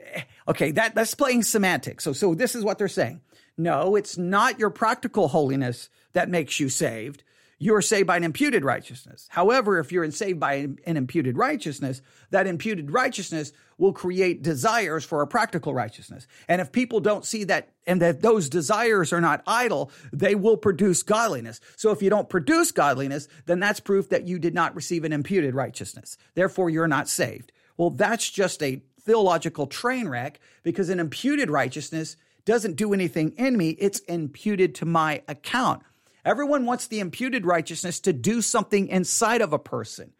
eh, 0.00 0.22
okay, 0.48 0.70
that, 0.72 0.94
that's 0.94 1.14
playing 1.14 1.42
semantics. 1.42 2.04
So, 2.04 2.12
so 2.12 2.34
this 2.34 2.54
is 2.54 2.62
what 2.62 2.78
they're 2.78 2.88
saying. 2.88 3.20
No, 3.56 3.94
it's 3.96 4.18
not 4.18 4.58
your 4.58 4.70
practical 4.70 5.28
holiness 5.28 5.88
that 6.12 6.28
makes 6.28 6.58
you 6.58 6.68
saved. 6.68 7.22
You're 7.58 7.82
saved 7.82 8.08
by 8.08 8.16
an 8.16 8.24
imputed 8.24 8.64
righteousness. 8.64 9.28
However, 9.30 9.78
if 9.78 9.92
you're 9.92 10.10
saved 10.10 10.40
by 10.40 10.54
an 10.54 10.96
imputed 10.96 11.38
righteousness, 11.38 12.02
that 12.30 12.48
imputed 12.48 12.90
righteousness 12.90 13.52
will 13.78 13.92
create 13.92 14.42
desires 14.42 15.04
for 15.04 15.22
a 15.22 15.26
practical 15.26 15.72
righteousness. 15.72 16.26
And 16.48 16.60
if 16.60 16.72
people 16.72 17.00
don't 17.00 17.24
see 17.24 17.44
that 17.44 17.70
and 17.86 18.02
that 18.02 18.22
those 18.22 18.48
desires 18.48 19.12
are 19.12 19.20
not 19.20 19.42
idle, 19.46 19.90
they 20.12 20.34
will 20.34 20.56
produce 20.56 21.02
godliness. 21.02 21.60
So 21.76 21.90
if 21.90 22.02
you 22.02 22.10
don't 22.10 22.28
produce 22.28 22.72
godliness, 22.72 23.28
then 23.46 23.60
that's 23.60 23.80
proof 23.80 24.08
that 24.08 24.26
you 24.26 24.38
did 24.38 24.54
not 24.54 24.74
receive 24.74 25.04
an 25.04 25.12
imputed 25.12 25.54
righteousness. 25.54 26.18
Therefore, 26.34 26.70
you're 26.70 26.88
not 26.88 27.08
saved. 27.08 27.52
Well, 27.76 27.90
that's 27.90 28.30
just 28.30 28.62
a 28.62 28.82
theological 29.00 29.66
train 29.66 30.08
wreck 30.08 30.40
because 30.64 30.88
an 30.88 31.00
imputed 31.00 31.50
righteousness 31.50 32.16
doesn't 32.44 32.76
do 32.76 32.92
anything 32.92 33.32
in 33.36 33.56
me, 33.56 33.70
it's 33.70 34.00
imputed 34.00 34.74
to 34.76 34.84
my 34.84 35.22
account. 35.28 35.82
Everyone 36.24 36.64
wants 36.66 36.86
the 36.86 37.00
imputed 37.00 37.44
righteousness 37.44 38.00
to 38.00 38.12
do 38.12 38.40
something 38.40 38.88
inside 38.88 39.42
of 39.42 39.52
a 39.52 39.58
person. 39.58 40.12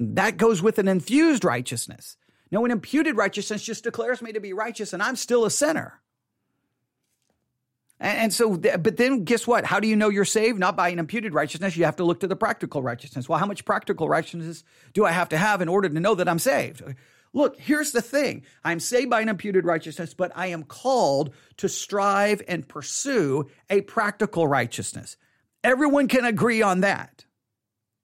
That 0.00 0.36
goes 0.36 0.62
with 0.62 0.78
an 0.78 0.88
infused 0.88 1.44
righteousness. 1.44 2.16
No, 2.50 2.64
an 2.64 2.70
imputed 2.70 3.16
righteousness 3.16 3.62
just 3.62 3.84
declares 3.84 4.20
me 4.20 4.32
to 4.32 4.40
be 4.40 4.52
righteous 4.52 4.92
and 4.92 5.02
I'm 5.02 5.16
still 5.16 5.44
a 5.44 5.50
sinner. 5.50 6.00
And, 8.00 8.34
so, 8.34 8.56
but 8.56 8.96
then 8.96 9.24
guess 9.24 9.46
what? 9.46 9.64
How 9.64 9.78
do 9.78 9.86
you 9.86 9.94
know 9.96 10.08
you're 10.08 10.24
saved? 10.24 10.58
Not 10.58 10.76
by 10.76 10.88
an 10.88 10.98
imputed 10.98 11.32
righteousness. 11.32 11.76
You 11.76 11.84
have 11.84 11.96
to 11.96 12.04
look 12.04 12.20
to 12.20 12.26
the 12.26 12.36
practical 12.36 12.82
righteousness. 12.82 13.28
Well, 13.28 13.38
how 13.38 13.46
much 13.46 13.64
practical 13.64 14.08
righteousness 14.08 14.64
do 14.92 15.06
I 15.06 15.12
have 15.12 15.28
to 15.30 15.38
have 15.38 15.62
in 15.62 15.68
order 15.68 15.88
to 15.88 16.00
know 16.00 16.14
that 16.16 16.28
I'm 16.28 16.40
saved? 16.40 16.82
Look, 17.34 17.58
here's 17.58 17.90
the 17.90 18.00
thing. 18.00 18.44
I'm 18.62 18.80
saved 18.80 19.10
by 19.10 19.20
an 19.20 19.28
imputed 19.28 19.66
righteousness, 19.66 20.14
but 20.14 20.32
I 20.36 20.46
am 20.46 20.62
called 20.62 21.34
to 21.58 21.68
strive 21.68 22.40
and 22.46 22.66
pursue 22.66 23.50
a 23.68 23.80
practical 23.82 24.46
righteousness. 24.46 25.16
Everyone 25.64 26.06
can 26.06 26.24
agree 26.24 26.62
on 26.62 26.80
that. 26.80 27.24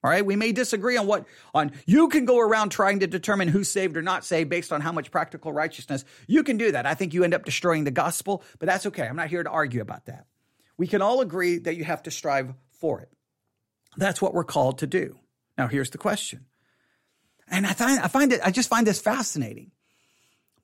All 0.03 0.11
right. 0.11 0.25
We 0.25 0.35
may 0.35 0.51
disagree 0.51 0.97
on 0.97 1.07
what, 1.07 1.27
on 1.55 1.73
you 1.87 2.09
can 2.09 2.25
go 2.25 2.41
around 2.41 2.71
trying 2.71 3.01
to 3.01 3.07
determine 3.07 3.49
who's 3.49 3.69
saved 3.69 3.97
or 3.97 4.03
not 4.03 4.25
saved 4.25 4.51
based 4.51 4.73
on 4.73 4.81
how 4.81 4.93
much 4.93 5.11
practical 5.11 5.53
righteousness. 5.53 6.05
You 6.27 6.43
can 6.43 6.57
do 6.57 6.73
that. 6.73 6.87
I 6.87 6.95
think 6.95 7.15
you 7.15 7.23
end 7.23 7.35
up 7.35 7.45
destroying 7.45 7.85
the 7.85 7.91
gospel, 7.91 8.43
but 8.59 8.67
that's 8.67 8.87
okay. 8.87 9.07
I'm 9.07 9.17
not 9.17 9.29
here 9.29 9.43
to 9.43 9.51
argue 9.51 9.83
about 9.83 10.07
that. 10.07 10.27
We 10.77 10.87
can 10.87 11.03
all 11.03 11.21
agree 11.21 11.59
that 11.59 11.77
you 11.77 11.85
have 11.85 12.03
to 12.05 12.11
strive 12.11 12.55
for 12.71 13.01
it. 13.01 13.11
That's 13.99 14.23
what 14.23 14.33
we're 14.33 14.45
called 14.45 14.79
to 14.79 14.87
do. 14.87 15.19
Now, 15.59 15.69
here's 15.69 15.91
the 15.91 15.99
question. 15.99 16.47
And 17.51 17.67
I 17.67 17.73
find, 17.73 18.01
I 18.01 18.09
find 18.09 18.33
it, 18.33 18.41
I 18.45 18.51
just 18.51 18.69
find 18.69 18.87
this 18.87 19.01
fascinating 19.01 19.73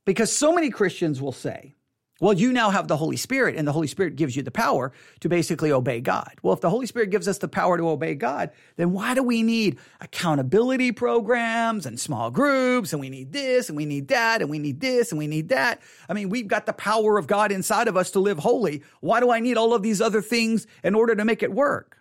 because 0.05 0.34
so 0.34 0.55
many 0.55 0.70
Christians 0.70 1.20
will 1.20 1.32
say, 1.32 1.74
well, 2.18 2.32
you 2.32 2.51
now 2.51 2.70
have 2.70 2.89
the 2.89 2.97
Holy 2.97 3.18
Spirit, 3.18 3.57
and 3.57 3.68
the 3.68 3.72
Holy 3.72 3.89
Spirit 3.89 4.16
gives 4.16 4.34
you 4.34 4.43
the 4.43 4.51
power 4.51 4.91
to 5.20 5.28
basically 5.28 5.70
obey 5.70 6.01
God. 6.01 6.32
Well, 6.43 6.55
if 6.55 6.62
the 6.62 6.70
Holy 6.70 6.87
Spirit 6.87 7.11
gives 7.11 7.28
us 7.28 7.37
the 7.37 7.49
power 7.49 7.76
to 7.76 7.91
obey 7.91 8.14
God, 8.14 8.53
then 8.76 8.93
why 8.93 9.12
do 9.14 9.22
we 9.22 9.43
need 9.43 9.78
accountability 10.01 10.93
programs 10.93 11.84
and 11.84 12.01
small 12.01 12.30
groups, 12.30 12.95
and 12.95 13.01
we 13.01 13.11
need 13.11 13.32
this, 13.32 13.68
and 13.68 13.76
we 13.76 13.84
need 13.84 14.09
that, 14.09 14.41
and 14.41 14.49
we 14.49 14.59
need 14.59 14.80
this, 14.80 15.12
and 15.12 15.18
we 15.18 15.26
need 15.26 15.51
that? 15.51 15.82
I 16.09 16.14
mean, 16.14 16.30
we've 16.30 16.49
got 16.49 16.64
the 16.64 16.72
power 16.72 17.18
of 17.18 17.26
God 17.26 17.53
inside 17.53 17.87
of 17.87 17.99
us 17.99 18.12
to 18.12 18.20
live 18.20 18.39
holy. 18.39 18.82
Why 19.01 19.20
do 19.20 19.30
I 19.30 19.41
need 19.41 19.59
all 19.59 19.74
of 19.74 19.82
these 19.82 20.01
other 20.01 20.22
things 20.22 20.66
in 20.82 20.95
order 20.95 21.14
to 21.14 21.24
make 21.26 21.43
it 21.43 21.53
work? 21.53 21.95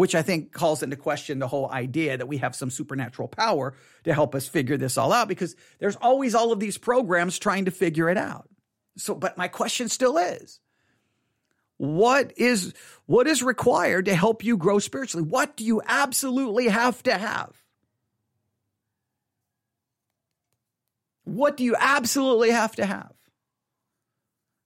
Which 0.00 0.14
I 0.14 0.22
think 0.22 0.50
calls 0.50 0.82
into 0.82 0.96
question 0.96 1.40
the 1.40 1.46
whole 1.46 1.70
idea 1.70 2.16
that 2.16 2.26
we 2.26 2.38
have 2.38 2.56
some 2.56 2.70
supernatural 2.70 3.28
power 3.28 3.74
to 4.04 4.14
help 4.14 4.34
us 4.34 4.48
figure 4.48 4.78
this 4.78 4.96
all 4.96 5.12
out, 5.12 5.28
because 5.28 5.54
there's 5.78 5.96
always 5.96 6.34
all 6.34 6.52
of 6.52 6.58
these 6.58 6.78
programs 6.78 7.38
trying 7.38 7.66
to 7.66 7.70
figure 7.70 8.08
it 8.08 8.16
out. 8.16 8.48
So, 8.96 9.14
but 9.14 9.36
my 9.36 9.46
question 9.46 9.90
still 9.90 10.16
is, 10.16 10.58
what 11.76 12.32
is 12.38 12.72
what 13.04 13.26
is 13.26 13.42
required 13.42 14.06
to 14.06 14.14
help 14.14 14.42
you 14.42 14.56
grow 14.56 14.78
spiritually? 14.78 15.28
What 15.28 15.54
do 15.54 15.64
you 15.64 15.82
absolutely 15.86 16.68
have 16.68 17.02
to 17.02 17.18
have? 17.18 17.52
What 21.24 21.58
do 21.58 21.64
you 21.64 21.76
absolutely 21.78 22.52
have 22.52 22.74
to 22.76 22.86
have? 22.86 23.12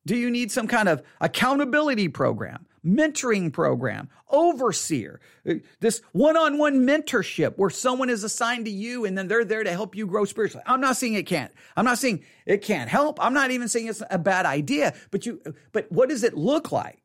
Do 0.07 0.17
you 0.17 0.31
need 0.31 0.53
some 0.53 0.69
kind 0.69 0.89
of 0.89 1.03
accountability 1.21 2.07
program? 2.07 2.67
Mentoring 2.85 3.53
program, 3.53 4.09
overseer, 4.29 5.21
uh, 5.49 5.55
this 5.81 6.03
one 6.13 6.37
on 6.37 6.59
one 6.59 6.87
mentorship 6.87 7.57
where 7.57 7.71
someone 7.71 8.11
is 8.11 8.25
assigned 8.25 8.65
to 8.67 8.71
you 8.71 9.05
and 9.05 9.17
then 9.17 9.29
they're 9.29 9.45
there 9.45 9.65
to 9.65 9.73
help 9.73 9.95
you 9.95 10.07
grow 10.07 10.25
spiritually. 10.25 10.65
I'm 10.67 10.81
not 10.81 10.97
saying 10.97 11.15
it 11.15 11.27
can't. 11.27 11.53
I'm 11.77 11.85
not 11.85 11.99
saying 11.99 12.25
it 12.47 12.63
can't 12.63 12.91
help. 12.91 13.25
I'm 13.25 13.35
not 13.35 13.51
even 13.51 13.69
saying 13.69 13.89
it's 13.89 14.03
a 14.11 14.19
bad 14.19 14.47
idea, 14.47 14.95
but 15.11 15.27
you, 15.27 15.41
but 15.73 15.91
what 15.91 16.09
does 16.09 16.25
it 16.25 16.37
look 16.37 16.73
like? 16.73 17.05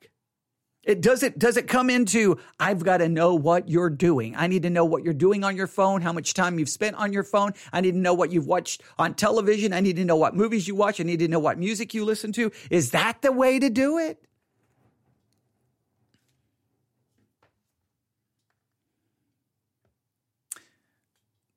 It 0.84 1.02
does 1.02 1.24
it 1.24 1.38
does 1.38 1.58
it 1.58 1.68
come 1.68 1.90
into 1.90 2.40
I've 2.60 2.84
got 2.84 2.98
to 2.98 3.10
know 3.10 3.36
what 3.36 3.68
you're 3.68 3.90
doing. 3.90 4.36
I 4.36 4.48
need 4.48 4.64
to 4.64 4.70
know 4.70 4.86
what 4.86 5.04
you're 5.04 5.14
doing 5.14 5.44
on 5.44 5.58
your 5.58 5.68
phone, 5.68 6.02
how 6.02 6.14
much 6.14 6.34
time 6.34 6.58
you've 6.58 6.70
spent 6.70 6.96
on 6.96 7.12
your 7.12 7.24
phone. 7.24 7.54
I 7.74 7.82
need 7.82 7.92
to 7.92 7.98
know 7.98 8.14
what 8.14 8.32
you've 8.32 8.48
watched 8.48 8.82
on 8.98 9.14
television. 9.14 9.74
I 9.74 9.82
need 9.82 9.98
to 9.98 10.06
know 10.06 10.16
what 10.16 10.36
movies 10.36 10.68
you 10.68 10.76
watch. 10.76 11.02
I 11.02 11.04
need 11.04 11.20
to 11.20 11.28
know 11.28 11.40
what 11.40 11.60
music 11.60 11.94
you 11.94 12.06
listen 12.06 12.32
to. 12.34 12.52
Is 12.72 12.92
that 12.92 13.22
the 13.22 13.32
way 13.32 13.60
to 13.60 13.70
do 13.70 13.98
it? 13.98 14.24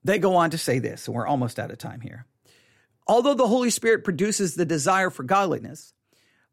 They 0.05 0.18
go 0.18 0.36
on 0.36 0.50
to 0.50 0.59
say 0.59 0.78
this, 0.78 1.07
and 1.07 1.14
we're 1.14 1.26
almost 1.26 1.59
out 1.59 1.70
of 1.70 1.78
time 1.78 2.00
here. 2.00 2.26
Although 3.07 3.34
the 3.34 3.48
Holy 3.48 3.70
Spirit 3.70 4.05
produces 4.05 4.55
the 4.55 4.64
desire 4.64 5.11
for 5.11 5.22
godliness, 5.22 5.92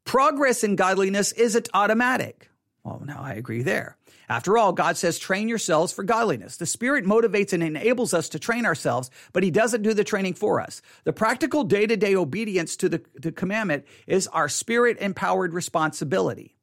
progress 0.05 0.63
in 0.63 0.75
godliness 0.75 1.31
isn't 1.33 1.69
automatic. 1.73 2.49
Well, 2.83 3.01
now 3.05 3.21
I 3.21 3.33
agree 3.33 3.61
there. 3.61 3.97
After 4.29 4.57
all, 4.57 4.71
God 4.71 4.95
says, 4.95 5.19
train 5.19 5.49
yourselves 5.49 5.91
for 5.91 6.03
godliness. 6.03 6.57
The 6.57 6.65
Spirit 6.65 7.05
motivates 7.05 7.51
and 7.51 7.61
enables 7.61 8.13
us 8.13 8.29
to 8.29 8.39
train 8.39 8.65
ourselves, 8.65 9.11
but 9.33 9.43
He 9.43 9.51
doesn't 9.51 9.81
do 9.81 9.93
the 9.93 10.03
training 10.03 10.35
for 10.35 10.59
us. 10.59 10.81
The 11.03 11.13
practical 11.13 11.63
day 11.63 11.85
to 11.87 11.97
day 11.97 12.15
obedience 12.15 12.77
to 12.77 12.89
the, 12.89 13.01
the 13.15 13.31
commandment 13.31 13.85
is 14.07 14.27
our 14.27 14.47
Spirit 14.47 14.97
empowered 14.99 15.53
responsibility. 15.53 16.55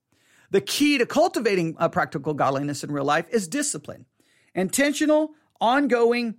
The 0.50 0.60
key 0.60 0.98
to 0.98 1.06
cultivating 1.06 1.74
practical 1.74 2.34
godliness 2.34 2.82
in 2.84 2.92
real 2.92 3.04
life 3.04 3.26
is 3.30 3.48
discipline, 3.48 4.06
intentional, 4.54 5.32
ongoing, 5.60 6.36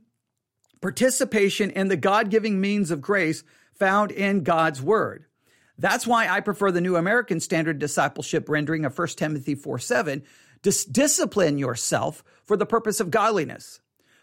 participation 0.82 1.72
in 1.72 1.88
the 1.88 1.98
God 1.98 2.30
giving 2.30 2.60
means 2.62 2.92
of 2.92 3.02
grace 3.02 3.44
found 3.74 4.12
in 4.12 4.44
God's 4.44 4.82
Word. 4.82 5.26
That's 5.78 6.08
why 6.08 6.28
I 6.28 6.40
prefer 6.40 6.72
the 6.72 6.82
New 6.82 6.96
American 6.96 7.40
Standard 7.40 7.80
Discipleship 7.80 8.50
rendering 8.50 8.86
of 8.86 8.98
1 8.98 9.08
Timothy 9.10 9.56
4 9.56 9.80
7. 9.80 10.24
Dis- 10.64 10.86
discipline 10.86 11.58
yourself 11.58 12.24
for 12.44 12.58
the 12.58 12.66
purpose 12.66 13.00
of 13.00 13.12
godliness. 13.12 13.80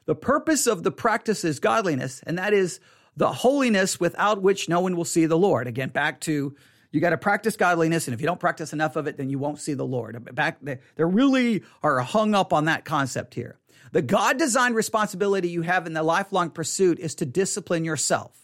The 0.06 0.16
purpose 0.16 0.66
of 0.66 0.82
the 0.82 0.90
practice 0.90 1.44
is 1.44 1.60
godliness, 1.60 2.22
and 2.26 2.38
that 2.38 2.52
is 2.52 2.80
the 3.16 3.32
holiness 3.32 4.00
without 4.00 4.42
which 4.42 4.68
no 4.68 4.80
one 4.80 4.96
will 4.96 5.04
see 5.04 5.26
the 5.26 5.38
Lord. 5.38 5.66
Again, 5.66 5.90
back 5.90 6.20
to 6.22 6.54
you 6.90 7.00
got 7.00 7.10
to 7.10 7.18
practice 7.18 7.56
godliness, 7.56 8.06
and 8.06 8.14
if 8.14 8.20
you 8.20 8.26
don't 8.26 8.38
practice 8.38 8.72
enough 8.72 8.94
of 8.94 9.08
it, 9.08 9.16
then 9.16 9.28
you 9.28 9.38
won't 9.38 9.58
see 9.58 9.74
the 9.74 9.86
Lord. 9.86 10.32
Back, 10.34 10.58
they 10.62 10.78
really 10.96 11.62
are 11.82 11.98
hung 12.00 12.34
up 12.34 12.52
on 12.52 12.66
that 12.66 12.84
concept 12.84 13.34
here. 13.34 13.58
The 13.94 14.02
God 14.02 14.38
designed 14.38 14.74
responsibility 14.74 15.48
you 15.48 15.62
have 15.62 15.86
in 15.86 15.92
the 15.92 16.02
lifelong 16.02 16.50
pursuit 16.50 16.98
is 16.98 17.14
to 17.14 17.24
discipline 17.24 17.84
yourself. 17.84 18.36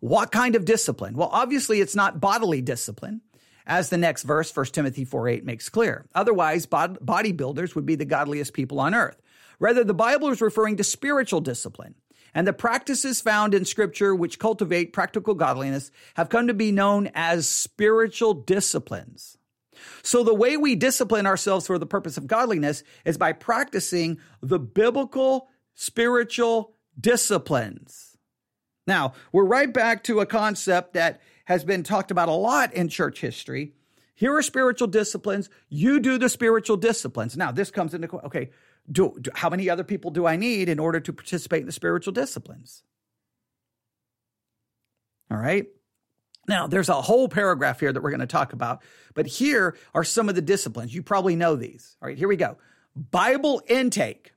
What 0.00 0.30
kind 0.30 0.54
of 0.54 0.66
discipline? 0.66 1.16
Well, 1.16 1.30
obviously, 1.32 1.80
it's 1.80 1.96
not 1.96 2.20
bodily 2.20 2.60
discipline, 2.60 3.22
as 3.66 3.88
the 3.88 3.96
next 3.96 4.24
verse, 4.24 4.54
1 4.54 4.66
Timothy 4.66 5.06
4 5.06 5.28
8, 5.30 5.44
makes 5.46 5.70
clear. 5.70 6.04
Otherwise, 6.14 6.66
bod- 6.66 7.00
bodybuilders 7.00 7.74
would 7.74 7.86
be 7.86 7.94
the 7.94 8.04
godliest 8.04 8.52
people 8.52 8.78
on 8.78 8.94
earth. 8.94 9.16
Rather, 9.58 9.82
the 9.82 9.94
Bible 9.94 10.28
is 10.28 10.42
referring 10.42 10.76
to 10.76 10.84
spiritual 10.84 11.40
discipline. 11.40 11.94
And 12.34 12.46
the 12.46 12.52
practices 12.52 13.22
found 13.22 13.54
in 13.54 13.64
Scripture 13.64 14.14
which 14.14 14.38
cultivate 14.38 14.92
practical 14.92 15.32
godliness 15.32 15.90
have 16.16 16.28
come 16.28 16.48
to 16.48 16.54
be 16.54 16.70
known 16.70 17.08
as 17.14 17.48
spiritual 17.48 18.34
disciplines. 18.34 19.35
So 20.02 20.22
the 20.22 20.34
way 20.34 20.56
we 20.56 20.74
discipline 20.74 21.26
ourselves 21.26 21.66
for 21.66 21.78
the 21.78 21.86
purpose 21.86 22.16
of 22.16 22.26
godliness 22.26 22.82
is 23.04 23.18
by 23.18 23.32
practicing 23.32 24.18
the 24.40 24.58
biblical 24.58 25.48
spiritual 25.74 26.74
disciplines. 26.98 28.16
Now, 28.86 29.14
we're 29.32 29.44
right 29.44 29.72
back 29.72 30.04
to 30.04 30.20
a 30.20 30.26
concept 30.26 30.94
that 30.94 31.20
has 31.46 31.64
been 31.64 31.82
talked 31.82 32.10
about 32.10 32.28
a 32.28 32.32
lot 32.32 32.72
in 32.74 32.88
church 32.88 33.20
history. 33.20 33.72
Here 34.14 34.34
are 34.34 34.42
spiritual 34.42 34.88
disciplines. 34.88 35.50
You 35.68 36.00
do 36.00 36.18
the 36.18 36.28
spiritual 36.28 36.76
disciplines. 36.76 37.36
Now, 37.36 37.52
this 37.52 37.70
comes 37.70 37.94
into 37.94 38.08
okay, 38.24 38.50
do, 38.90 39.16
do, 39.20 39.30
how 39.34 39.50
many 39.50 39.68
other 39.68 39.84
people 39.84 40.10
do 40.10 40.26
I 40.26 40.36
need 40.36 40.68
in 40.68 40.78
order 40.78 41.00
to 41.00 41.12
participate 41.12 41.60
in 41.60 41.66
the 41.66 41.72
spiritual 41.72 42.12
disciplines? 42.12 42.82
All 45.30 45.36
right. 45.36 45.66
Now, 46.48 46.66
there's 46.66 46.88
a 46.88 47.00
whole 47.00 47.28
paragraph 47.28 47.80
here 47.80 47.92
that 47.92 48.02
we're 48.02 48.10
going 48.10 48.20
to 48.20 48.26
talk 48.26 48.52
about, 48.52 48.82
but 49.14 49.26
here 49.26 49.76
are 49.94 50.04
some 50.04 50.28
of 50.28 50.34
the 50.34 50.42
disciplines. 50.42 50.94
You 50.94 51.02
probably 51.02 51.36
know 51.36 51.56
these. 51.56 51.96
All 52.00 52.08
right, 52.08 52.16
here 52.16 52.28
we 52.28 52.36
go. 52.36 52.56
Bible 52.94 53.62
intake. 53.68 54.32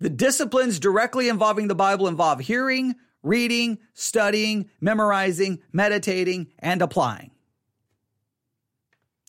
The 0.00 0.10
disciplines 0.10 0.78
directly 0.78 1.28
involving 1.28 1.66
the 1.66 1.74
Bible 1.74 2.06
involve 2.06 2.38
hearing, 2.40 2.94
reading, 3.22 3.78
studying, 3.94 4.70
memorizing, 4.80 5.58
meditating, 5.72 6.48
and 6.58 6.80
applying. 6.82 7.32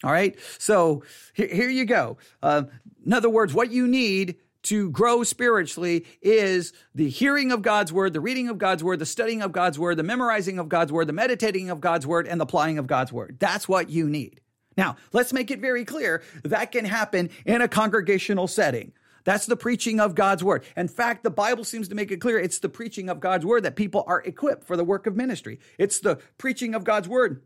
All 0.03 0.11
right, 0.11 0.37
so 0.59 1.03
here, 1.33 1.69
you 1.69 1.85
go. 1.85 2.17
Uh, 2.41 2.63
in 3.05 3.13
other 3.13 3.29
words, 3.29 3.53
what 3.53 3.71
you 3.71 3.87
need 3.87 4.35
to 4.64 4.89
grow 4.91 5.24
spiritually 5.24 6.05
is 6.22 6.74
the 6.93 7.10
hearing 7.10 7.51
of 7.51 7.62
God's 7.62 7.93
word, 7.93 8.14
the 8.14 8.20
reading 8.20 8.49
of 8.49 8.57
God's 8.57 8.84
word, 8.84 8.99
the 8.99 9.05
studying 9.05 9.41
of 9.41 9.51
God's 9.51 9.80
word, 9.80 9.97
the 9.97 10.03
memorizing 10.03 10.60
of 10.60 10.70
God's 10.70 10.91
word, 10.91 11.07
the 11.07 11.14
meditating 11.14 11.70
of 11.70 11.82
God's 11.82 12.05
word, 12.05 12.28
and 12.28 12.39
the 12.39 12.43
applying 12.43 12.78
of 12.78 12.88
God's 12.88 13.14
word. 13.14 13.38
That's 13.39 13.68
what 13.68 13.89
you 13.89 14.10
need. 14.10 14.41
Now, 14.76 14.97
let's 15.14 15.34
make 15.34 15.51
it 15.51 15.60
very 15.60 15.86
clear 15.86 16.24
that 16.43 16.72
can 16.72 16.86
happen 16.86 17.30
in 17.45 17.62
a 17.62 17.68
congregational 17.68 18.47
setting. 18.47 18.93
That's 19.26 19.45
the 19.45 19.57
preaching 19.57 19.99
of 19.99 20.16
God's 20.16 20.43
word. 20.43 20.64
In 20.76 20.88
fact, 20.88 21.24
the 21.24 21.30
Bible 21.30 21.64
seems 21.64 21.89
to 21.89 21.95
make 21.95 22.12
it 22.12 22.22
clear 22.22 22.39
it's 22.39 22.60
the 22.60 22.70
preaching 22.70 23.10
of 23.10 23.20
God's 23.20 23.45
word 23.45 23.64
that 23.64 23.76
people 23.76 24.03
are 24.07 24.22
equipped 24.22 24.64
for 24.66 24.78
the 24.78 24.84
work 24.84 25.05
of 25.05 25.16
ministry. 25.16 25.60
It's 25.78 25.99
the 25.99 26.18
preaching 26.38 26.74
of 26.76 26.84
God's 26.84 27.07
word 27.07 27.43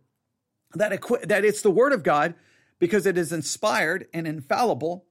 that 0.76 0.93
equi- 0.93 1.26
that 1.26 1.45
it's 1.45 1.61
the 1.61 1.72
word 1.72 1.93
of 1.93 2.03
God 2.03 2.36
because 2.80 3.05
it 3.05 3.18
is 3.18 3.32
inspired 3.32 4.07
and 4.14 4.28
infallible 4.28 5.05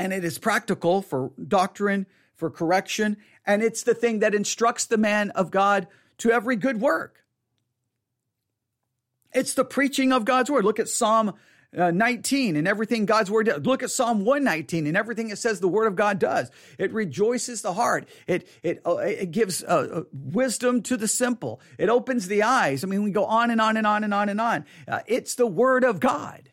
and 0.00 0.14
it 0.14 0.24
is 0.24 0.38
practical 0.38 1.02
for 1.02 1.30
doctrine, 1.46 2.06
for 2.34 2.48
correction, 2.50 3.18
and 3.44 3.62
it's 3.62 3.82
the 3.82 3.94
thing 3.94 4.20
that 4.20 4.34
instructs 4.34 4.86
the 4.86 4.96
man 4.96 5.30
of 5.32 5.50
God 5.50 5.86
to 6.18 6.32
every 6.32 6.56
good 6.56 6.80
work. 6.80 7.22
It's 9.34 9.52
the 9.52 9.64
preaching 9.64 10.10
of 10.12 10.24
God's 10.24 10.50
word. 10.50 10.64
Look 10.64 10.80
at 10.80 10.88
Psalm 10.88 11.34
uh, 11.76 11.90
19 11.90 12.56
and 12.56 12.66
everything 12.66 13.04
God's 13.04 13.30
word 13.30 13.46
does. 13.46 13.60
Look 13.60 13.82
at 13.82 13.90
Psalm 13.90 14.24
119 14.24 14.86
and 14.86 14.96
everything 14.96 15.28
it 15.28 15.36
says 15.36 15.60
the 15.60 15.68
word 15.68 15.86
of 15.86 15.96
God 15.96 16.18
does. 16.18 16.50
It 16.78 16.92
rejoices 16.92 17.60
the 17.60 17.74
heart. 17.74 18.08
It, 18.26 18.48
it, 18.62 18.80
uh, 18.86 18.96
it 18.96 19.30
gives 19.30 19.62
uh, 19.62 19.88
uh, 19.92 20.02
wisdom 20.12 20.82
to 20.84 20.96
the 20.96 21.08
simple. 21.08 21.60
It 21.78 21.90
opens 21.90 22.26
the 22.26 22.42
eyes. 22.42 22.82
I 22.82 22.86
mean, 22.86 23.04
we 23.04 23.10
go 23.10 23.26
on 23.26 23.50
and 23.50 23.60
on 23.60 23.76
and 23.76 23.86
on 23.86 24.02
and 24.02 24.14
on 24.14 24.30
and 24.30 24.40
on. 24.40 24.64
Uh, 24.88 25.00
it's 25.06 25.34
the 25.34 25.46
word 25.46 25.84
of 25.84 26.00
God. 26.00 26.50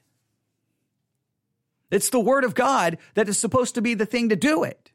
It's 1.91 2.09
the 2.09 2.19
word 2.19 2.43
of 2.43 2.55
God 2.55 2.97
that 3.13 3.29
is 3.29 3.37
supposed 3.37 3.75
to 3.75 3.81
be 3.81 3.93
the 3.93 4.05
thing 4.05 4.29
to 4.29 4.35
do 4.35 4.63
it. 4.63 4.91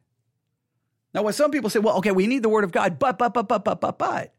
Now, 1.14 1.22
when 1.22 1.32
some 1.32 1.50
people 1.50 1.70
say, 1.70 1.78
well, 1.78 1.98
okay, 1.98 2.10
we 2.10 2.26
need 2.26 2.42
the 2.42 2.48
word 2.48 2.64
of 2.64 2.72
God, 2.72 2.98
but, 2.98 3.18
but, 3.18 3.34
but, 3.34 3.48
but, 3.48 3.64
but, 3.64 3.80
but, 3.80 3.98
but, 3.98 4.34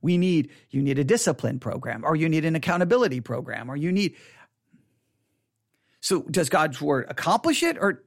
we 0.00 0.18
need, 0.18 0.50
you 0.70 0.82
need 0.82 0.98
a 0.98 1.04
discipline 1.04 1.58
program 1.58 2.04
or 2.04 2.14
you 2.14 2.28
need 2.28 2.44
an 2.44 2.54
accountability 2.54 3.20
program 3.20 3.70
or 3.70 3.76
you 3.76 3.90
need, 3.90 4.14
so 6.00 6.22
does 6.22 6.48
God's 6.48 6.80
word 6.80 7.06
accomplish 7.08 7.62
it 7.62 7.76
or 7.78 8.02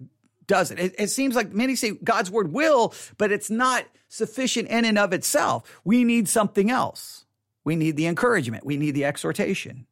does 0.47 0.71
it? 0.71 0.79
it? 0.79 0.95
It 0.97 1.07
seems 1.09 1.35
like 1.35 1.51
many 1.51 1.75
say 1.75 1.91
God's 1.91 2.31
word 2.31 2.51
will, 2.51 2.93
but 3.17 3.31
it's 3.31 3.49
not 3.49 3.85
sufficient 4.07 4.69
in 4.69 4.85
and 4.85 4.97
of 4.97 5.13
itself. 5.13 5.81
We 5.83 6.03
need 6.03 6.27
something 6.27 6.69
else. 6.69 7.25
We 7.63 7.75
need 7.75 7.97
the 7.97 8.07
encouragement. 8.07 8.65
We 8.65 8.77
need 8.77 8.91
the 8.91 9.05
exhortation. 9.05 9.85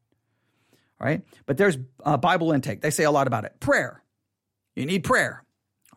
Right. 0.99 1.21
But 1.45 1.57
there's 1.57 1.77
uh, 2.03 2.17
Bible 2.17 2.51
intake. 2.51 2.81
They 2.81 2.89
say 2.89 3.05
a 3.05 3.11
lot 3.11 3.27
about 3.27 3.45
it. 3.45 3.59
Prayer. 3.59 4.03
You 4.75 4.85
need 4.85 5.03
prayer. 5.03 5.43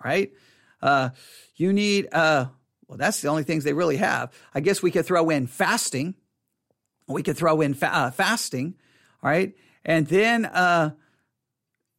Right. 0.05 0.33
Uh, 0.81 1.11
you 1.57 1.73
need, 1.73 2.09
uh, 2.13 2.47
well, 2.89 2.99
that's 2.99 3.21
the 3.21 3.29
only 3.29 3.43
things 3.43 3.65
they 3.65 3.73
really 3.73 3.97
have. 3.97 4.33
I 4.55 4.61
guess 4.61 4.83
we 4.83 4.91
could 4.91 5.07
throw 5.07 5.31
in 5.31 5.47
fasting. 5.47 6.15
We 7.09 7.23
could 7.23 7.37
throw 7.37 7.61
in 7.61 7.75
fa- 7.75 7.95
uh, 7.95 8.11
fasting. 8.11 8.75
All 9.23 9.31
right. 9.31 9.55
And 9.85 10.07
then, 10.07 10.45
uh, 10.45 10.93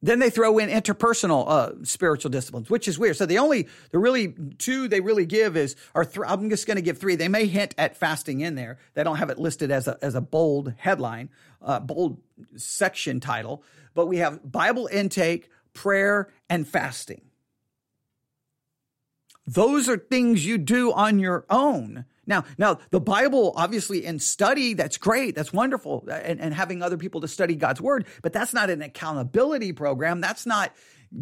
then 0.04 0.18
they 0.18 0.28
throw 0.28 0.58
in 0.58 0.68
interpersonal 0.68 1.48
uh, 1.48 1.72
spiritual 1.82 2.30
disciplines, 2.30 2.68
which 2.68 2.86
is 2.86 2.98
weird. 2.98 3.16
So 3.16 3.24
the 3.24 3.38
only, 3.38 3.68
the 3.90 3.98
really 3.98 4.34
two 4.58 4.86
they 4.86 5.00
really 5.00 5.24
give 5.24 5.56
is, 5.56 5.76
or 5.94 6.04
th- 6.04 6.26
I'm 6.26 6.50
just 6.50 6.66
going 6.66 6.76
to 6.76 6.82
give 6.82 6.98
three. 6.98 7.16
They 7.16 7.28
may 7.28 7.46
hint 7.46 7.74
at 7.78 7.96
fasting 7.96 8.40
in 8.40 8.54
there. 8.54 8.78
They 8.92 9.02
don't 9.02 9.16
have 9.16 9.30
it 9.30 9.38
listed 9.38 9.70
as 9.70 9.88
a 9.88 9.96
as 10.02 10.14
a 10.14 10.20
bold 10.20 10.74
headline, 10.76 11.30
uh, 11.62 11.80
bold 11.80 12.20
section 12.56 13.18
title. 13.18 13.62
But 13.94 14.06
we 14.06 14.18
have 14.18 14.50
Bible 14.50 14.88
intake, 14.92 15.48
prayer, 15.72 16.28
and 16.50 16.68
fasting. 16.68 17.22
Those 19.46 19.88
are 19.88 19.96
things 19.96 20.44
you 20.44 20.58
do 20.58 20.92
on 20.92 21.18
your 21.18 21.46
own. 21.48 22.04
Now, 22.26 22.44
now 22.58 22.78
the 22.90 23.00
Bible, 23.00 23.52
obviously 23.56 24.04
in 24.04 24.18
study, 24.18 24.74
that's 24.74 24.96
great. 24.96 25.34
That's 25.34 25.52
wonderful. 25.52 26.06
And, 26.10 26.40
and 26.40 26.54
having 26.54 26.82
other 26.82 26.96
people 26.96 27.20
to 27.20 27.28
study 27.28 27.54
God's 27.54 27.80
word, 27.80 28.06
but 28.22 28.32
that's 28.32 28.54
not 28.54 28.70
an 28.70 28.82
accountability 28.82 29.72
program. 29.72 30.20
That's 30.20 30.46
not 30.46 30.72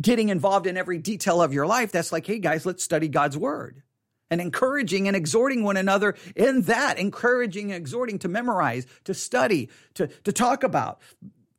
getting 0.01 0.29
involved 0.29 0.67
in 0.67 0.77
every 0.77 0.99
detail 0.99 1.43
of 1.43 1.53
your 1.53 1.67
life. 1.67 1.93
That's 1.93 2.13
like, 2.13 2.27
hey 2.27 2.39
guys, 2.39 2.65
let's 2.65 2.83
study 2.83 3.09
God's 3.09 3.37
word 3.37 3.83
and 4.31 4.41
encouraging 4.41 5.09
and 5.09 5.17
exhorting 5.17 5.63
one 5.63 5.77
another 5.77 6.15
in 6.35 6.63
that, 6.63 6.99
encouraging 6.99 7.71
and 7.71 7.77
exhorting 7.77 8.19
to 8.21 8.29
memorize, 8.29 8.87
to 9.05 9.13
study, 9.13 9.69
to, 9.95 10.07
to 10.07 10.33
talk 10.33 10.63
about 10.63 11.01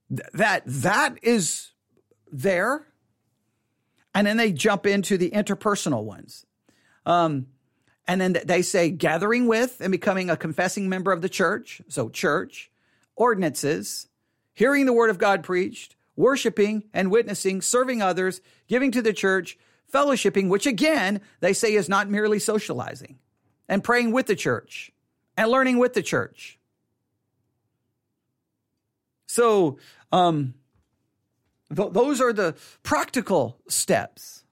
that, 0.10 0.64
that 0.66 1.20
is 1.22 1.72
there. 2.32 2.88
And 4.16 4.26
then 4.26 4.38
they 4.38 4.52
jump 4.52 4.88
into 4.88 5.18
the 5.18 5.30
interpersonal 5.32 6.04
ones. 6.04 6.46
Um, 7.06 7.48
and 8.08 8.20
then 8.20 8.38
they 8.46 8.62
say 8.62 8.90
gathering 8.90 9.48
with 9.48 9.78
and 9.80 9.92
becoming 9.92 10.30
a 10.30 10.38
confessing 10.38 10.90
member 10.90 11.12
of 11.12 11.22
the 11.22 11.30
church. 11.30 11.82
So, 11.88 12.10
church, 12.10 12.72
ordinances, 13.16 14.08
hearing 14.54 14.86
the 14.86 14.94
word 14.94 15.10
of 15.10 15.18
God 15.18 15.44
preached, 15.44 15.96
worshiping 16.16 16.84
and 16.94 17.10
witnessing, 17.12 17.62
serving 17.62 18.02
others, 18.02 18.42
giving 18.68 18.92
to 18.92 19.02
the 19.02 19.14
church, 19.14 19.58
fellowshipping, 19.92 20.50
which 20.50 20.66
again, 20.66 21.22
they 21.40 21.54
say 21.54 21.74
is 21.74 21.88
not 21.88 22.10
merely 22.10 22.40
socializing, 22.40 23.20
and 23.70 23.84
praying 23.84 24.12
with 24.12 24.26
the 24.26 24.36
church 24.36 24.92
and 25.38 25.50
learning 25.50 25.80
with 25.80 25.94
the 25.94 26.04
church. 26.04 26.60
So, 29.28 29.78
um, 30.12 30.54
th- 31.76 31.92
those 31.92 32.22
are 32.22 32.34
the 32.34 32.56
practical 32.84 33.58
steps 33.68 34.43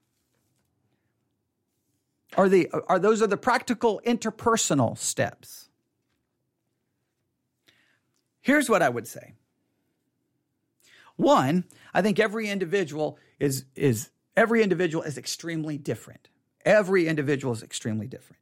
are 2.36 2.48
the 2.48 2.70
are 2.88 2.98
those 2.98 3.22
are 3.22 3.26
the 3.26 3.36
practical 3.36 4.00
interpersonal 4.06 4.96
steps. 4.96 5.68
Here's 8.40 8.68
what 8.68 8.82
I 8.82 8.88
would 8.88 9.06
say. 9.06 9.34
One, 11.16 11.64
I 11.94 12.02
think 12.02 12.18
every 12.18 12.48
individual 12.48 13.18
is 13.38 13.64
is 13.74 14.10
every 14.36 14.62
individual 14.62 15.04
is 15.04 15.18
extremely 15.18 15.78
different. 15.78 16.28
Every 16.64 17.06
individual 17.06 17.52
is 17.52 17.62
extremely 17.62 18.06
different. 18.06 18.40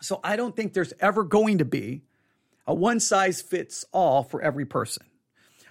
So 0.00 0.20
I 0.24 0.36
don't 0.36 0.54
think 0.54 0.72
there's 0.72 0.92
ever 1.00 1.22
going 1.22 1.58
to 1.58 1.64
be 1.64 2.02
a 2.66 2.74
one 2.74 3.00
size 3.00 3.40
fits 3.40 3.84
all 3.92 4.22
for 4.22 4.42
every 4.42 4.64
person. 4.64 5.06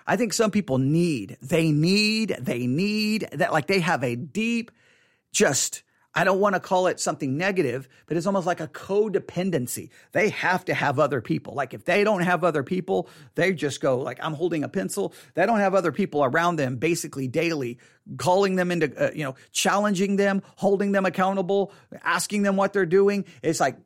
I 0.07 0.15
think 0.17 0.34
some 0.34 0.51
people 0.51 0.78
need, 0.78 1.38
they 1.41 1.72
need, 1.72 2.36
they 2.39 2.65
need 2.65 3.30
that 3.34 3.53
like 3.53 3.67
they 3.67 3.80
have 3.82 4.03
a 4.03 4.15
deep 4.15 4.72
just 5.32 5.84
I 6.13 6.25
don't 6.25 6.41
want 6.41 6.55
to 6.55 6.59
call 6.59 6.88
it 6.88 6.99
something 6.99 7.38
negative, 7.38 7.88
but 8.05 8.17
it's 8.17 8.25
almost 8.25 8.45
like 8.45 8.59
a 8.59 8.67
codependency. 8.67 9.89
They 10.11 10.29
have 10.29 10.65
to 10.65 10.73
have 10.73 10.99
other 10.99 11.21
people. 11.21 11.53
Like 11.53 11.73
if 11.73 11.86
they 11.86 12.03
don't 12.03 12.23
have 12.23 12.43
other 12.43 12.63
people, 12.63 13.07
they 13.36 13.53
just 13.53 13.79
go 13.79 13.99
like 13.99 14.19
I'm 14.21 14.34
holding 14.34 14.63
a 14.63 14.69
pencil. 14.69 15.13
They 15.36 15.45
don't 15.45 15.59
have 15.59 15.73
other 15.73 15.91
people 15.91 16.23
around 16.23 16.57
them 16.57 16.75
basically 16.75 17.27
daily 17.27 17.79
calling 18.17 18.55
them 18.55 18.71
into 18.71 18.93
uh, 19.01 19.11
you 19.13 19.23
know, 19.23 19.36
challenging 19.51 20.17
them, 20.17 20.41
holding 20.57 20.91
them 20.91 21.05
accountable, 21.05 21.71
asking 22.03 22.41
them 22.41 22.57
what 22.57 22.73
they're 22.73 22.86
doing. 22.86 23.23
It's 23.41 23.61
like 23.61 23.77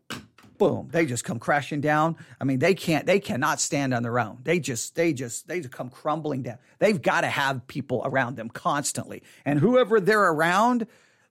boom, 0.57 0.87
they 0.91 1.05
just 1.05 1.23
come 1.23 1.37
crashing 1.37 1.81
down. 1.81 2.15
I 2.39 2.45
mean, 2.45 2.59
they 2.59 2.73
can't, 2.73 3.05
they 3.05 3.19
cannot 3.19 3.59
stand 3.59 3.93
on 3.93 4.03
their 4.03 4.17
own. 4.19 4.39
They 4.43 4.59
just, 4.59 4.95
they 4.95 5.11
just, 5.11 5.49
they 5.49 5.59
just 5.59 5.73
come 5.73 5.89
crumbling 5.89 6.43
down. 6.43 6.57
They've 6.79 7.01
got 7.01 7.21
to 7.21 7.27
have 7.27 7.67
people 7.67 8.01
around 8.05 8.37
them 8.37 8.49
constantly. 8.49 9.23
And 9.43 9.59
whoever 9.59 9.99
they're 9.99 10.31
around, 10.31 10.87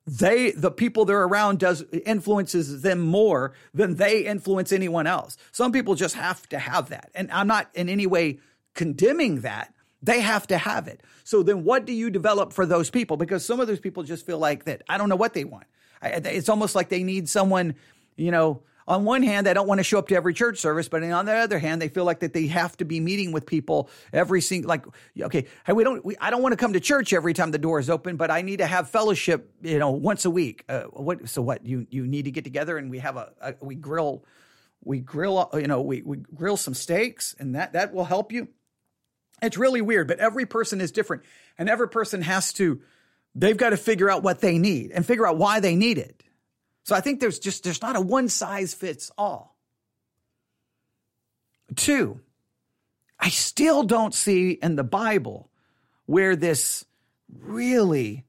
they 0.06 0.50
the 0.50 0.70
people 0.70 1.04
they're 1.04 1.22
around 1.22 1.58
does 1.58 1.84
influences 2.04 2.82
them 2.82 3.00
more 3.00 3.54
than 3.72 3.96
they 3.96 4.26
influence 4.26 4.72
anyone 4.72 5.06
else. 5.06 5.36
Some 5.52 5.72
people 5.72 5.94
just 5.94 6.14
have 6.14 6.46
to 6.50 6.58
have 6.58 6.90
that. 6.90 7.10
And 7.14 7.30
i'm 7.32 7.46
not 7.46 7.70
in 7.74 7.88
any 7.88 8.06
way 8.06 8.38
condemning 8.74 9.40
that. 9.40 9.72
They 10.02 10.20
have 10.20 10.46
to 10.48 10.58
have 10.58 10.86
it. 10.88 11.02
So 11.22 11.42
then 11.42 11.64
what 11.64 11.86
do 11.86 11.92
you 11.94 12.10
develop 12.10 12.52
for 12.52 12.66
those 12.66 12.90
people? 12.90 13.16
Because 13.16 13.44
some 13.44 13.60
of 13.60 13.66
those 13.66 13.80
people 13.80 14.02
just 14.02 14.26
feel 14.26 14.38
like 14.38 14.64
that. 14.64 14.82
I 14.88 14.98
don't 14.98 15.08
know 15.08 15.16
what 15.16 15.32
they 15.32 15.44
want. 15.44 15.66
It's 16.02 16.50
almost 16.50 16.74
like 16.74 16.90
they 16.90 17.02
need 17.02 17.28
someone 17.28 17.74
you 18.16 18.30
know 18.30 18.62
on 18.86 19.04
one 19.04 19.22
hand, 19.22 19.46
they 19.46 19.54
don't 19.54 19.66
want 19.66 19.78
to 19.78 19.84
show 19.84 19.98
up 19.98 20.08
to 20.08 20.14
every 20.14 20.34
church 20.34 20.58
service, 20.58 20.88
but 20.88 21.02
on 21.02 21.24
the 21.24 21.32
other 21.32 21.58
hand, 21.58 21.80
they 21.80 21.88
feel 21.88 22.04
like 22.04 22.20
that 22.20 22.34
they 22.34 22.48
have 22.48 22.76
to 22.76 22.84
be 22.84 23.00
meeting 23.00 23.32
with 23.32 23.46
people 23.46 23.88
every 24.12 24.40
single, 24.40 24.68
like, 24.68 24.84
okay, 25.18 25.46
hey, 25.66 25.72
we 25.72 25.84
don't, 25.84 26.04
we, 26.04 26.16
I 26.20 26.30
don't 26.30 26.42
want 26.42 26.52
to 26.52 26.56
come 26.56 26.74
to 26.74 26.80
church 26.80 27.12
every 27.12 27.32
time 27.32 27.50
the 27.50 27.58
door 27.58 27.78
is 27.78 27.88
open, 27.88 28.16
but 28.16 28.30
I 28.30 28.42
need 28.42 28.58
to 28.58 28.66
have 28.66 28.90
fellowship, 28.90 29.50
you 29.62 29.78
know, 29.78 29.90
once 29.90 30.24
a 30.24 30.30
week. 30.30 30.64
Uh, 30.68 30.82
what, 30.82 31.28
so 31.28 31.40
what, 31.40 31.64
you, 31.64 31.86
you 31.90 32.06
need 32.06 32.26
to 32.26 32.30
get 32.30 32.44
together 32.44 32.76
and 32.76 32.90
we 32.90 32.98
have 32.98 33.16
a, 33.16 33.32
a 33.40 33.54
we 33.60 33.74
grill, 33.74 34.24
we 34.82 35.00
grill, 35.00 35.48
you 35.54 35.66
know, 35.66 35.80
we, 35.80 36.02
we 36.02 36.18
grill 36.18 36.56
some 36.56 36.74
steaks 36.74 37.34
and 37.38 37.54
that, 37.54 37.72
that 37.72 37.94
will 37.94 38.04
help 38.04 38.32
you. 38.32 38.48
It's 39.40 39.56
really 39.56 39.80
weird, 39.82 40.08
but 40.08 40.18
every 40.18 40.46
person 40.46 40.80
is 40.80 40.90
different 40.92 41.22
and 41.56 41.70
every 41.70 41.88
person 41.88 42.22
has 42.22 42.52
to, 42.54 42.82
they've 43.34 43.56
got 43.56 43.70
to 43.70 43.76
figure 43.76 44.10
out 44.10 44.22
what 44.22 44.40
they 44.40 44.58
need 44.58 44.90
and 44.90 45.06
figure 45.06 45.26
out 45.26 45.38
why 45.38 45.60
they 45.60 45.74
need 45.74 45.98
it. 45.98 46.23
So 46.84 46.94
I 46.94 47.00
think 47.00 47.20
there's 47.20 47.38
just, 47.38 47.64
there's 47.64 47.82
not 47.82 47.96
a 47.96 48.00
one 48.00 48.28
size 48.28 48.74
fits 48.74 49.10
all. 49.16 49.56
Two, 51.76 52.20
I 53.18 53.30
still 53.30 53.82
don't 53.82 54.14
see 54.14 54.50
in 54.50 54.76
the 54.76 54.84
Bible 54.84 55.50
where 56.06 56.36
this 56.36 56.84
really 57.32 58.24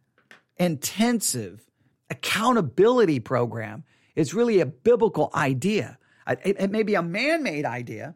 intensive 0.57 1.61
accountability 2.09 3.19
program 3.19 3.83
is 4.15 4.33
really 4.33 4.61
a 4.61 4.65
biblical 4.65 5.29
idea. 5.35 5.97
It, 6.27 6.55
it 6.59 6.71
may 6.71 6.83
be 6.83 6.95
a 6.95 7.01
man 7.01 7.43
made 7.43 7.65
idea 7.65 8.15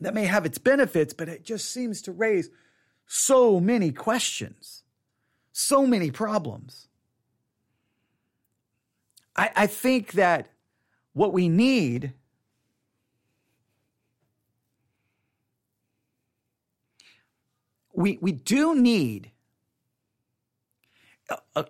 that 0.00 0.14
may 0.14 0.26
have 0.26 0.44
its 0.44 0.58
benefits, 0.58 1.14
but 1.14 1.28
it 1.28 1.42
just 1.42 1.70
seems 1.70 2.02
to 2.02 2.12
raise 2.12 2.50
so 3.06 3.60
many 3.60 3.92
questions, 3.92 4.82
so 5.52 5.86
many 5.86 6.10
problems. 6.10 6.88
I, 9.36 9.50
I 9.56 9.66
think 9.66 10.12
that 10.12 10.48
what 11.12 11.32
we 11.32 11.48
need 11.48 12.12
we 17.94 18.18
we 18.20 18.32
do 18.32 18.74
need 18.74 19.30
uh, 21.30 21.64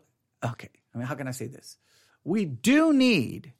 okay 0.45 0.71
I 0.95 0.99
mean, 0.99 1.07
how 1.07 1.15
can 1.15 1.29
i 1.29 1.33
say 1.33 1.47
this 1.47 1.79
we 2.25 2.45
do 2.45 2.93
need 2.93 3.53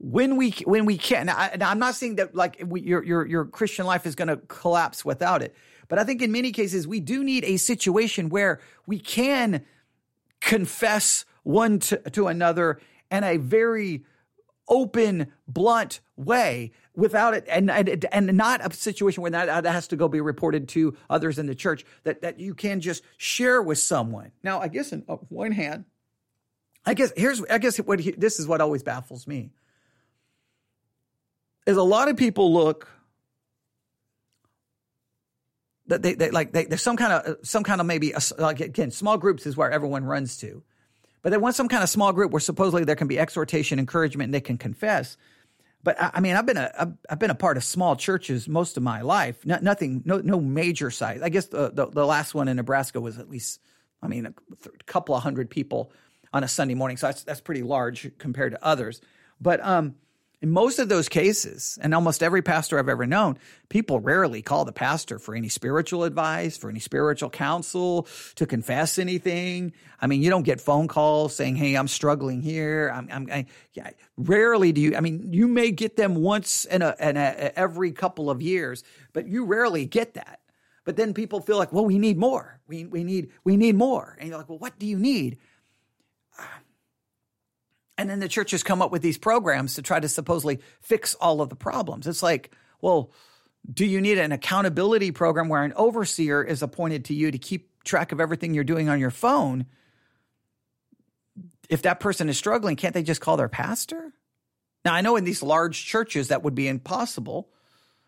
when 0.00 0.36
we 0.36 0.52
when 0.64 0.86
we 0.86 0.96
can. 0.96 1.26
Now, 1.26 1.36
I, 1.36 1.56
am 1.60 1.78
not 1.78 1.94
saying 1.94 2.16
that 2.16 2.34
like 2.34 2.62
we, 2.66 2.80
your 2.80 3.04
your 3.04 3.26
your 3.26 3.44
Christian 3.44 3.84
life 3.86 4.06
is 4.06 4.14
going 4.14 4.28
to 4.28 4.38
collapse 4.38 5.04
without 5.04 5.42
it, 5.42 5.54
but 5.88 5.98
I 5.98 6.04
think 6.04 6.22
in 6.22 6.32
many 6.32 6.52
cases 6.52 6.88
we 6.88 7.00
do 7.00 7.22
need 7.22 7.44
a 7.44 7.58
situation 7.58 8.30
where 8.30 8.60
we 8.86 8.98
can 8.98 9.64
confess 10.40 11.26
one 11.42 11.80
to, 11.80 11.98
to 12.10 12.28
another 12.28 12.80
in 13.10 13.24
a 13.24 13.36
very 13.36 14.04
open, 14.68 15.32
blunt 15.48 16.00
way 16.16 16.72
without 16.94 17.34
it 17.34 17.44
and, 17.48 17.70
and, 17.70 18.06
and 18.12 18.36
not 18.36 18.64
a 18.64 18.72
situation 18.74 19.22
where 19.22 19.30
that, 19.32 19.48
uh, 19.48 19.60
that 19.60 19.72
has 19.72 19.88
to 19.88 19.96
go 19.96 20.06
be 20.06 20.20
reported 20.20 20.68
to 20.68 20.96
others 21.08 21.38
in 21.38 21.46
the 21.46 21.54
church 21.54 21.84
that, 22.04 22.22
that 22.22 22.38
you 22.38 22.54
can 22.54 22.80
just 22.80 23.02
share 23.16 23.60
with 23.60 23.78
someone. 23.78 24.30
Now, 24.42 24.60
I 24.60 24.68
guess 24.68 24.92
in 24.92 25.04
uh, 25.08 25.16
one 25.28 25.52
hand, 25.52 25.86
I 26.86 26.94
guess 26.94 27.12
here's, 27.16 27.42
I 27.44 27.58
guess 27.58 27.78
what 27.78 28.00
he, 28.00 28.12
this 28.12 28.38
is 28.38 28.46
what 28.46 28.60
always 28.60 28.82
baffles 28.82 29.26
me 29.26 29.50
is 31.66 31.76
a 31.76 31.82
lot 31.82 32.08
of 32.08 32.16
people 32.16 32.52
look 32.52 32.88
that 35.86 36.02
they, 36.02 36.14
they 36.14 36.30
like 36.30 36.52
they, 36.52 36.64
there's 36.64 36.82
some 36.82 36.96
kind 36.96 37.12
of 37.12 37.26
uh, 37.26 37.36
some 37.42 37.64
kind 37.64 37.80
of 37.80 37.86
maybe 37.86 38.12
a, 38.12 38.20
like 38.38 38.60
again 38.60 38.90
small 38.90 39.18
groups 39.18 39.44
is 39.44 39.56
where 39.56 39.70
everyone 39.70 40.04
runs 40.04 40.38
to 40.38 40.62
but 41.22 41.30
they 41.30 41.38
want 41.38 41.54
some 41.54 41.68
kind 41.68 41.82
of 41.82 41.88
small 41.88 42.12
group 42.12 42.32
where 42.32 42.40
supposedly 42.40 42.84
there 42.84 42.96
can 42.96 43.08
be 43.08 43.18
exhortation 43.18 43.78
encouragement 43.78 44.28
and 44.28 44.34
they 44.34 44.40
can 44.40 44.58
confess 44.58 45.16
but 45.82 46.00
I, 46.00 46.10
I 46.14 46.20
mean 46.20 46.36
i've 46.36 46.46
been 46.46 46.56
a 46.56 46.94
i've 47.08 47.18
been 47.18 47.30
a 47.30 47.34
part 47.34 47.56
of 47.56 47.64
small 47.64 47.96
churches 47.96 48.48
most 48.48 48.76
of 48.76 48.82
my 48.82 49.00
life. 49.02 49.44
No, 49.44 49.58
nothing 49.60 50.02
no 50.04 50.18
no 50.18 50.40
major 50.40 50.90
size. 50.90 51.22
I 51.22 51.28
guess 51.28 51.46
the, 51.46 51.70
the, 51.70 51.86
the 51.86 52.06
last 52.06 52.34
one 52.34 52.48
in 52.48 52.56
nebraska 52.56 53.00
was 53.00 53.18
at 53.18 53.30
least 53.30 53.60
i 54.02 54.08
mean 54.08 54.26
a, 54.26 54.34
couple 54.86 55.14
of 55.14 55.22
hundred 55.22 55.50
people 55.50 55.92
on 56.32 56.44
a 56.44 56.48
sunday 56.48 56.74
morning. 56.74 56.96
So 56.96 57.06
that's 57.06 57.24
that's 57.24 57.40
pretty 57.40 57.62
large 57.62 58.10
compared 58.18 58.52
to 58.52 58.64
others. 58.64 59.00
But 59.40 59.64
um 59.64 59.94
in 60.42 60.50
most 60.50 60.78
of 60.78 60.88
those 60.88 61.08
cases, 61.08 61.78
and 61.82 61.94
almost 61.94 62.22
every 62.22 62.40
pastor 62.40 62.78
I've 62.78 62.88
ever 62.88 63.06
known, 63.06 63.38
people 63.68 64.00
rarely 64.00 64.40
call 64.40 64.64
the 64.64 64.72
pastor 64.72 65.18
for 65.18 65.34
any 65.34 65.50
spiritual 65.50 66.04
advice, 66.04 66.56
for 66.56 66.70
any 66.70 66.80
spiritual 66.80 67.28
counsel, 67.28 68.08
to 68.36 68.46
confess 68.46 68.98
anything. 68.98 69.74
I 70.00 70.06
mean, 70.06 70.22
you 70.22 70.30
don't 70.30 70.44
get 70.44 70.60
phone 70.60 70.88
calls 70.88 71.36
saying, 71.36 71.56
"Hey, 71.56 71.74
I'm 71.74 71.88
struggling 71.88 72.40
here." 72.40 72.90
I'm, 72.94 73.08
I'm 73.12 73.28
I, 73.30 73.46
yeah, 73.74 73.90
rarely 74.16 74.72
do 74.72 74.80
you. 74.80 74.96
I 74.96 75.00
mean, 75.00 75.30
you 75.30 75.46
may 75.46 75.72
get 75.72 75.96
them 75.96 76.14
once 76.14 76.64
in 76.64 76.80
a, 76.80 76.96
in 76.98 77.18
a 77.18 77.52
every 77.54 77.92
couple 77.92 78.30
of 78.30 78.40
years, 78.40 78.82
but 79.12 79.26
you 79.26 79.44
rarely 79.44 79.84
get 79.84 80.14
that. 80.14 80.40
But 80.86 80.96
then 80.96 81.12
people 81.12 81.42
feel 81.42 81.58
like, 81.58 81.70
"Well, 81.70 81.84
we 81.84 81.98
need 81.98 82.16
more. 82.16 82.60
We 82.66 82.86
we 82.86 83.04
need 83.04 83.30
we 83.44 83.58
need 83.58 83.74
more." 83.76 84.16
And 84.18 84.30
you're 84.30 84.38
like, 84.38 84.48
"Well, 84.48 84.58
what 84.58 84.78
do 84.78 84.86
you 84.86 84.98
need?" 84.98 85.36
And 88.00 88.08
then 88.08 88.20
the 88.20 88.28
churches 88.28 88.62
come 88.62 88.80
up 88.80 88.90
with 88.90 89.02
these 89.02 89.18
programs 89.18 89.74
to 89.74 89.82
try 89.82 90.00
to 90.00 90.08
supposedly 90.08 90.60
fix 90.80 91.14
all 91.16 91.42
of 91.42 91.50
the 91.50 91.54
problems. 91.54 92.06
It's 92.06 92.22
like, 92.22 92.50
well, 92.80 93.12
do 93.70 93.84
you 93.84 94.00
need 94.00 94.16
an 94.16 94.32
accountability 94.32 95.10
program 95.10 95.50
where 95.50 95.64
an 95.64 95.74
overseer 95.76 96.42
is 96.42 96.62
appointed 96.62 97.04
to 97.04 97.14
you 97.14 97.30
to 97.30 97.36
keep 97.36 97.84
track 97.84 98.10
of 98.10 98.18
everything 98.18 98.54
you're 98.54 98.64
doing 98.64 98.88
on 98.88 99.00
your 99.00 99.10
phone? 99.10 99.66
If 101.68 101.82
that 101.82 102.00
person 102.00 102.30
is 102.30 102.38
struggling, 102.38 102.74
can't 102.74 102.94
they 102.94 103.02
just 103.02 103.20
call 103.20 103.36
their 103.36 103.50
pastor? 103.50 104.14
Now, 104.82 104.94
I 104.94 105.02
know 105.02 105.16
in 105.16 105.24
these 105.24 105.42
large 105.42 105.84
churches 105.84 106.28
that 106.28 106.42
would 106.42 106.54
be 106.54 106.68
impossible, 106.68 107.50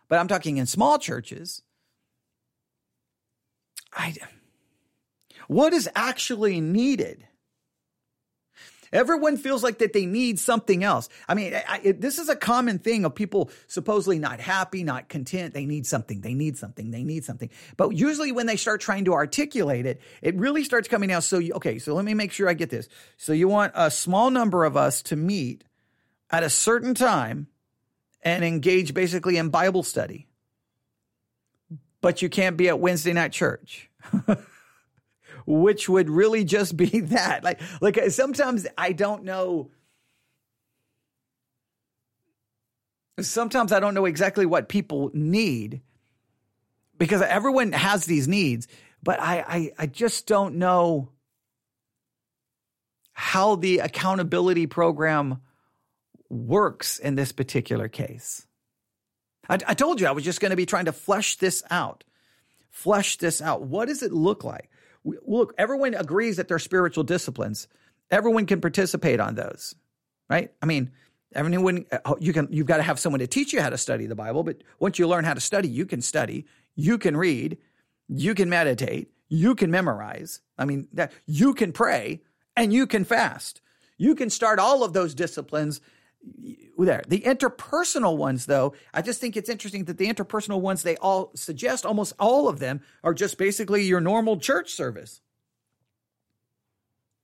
but 0.09 0.18
I'm 0.18 0.26
talking 0.26 0.57
in 0.57 0.64
small 0.64 0.99
churches. 0.99 1.61
I, 3.93 4.14
what 5.49 5.74
is 5.74 5.86
actually 5.95 6.62
needed? 6.62 7.26
Everyone 8.93 9.38
feels 9.38 9.62
like 9.62 9.78
that 9.78 9.93
they 9.93 10.05
need 10.05 10.38
something 10.38 10.84
else. 10.84 11.09
I 11.26 11.34
mean, 11.34 11.55
I, 11.55 11.95
this 11.97 12.18
is 12.18 12.28
a 12.28 12.36
common 12.36 12.78
thing 12.78 13.05
of 13.05 13.14
people 13.14 13.51
supposedly 13.66 14.18
not 14.18 14.38
happy, 14.38 14.84
not 14.84 15.09
content. 15.09 15.55
They 15.55 15.64
need 15.64 15.86
something. 15.86 16.20
They 16.20 16.34
need 16.34 16.59
something. 16.59 16.90
They 16.90 17.03
need 17.03 17.24
something. 17.24 17.49
But 17.76 17.93
usually 17.93 18.32
when 18.32 18.47
they 18.47 18.57
start 18.57 18.82
trying 18.82 19.07
to 19.07 19.14
articulate 19.14 19.86
it, 19.86 20.01
it 20.20 20.34
really 20.36 20.62
starts 20.62 20.88
coming 20.88 21.11
out. 21.11 21.24
So, 21.24 21.38
you, 21.38 21.55
okay, 21.55 21.78
so 21.78 21.95
let 21.95 22.05
me 22.05 22.12
make 22.12 22.32
sure 22.32 22.49
I 22.49 22.55
get 22.55 22.68
this. 22.68 22.88
So 23.16 23.32
you 23.32 23.49
want 23.49 23.72
a 23.74 23.90
small 23.90 24.30
number 24.30 24.64
of 24.64 24.76
us 24.76 25.03
to 25.05 25.16
meet 25.16 25.64
at 26.30 26.43
a 26.43 26.51
certain 26.51 26.95
time 26.95 27.47
and 28.22 28.45
engage 28.45 28.93
basically 28.93 29.38
in 29.38 29.49
Bible 29.49 29.82
study. 29.82 30.26
But 32.03 32.20
you 32.20 32.28
can't 32.28 32.57
be 32.57 32.68
at 32.68 32.78
Wednesday 32.78 33.12
night 33.12 33.32
church. 33.32 33.88
which 35.47 35.88
would 35.88 36.11
really 36.11 36.45
just 36.45 36.76
be 36.76 37.01
that. 37.01 37.45
Like, 37.45 37.61
like 37.80 37.99
uh, 37.99 38.11
sometimes 38.11 38.66
I 38.76 38.93
don't 38.93 39.24
know. 39.24 39.70
Sometimes 43.20 43.72
I 43.72 43.80
don't 43.80 43.95
know 43.95 44.07
exactly 44.07 44.47
what 44.47 44.68
people 44.68 45.11
need 45.12 45.82
because 46.99 47.20
everyone 47.20 47.72
has 47.72 48.07
these 48.07 48.26
needs, 48.26 48.68
but 49.03 49.20
I, 49.20 49.45
I, 49.47 49.72
I 49.78 49.86
just 49.86 50.26
don't 50.26 50.57
know 50.57 51.11
how 53.12 53.57
the 53.57 53.80
accountability 53.80 54.66
program 54.66 55.40
works 56.28 56.99
in 56.99 57.14
this 57.14 57.32
particular 57.32 57.88
case. 57.88 58.47
I, 59.49 59.59
I 59.66 59.74
told 59.74 60.01
you 60.01 60.07
I 60.07 60.12
was 60.12 60.24
just 60.24 60.40
going 60.40 60.51
to 60.51 60.57
be 60.57 60.66
trying 60.66 60.86
to 60.86 60.93
flesh 60.93 61.36
this 61.36 61.62
out. 61.70 62.05
Flesh 62.70 63.18
this 63.18 63.43
out. 63.43 63.62
What 63.62 63.88
does 63.88 64.03
it 64.03 64.12
look 64.12 64.45
like? 64.45 64.70
Look, 65.05 65.55
everyone 65.59 65.94
agrees 65.94 66.36
that 66.36 66.48
they're 66.48 66.59
spiritual 66.59 67.05
disciplines. 67.05 67.68
Everyone 68.11 68.46
can 68.46 68.61
participate 68.61 69.20
on 69.20 69.34
those, 69.34 69.74
right? 70.28 70.53
I 70.61 70.66
mean, 70.66 70.92
everyone 71.34 71.86
uh, 71.90 72.14
you 72.20 72.32
can 72.32 72.48
you've 72.50 72.66
got 72.66 72.76
to 72.78 72.82
have 72.82 72.98
someone 72.98 73.20
to 73.20 73.26
teach 73.26 73.53
you 73.53 73.61
how 73.61 73.70
to 73.70 73.78
study 73.78 74.07
the 74.07 74.14
Bible, 74.14 74.42
but 74.42 74.62
once 74.78 74.98
you 74.98 75.09
learn 75.09 75.24
how 75.24 75.34
to 75.34 75.40
study, 75.40 75.68
you 75.68 75.86
can 75.86 76.03
study, 76.03 76.46
you 76.74 76.98
can 76.98 77.16
read, 77.16 77.59
you 78.09 78.34
can 78.34 78.48
meditate, 78.48 79.11
you 79.28 79.55
can 79.55 79.70
memorize. 79.70 80.40
I 80.59 80.64
mean, 80.64 80.88
that 80.92 81.12
you 81.26 81.55
can 81.55 81.72
pray 81.72 82.22
and 82.57 82.72
you 82.72 82.86
can 82.86 83.05
fast. 83.05 83.61
You 83.96 84.14
can 84.14 84.30
start 84.30 84.59
all 84.59 84.84
of 84.84 84.92
those 84.92 85.14
disciplines 85.14 85.80
there. 86.79 87.03
The 87.07 87.20
interpersonal 87.20 88.16
ones, 88.16 88.47
though, 88.47 88.75
I 88.93 89.03
just 89.03 89.20
think 89.20 89.37
it's 89.37 89.49
interesting 89.49 89.85
that 89.85 89.99
the 89.99 90.12
interpersonal 90.12 90.61
ones 90.61 90.83
they 90.83 90.97
all 90.97 91.31
suggest, 91.35 91.87
almost 91.87 92.14
all 92.18 92.49
of 92.49 92.59
them, 92.59 92.81
are 93.03 93.14
just 93.14 93.39
basically 93.39 93.85
your 93.85 94.01
normal 94.01 94.39
church 94.39 94.73
service. 94.73 95.20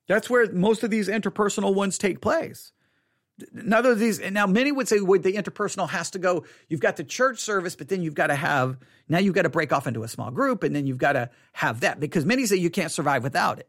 That's 0.06 0.30
where 0.30 0.50
most 0.52 0.82
of 0.82 0.90
these 0.90 1.08
interpersonal 1.08 1.74
ones 1.74 1.98
take 1.98 2.20
place. 2.20 2.72
None 3.52 3.86
of 3.86 3.98
these, 4.00 4.18
now 4.18 4.46
many 4.46 4.72
would 4.72 4.88
say 4.88 5.00
well, 5.00 5.20
the 5.20 5.34
interpersonal 5.34 5.88
has 5.90 6.10
to 6.10 6.18
go. 6.18 6.44
You've 6.68 6.80
got 6.80 6.96
the 6.96 7.04
church 7.04 7.38
service, 7.38 7.76
but 7.76 7.88
then 7.88 8.02
you've 8.02 8.14
got 8.14 8.28
to 8.28 8.34
have, 8.34 8.78
now 9.08 9.18
you've 9.18 9.34
got 9.34 9.42
to 9.42 9.48
break 9.48 9.72
off 9.72 9.86
into 9.86 10.02
a 10.02 10.08
small 10.08 10.30
group, 10.30 10.64
and 10.64 10.74
then 10.74 10.86
you've 10.86 10.98
got 10.98 11.12
to 11.12 11.30
have 11.52 11.80
that 11.80 12.00
because 12.00 12.24
many 12.24 12.46
say 12.46 12.56
you 12.56 12.70
can't 12.70 12.90
survive 12.90 13.22
without 13.22 13.60
it. 13.60 13.68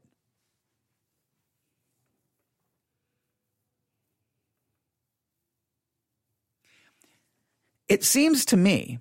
It 7.90 8.04
seems 8.04 8.46
to 8.46 8.58
me, 8.58 9.00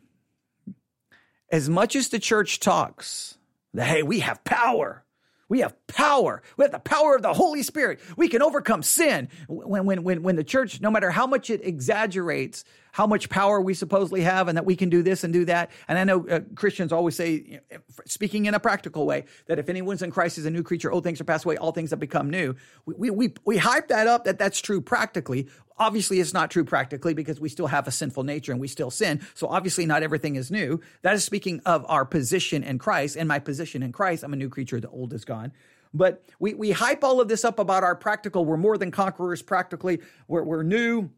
as 1.52 1.68
much 1.68 1.94
as 1.94 2.08
the 2.08 2.18
church 2.18 2.58
talks 2.58 3.38
that, 3.74 3.86
hey, 3.86 4.02
we 4.02 4.20
have 4.20 4.42
power, 4.44 5.04
we 5.48 5.60
have 5.60 5.74
power. 5.86 6.42
We 6.56 6.64
have 6.64 6.72
the 6.72 6.78
power 6.78 7.16
of 7.16 7.22
the 7.22 7.32
Holy 7.32 7.62
Spirit. 7.62 8.00
We 8.16 8.28
can 8.28 8.42
overcome 8.42 8.82
sin. 8.82 9.28
When, 9.48 9.86
when, 9.86 10.04
when, 10.04 10.22
when 10.22 10.36
the 10.36 10.44
church, 10.44 10.80
no 10.82 10.90
matter 10.90 11.10
how 11.10 11.26
much 11.26 11.48
it 11.48 11.64
exaggerates 11.64 12.64
how 12.92 13.06
much 13.06 13.28
power 13.28 13.60
we 13.60 13.74
supposedly 13.74 14.22
have 14.22 14.48
and 14.48 14.58
that 14.58 14.64
we 14.66 14.76
can 14.76 14.90
do 14.90 15.02
this 15.02 15.24
and 15.24 15.32
do 15.32 15.44
that. 15.44 15.70
And 15.86 15.98
I 15.98 16.04
know 16.04 16.26
uh, 16.28 16.40
Christians 16.54 16.92
always 16.92 17.16
say, 17.16 17.60
speaking 18.06 18.46
in 18.46 18.54
a 18.54 18.60
practical 18.60 19.06
way, 19.06 19.24
that 19.46 19.58
if 19.58 19.68
anyone's 19.68 20.02
in 20.02 20.10
Christ 20.10 20.36
is 20.36 20.46
a 20.46 20.50
new 20.50 20.62
creature, 20.62 20.90
old 20.90 21.04
things 21.04 21.20
are 21.20 21.24
passed 21.24 21.44
away, 21.44 21.56
all 21.56 21.72
things 21.72 21.90
have 21.90 22.00
become 22.00 22.28
new. 22.28 22.54
We, 22.86 22.94
we, 22.94 23.10
we, 23.10 23.34
we 23.44 23.56
hype 23.56 23.88
that 23.88 24.06
up 24.06 24.24
that 24.24 24.38
that's 24.38 24.60
true 24.60 24.80
practically. 24.80 25.48
Obviously, 25.78 26.20
it's 26.20 26.34
not 26.34 26.50
true 26.50 26.64
practically 26.64 27.14
because 27.14 27.40
we 27.40 27.48
still 27.48 27.68
have 27.68 27.86
a 27.86 27.90
sinful 27.90 28.24
nature 28.24 28.52
and 28.52 28.60
we 28.60 28.68
still 28.68 28.90
sin. 28.90 29.20
So 29.34 29.48
obviously, 29.48 29.86
not 29.86 30.02
everything 30.02 30.36
is 30.36 30.50
new. 30.50 30.80
That 31.02 31.14
is 31.14 31.24
speaking 31.24 31.60
of 31.64 31.86
our 31.88 32.04
position 32.04 32.64
in 32.64 32.78
Christ. 32.78 33.16
And 33.16 33.28
my 33.28 33.38
position 33.38 33.82
in 33.82 33.92
Christ, 33.92 34.22
I'm 34.24 34.32
a 34.32 34.36
new 34.36 34.48
creature, 34.48 34.80
the 34.80 34.90
old 34.90 35.12
is 35.12 35.24
gone. 35.24 35.52
But 35.94 36.24
we, 36.38 36.54
we 36.54 36.72
hype 36.72 37.02
all 37.02 37.20
of 37.20 37.28
this 37.28 37.44
up 37.44 37.58
about 37.58 37.82
our 37.82 37.94
practical. 37.94 38.44
We're 38.44 38.56
more 38.56 38.76
than 38.76 38.90
conquerors 38.90 39.42
practically. 39.42 40.00
We're, 40.26 40.42
we're 40.42 40.62
new. 40.62 41.10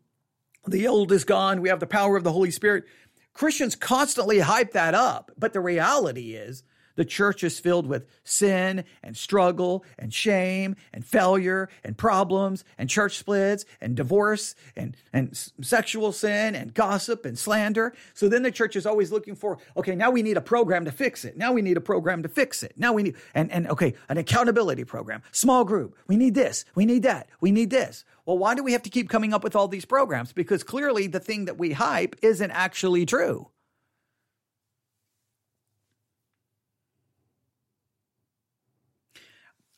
The 0.67 0.87
old 0.87 1.11
is 1.13 1.25
gone. 1.25 1.61
We 1.61 1.71
have 1.71 1.81
the 1.81 1.87
power 1.87 2.17
of 2.17 2.25
the 2.25 2.33
Holy 2.33 2.51
Spirit. 2.51 2.85
Christians 3.33 3.75
constantly 3.75 4.41
hype 4.41 4.73
that 4.73 4.95
up. 4.95 5.33
But 5.39 5.53
the 5.53 5.61
reality 5.61 6.35
is, 6.35 6.63
The 7.01 7.07
church 7.07 7.43
is 7.43 7.59
filled 7.59 7.87
with 7.87 8.07
sin 8.25 8.85
and 9.03 9.17
struggle 9.17 9.87
and 9.99 10.13
shame 10.13 10.77
and 10.93 11.03
failure 11.03 11.71
and 11.83 11.97
problems 11.97 12.63
and 12.77 12.91
church 12.91 13.17
splits 13.17 13.65
and 13.81 13.97
divorce 13.97 14.55
and, 14.77 14.95
and 15.11 15.35
sexual 15.63 16.13
sin 16.13 16.55
and 16.55 16.75
gossip 16.75 17.25
and 17.25 17.39
slander. 17.39 17.95
So 18.13 18.29
then 18.29 18.43
the 18.43 18.51
church 18.51 18.77
is 18.77 18.85
always 18.85 19.11
looking 19.11 19.35
for, 19.35 19.57
okay, 19.79 19.95
now 19.95 20.11
we 20.11 20.23
need 20.23 20.37
a 20.37 20.43
program 20.43 20.85
to 20.85 20.93
fix 20.93 21.25
it. 21.25 21.39
Now 21.39 21.55
we 21.55 21.63
need 21.63 21.79
a 21.79 21.81
program 21.81 22.23
to 22.23 22.29
fix 22.29 22.63
it. 22.63 22.75
Now 22.77 22.93
we 22.93 23.05
need, 23.05 23.17
and, 23.35 23.51
and 23.51 23.67
okay, 23.69 23.95
an 24.11 24.19
accountability 24.19 24.85
program, 24.85 25.23
small 25.33 25.65
group. 25.65 25.97
We 26.07 26.19
need 26.19 26.35
this. 26.35 26.67
We 26.75 26.85
need 26.85 27.05
that. 27.05 27.31
We 27.41 27.51
need 27.51 27.71
this. 27.71 28.05
Well, 28.27 28.37
why 28.37 28.55
do 28.55 28.63
we 28.63 28.73
have 28.73 28.83
to 28.83 28.91
keep 28.91 29.09
coming 29.09 29.33
up 29.33 29.43
with 29.43 29.57
all 29.57 29.69
these 29.69 29.87
programs? 29.87 30.35
Because 30.35 30.63
clearly 30.63 31.07
the 31.07 31.19
thing 31.19 31.47
that 31.47 31.57
we 31.57 31.73
hype 31.73 32.15
isn't 32.21 32.51
actually 32.51 33.07
true. 33.07 33.49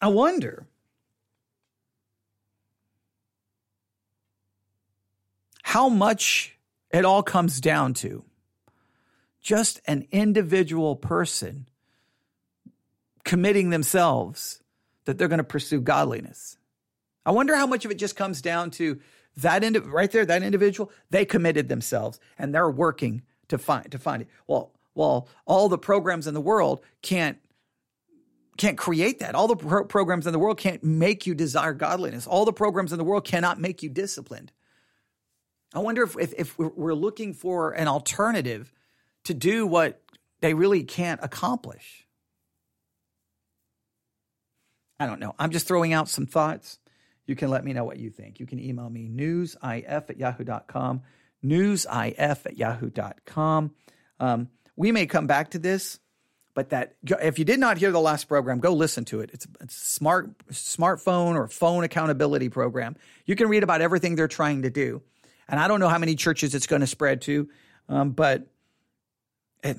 I 0.02 0.08
wonder 0.08 0.66
how 5.62 5.88
much 5.88 6.58
it 6.90 7.04
all 7.04 7.22
comes 7.22 7.60
down 7.60 7.94
to 7.94 8.24
just 9.40 9.80
an 9.86 10.08
individual 10.10 10.96
person 10.96 11.68
committing 13.24 13.70
themselves 13.70 14.60
that 15.04 15.18
they're 15.18 15.28
going 15.28 15.38
to 15.38 15.44
pursue 15.44 15.80
godliness. 15.80 16.58
I 17.24 17.30
wonder 17.30 17.54
how 17.54 17.68
much 17.68 17.84
of 17.84 17.92
it 17.92 17.98
just 17.98 18.16
comes 18.16 18.42
down 18.42 18.72
to 18.72 18.98
that 19.36 19.62
indi- 19.62 19.78
right 19.78 20.10
there, 20.10 20.26
that 20.26 20.42
individual, 20.42 20.90
they 21.10 21.24
committed 21.24 21.68
themselves 21.68 22.18
and 22.36 22.52
they're 22.52 22.68
working 22.68 23.22
to 23.48 23.56
find 23.56 23.88
to 23.92 23.98
find 23.98 24.22
it. 24.22 24.28
Well, 24.48 24.72
well, 24.96 25.28
all 25.46 25.68
the 25.68 25.78
programs 25.78 26.26
in 26.26 26.34
the 26.34 26.40
world 26.40 26.80
can't 27.02 27.38
can't 28.58 28.76
create 28.76 29.20
that. 29.20 29.34
All 29.34 29.48
the 29.48 29.56
pro- 29.56 29.84
programs 29.84 30.26
in 30.26 30.32
the 30.32 30.38
world 30.38 30.58
can't 30.58 30.82
make 30.84 31.26
you 31.26 31.34
desire 31.34 31.72
godliness. 31.72 32.26
All 32.26 32.44
the 32.44 32.52
programs 32.52 32.92
in 32.92 32.98
the 32.98 33.04
world 33.04 33.24
cannot 33.24 33.60
make 33.60 33.82
you 33.82 33.88
disciplined. 33.88 34.52
I 35.74 35.78
wonder 35.78 36.02
if, 36.02 36.16
if, 36.18 36.34
if 36.36 36.58
we're 36.58 36.94
looking 36.94 37.32
for 37.32 37.72
an 37.72 37.88
alternative 37.88 38.72
to 39.24 39.34
do 39.34 39.66
what 39.66 40.02
they 40.40 40.54
really 40.54 40.82
can't 40.82 41.20
accomplish. 41.22 42.06
I 45.00 45.06
don't 45.06 45.20
know. 45.20 45.34
I'm 45.38 45.50
just 45.50 45.66
throwing 45.66 45.92
out 45.92 46.08
some 46.08 46.26
thoughts. 46.26 46.78
You 47.26 47.36
can 47.36 47.48
let 47.48 47.64
me 47.64 47.72
know 47.72 47.84
what 47.84 47.98
you 47.98 48.10
think. 48.10 48.38
You 48.38 48.46
can 48.46 48.60
email 48.60 48.90
me 48.90 49.08
newsif 49.08 49.84
at 49.88 50.16
yahoo.com, 50.18 51.02
newsif 51.44 52.46
at 52.46 52.56
yahoo.com. 52.56 53.70
Um, 54.20 54.48
we 54.76 54.92
may 54.92 55.06
come 55.06 55.26
back 55.26 55.50
to 55.52 55.58
this 55.58 55.98
but 56.54 56.70
that 56.70 56.96
if 57.20 57.38
you 57.38 57.44
did 57.44 57.58
not 57.58 57.78
hear 57.78 57.90
the 57.90 58.00
last 58.00 58.24
program, 58.28 58.60
go 58.60 58.72
listen 58.72 59.04
to 59.06 59.20
it. 59.20 59.30
It's, 59.32 59.46
a 59.60 59.66
smart 59.68 60.36
smartphone 60.48 61.34
or 61.34 61.48
phone 61.48 61.84
accountability 61.84 62.48
program. 62.48 62.96
You 63.24 63.36
can 63.36 63.48
read 63.48 63.62
about 63.62 63.80
everything 63.80 64.16
they're 64.16 64.28
trying 64.28 64.62
to 64.62 64.70
do, 64.70 65.02
and 65.48 65.58
I 65.58 65.68
don't 65.68 65.80
know 65.80 65.88
how 65.88 65.98
many 65.98 66.14
churches 66.14 66.54
it's 66.54 66.66
going 66.66 66.80
to 66.80 66.86
spread 66.86 67.22
to, 67.22 67.48
um, 67.88 68.10
but 68.10 68.46
it 69.62 69.78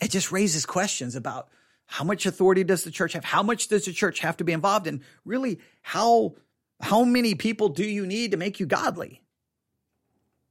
it 0.00 0.10
just 0.10 0.32
raises 0.32 0.66
questions 0.66 1.14
about 1.14 1.48
how 1.86 2.04
much 2.04 2.26
authority 2.26 2.64
does 2.64 2.84
the 2.84 2.90
church 2.90 3.12
have? 3.12 3.24
How 3.24 3.42
much 3.42 3.68
does 3.68 3.84
the 3.84 3.92
church 3.92 4.20
have 4.20 4.36
to 4.38 4.44
be 4.44 4.52
involved 4.52 4.86
in? 4.86 5.02
Really, 5.24 5.60
how 5.80 6.34
how 6.80 7.04
many 7.04 7.34
people 7.34 7.68
do 7.68 7.84
you 7.84 8.06
need 8.06 8.32
to 8.32 8.36
make 8.36 8.60
you 8.60 8.66
godly? 8.66 9.22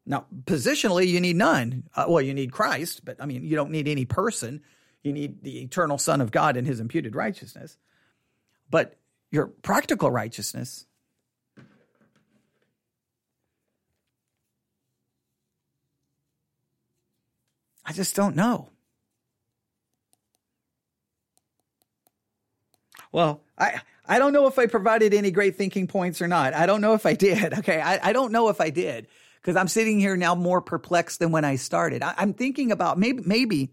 Now, 0.05 0.26
positionally, 0.45 1.07
you 1.07 1.19
need 1.19 1.36
none. 1.36 1.84
Uh, 1.95 2.05
well, 2.07 2.22
you 2.22 2.34
need 2.34 2.51
Christ, 2.51 3.05
but 3.05 3.22
I 3.22 3.26
mean, 3.26 3.43
you 3.43 3.55
don't 3.55 3.72
need 3.72 3.88
any 3.88 4.05
person. 4.05 4.61
You 5.04 5.14
need 5.14 5.43
the 5.43 5.62
eternal 5.62 5.97
Son 5.97 6.22
of 6.22 6.32
God 6.32 6.58
and 6.58 6.68
his 6.68 6.80
imputed 6.80 7.16
righteousness. 7.16 7.78
But 8.70 8.97
your 9.32 9.47
practical 9.47 10.12
righteousness, 10.12 10.86
I 17.86 17.93
just 17.93 18.16
don't 18.16 18.36
know. 18.36 18.70
Well, 23.12 23.41
I 23.58 23.82
I 24.08 24.20
don't 24.20 24.34
know 24.34 24.47
if 24.47 24.58
I 24.60 24.66
provided 24.66 25.14
any 25.14 25.32
great 25.32 25.56
thinking 25.56 25.88
points 25.88 26.22
or 26.22 26.28
not. 26.28 26.54
I 26.54 26.66
don't 26.66 26.82
know 26.82 26.93
if 26.93 27.06
I 27.06 27.14
did. 27.14 27.54
Okay, 27.60 27.82
I, 27.82 28.10
I 28.10 28.14
don't 28.14 28.32
know 28.32 28.49
if 28.49 28.62
I 28.62 28.70
did 28.70 29.08
because 29.41 29.56
I'm 29.56 29.68
sitting 29.68 29.99
here 29.99 30.16
now 30.16 30.36
more 30.36 30.62
perplexed 30.62 31.20
than 31.20 31.32
when 31.32 31.45
I 31.45 31.56
started. 31.56 32.04
I, 32.04 32.14
am 32.18 32.34
thinking 32.34 32.72
about 32.72 32.97
maybe 32.97 33.24
maybe 33.26 33.72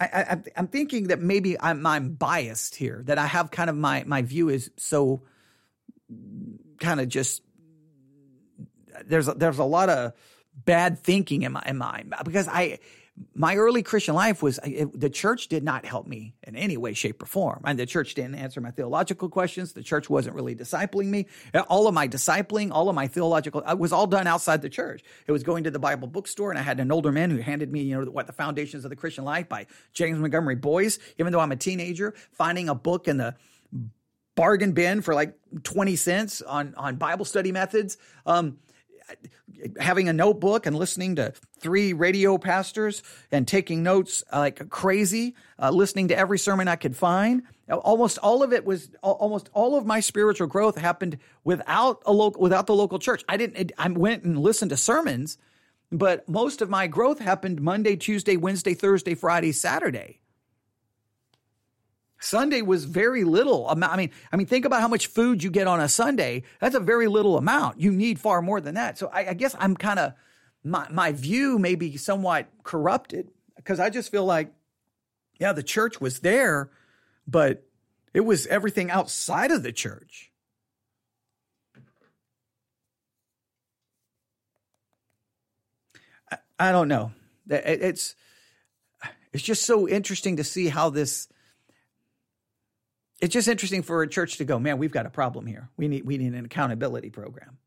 I, 0.00 0.38
am 0.54 0.68
thinking 0.68 1.08
that 1.08 1.20
maybe 1.20 1.58
I'm, 1.60 1.84
I'm 1.84 2.14
biased 2.14 2.76
here, 2.76 3.02
that 3.06 3.18
I 3.18 3.26
have 3.26 3.50
kind 3.50 3.68
of 3.68 3.76
my, 3.76 4.04
my 4.06 4.22
view 4.22 4.48
is 4.48 4.70
so 4.76 5.22
kind 6.78 7.00
of 7.00 7.08
just, 7.08 7.42
there's, 9.06 9.26
a, 9.26 9.34
there's 9.34 9.58
a 9.58 9.64
lot 9.64 9.88
of 9.88 10.12
bad 10.54 11.00
thinking 11.00 11.42
in 11.42 11.52
my, 11.52 11.62
in 11.66 11.78
my, 11.78 12.04
because 12.24 12.46
I, 12.46 12.78
my 13.34 13.56
early 13.56 13.82
Christian 13.82 14.14
life 14.14 14.42
was 14.42 14.58
it, 14.64 14.98
the 14.98 15.10
church 15.10 15.48
did 15.48 15.62
not 15.62 15.84
help 15.84 16.06
me 16.06 16.34
in 16.42 16.56
any 16.56 16.76
way, 16.76 16.92
shape, 16.92 17.22
or 17.22 17.26
form. 17.26 17.62
And 17.64 17.78
the 17.78 17.86
church 17.86 18.14
didn't 18.14 18.34
answer 18.34 18.60
my 18.60 18.70
theological 18.70 19.28
questions. 19.28 19.72
The 19.72 19.82
church 19.82 20.10
wasn't 20.10 20.34
really 20.34 20.54
discipling 20.54 21.06
me. 21.06 21.26
All 21.68 21.86
of 21.86 21.94
my 21.94 22.08
discipling, 22.08 22.70
all 22.72 22.88
of 22.88 22.94
my 22.94 23.06
theological, 23.06 23.60
it 23.60 23.78
was 23.78 23.92
all 23.92 24.06
done 24.06 24.26
outside 24.26 24.62
the 24.62 24.68
church. 24.68 25.02
It 25.26 25.32
was 25.32 25.42
going 25.42 25.64
to 25.64 25.70
the 25.70 25.78
Bible 25.78 26.08
bookstore, 26.08 26.50
and 26.50 26.58
I 26.58 26.62
had 26.62 26.80
an 26.80 26.92
older 26.92 27.12
man 27.12 27.30
who 27.30 27.38
handed 27.38 27.72
me, 27.72 27.82
you 27.82 27.98
know, 27.98 28.10
what 28.10 28.26
the 28.26 28.32
foundations 28.32 28.84
of 28.84 28.90
the 28.90 28.96
Christian 28.96 29.24
life 29.24 29.48
by 29.48 29.66
James 29.92 30.18
Montgomery 30.18 30.56
Boice. 30.56 30.98
Even 31.18 31.32
though 31.32 31.40
I'm 31.40 31.52
a 31.52 31.56
teenager, 31.56 32.14
finding 32.32 32.68
a 32.68 32.74
book 32.74 33.08
in 33.08 33.16
the 33.16 33.34
bargain 34.34 34.72
bin 34.72 35.02
for 35.02 35.14
like 35.14 35.34
20 35.64 35.96
cents 35.96 36.42
on 36.42 36.74
on 36.76 36.96
Bible 36.96 37.24
study 37.24 37.50
methods. 37.50 37.98
Um, 38.24 38.58
having 39.80 40.08
a 40.08 40.12
notebook 40.12 40.66
and 40.66 40.76
listening 40.76 41.16
to 41.16 41.32
three 41.60 41.92
radio 41.92 42.38
pastors 42.38 43.02
and 43.30 43.46
taking 43.46 43.82
notes 43.82 44.22
like 44.32 44.68
crazy, 44.68 45.34
uh, 45.60 45.70
listening 45.70 46.08
to 46.08 46.18
every 46.18 46.38
sermon 46.38 46.68
I 46.68 46.76
could 46.76 46.96
find. 46.96 47.42
Almost 47.70 48.18
all 48.18 48.42
of 48.42 48.52
it 48.52 48.64
was 48.64 48.90
almost 49.02 49.50
all 49.52 49.76
of 49.76 49.84
my 49.84 50.00
spiritual 50.00 50.46
growth 50.46 50.78
happened 50.78 51.18
without 51.44 52.02
a 52.06 52.12
local 52.12 52.40
without 52.40 52.66
the 52.66 52.74
local 52.74 52.98
church. 52.98 53.22
I 53.28 53.36
didn't. 53.36 53.72
I 53.76 53.88
went 53.88 54.24
and 54.24 54.38
listened 54.38 54.70
to 54.70 54.76
sermons, 54.76 55.36
but 55.92 56.28
most 56.28 56.62
of 56.62 56.70
my 56.70 56.86
growth 56.86 57.18
happened 57.18 57.60
Monday, 57.60 57.96
Tuesday, 57.96 58.36
Wednesday, 58.36 58.74
Thursday, 58.74 59.14
Friday, 59.14 59.52
Saturday. 59.52 60.20
Sunday 62.20 62.62
was 62.62 62.84
very 62.84 63.24
little. 63.24 63.68
Amount. 63.68 63.92
I 63.92 63.96
mean, 63.96 64.10
I 64.32 64.36
mean, 64.36 64.46
think 64.46 64.64
about 64.64 64.80
how 64.80 64.88
much 64.88 65.06
food 65.06 65.42
you 65.42 65.50
get 65.50 65.66
on 65.66 65.80
a 65.80 65.88
Sunday. 65.88 66.42
That's 66.60 66.74
a 66.74 66.80
very 66.80 67.06
little 67.06 67.36
amount. 67.38 67.80
You 67.80 67.92
need 67.92 68.18
far 68.18 68.42
more 68.42 68.60
than 68.60 68.74
that. 68.74 68.98
So 68.98 69.08
I, 69.08 69.30
I 69.30 69.34
guess 69.34 69.54
I'm 69.58 69.76
kind 69.76 69.98
of 69.98 70.14
my 70.64 70.88
my 70.90 71.12
view 71.12 71.58
may 71.58 71.74
be 71.76 71.96
somewhat 71.96 72.48
corrupted 72.64 73.30
because 73.56 73.78
I 73.78 73.90
just 73.90 74.10
feel 74.10 74.24
like, 74.24 74.52
yeah, 75.38 75.52
the 75.52 75.62
church 75.62 76.00
was 76.00 76.20
there, 76.20 76.70
but 77.26 77.64
it 78.12 78.20
was 78.20 78.46
everything 78.48 78.90
outside 78.90 79.52
of 79.52 79.62
the 79.62 79.72
church. 79.72 80.32
I, 86.30 86.38
I 86.58 86.72
don't 86.72 86.88
know. 86.88 87.12
It's 87.48 88.16
it's 89.32 89.42
just 89.42 89.64
so 89.64 89.88
interesting 89.88 90.36
to 90.38 90.44
see 90.44 90.68
how 90.68 90.90
this 90.90 91.28
it's 93.20 93.32
just 93.32 93.48
interesting 93.48 93.82
for 93.82 94.02
a 94.02 94.08
church 94.08 94.36
to 94.38 94.44
go, 94.44 94.58
man, 94.58 94.78
we've 94.78 94.92
got 94.92 95.06
a 95.06 95.10
problem 95.10 95.46
here. 95.46 95.70
We 95.76 95.88
need 95.88 96.04
we 96.04 96.18
need 96.18 96.34
an 96.34 96.44
accountability 96.44 97.10
program. 97.10 97.58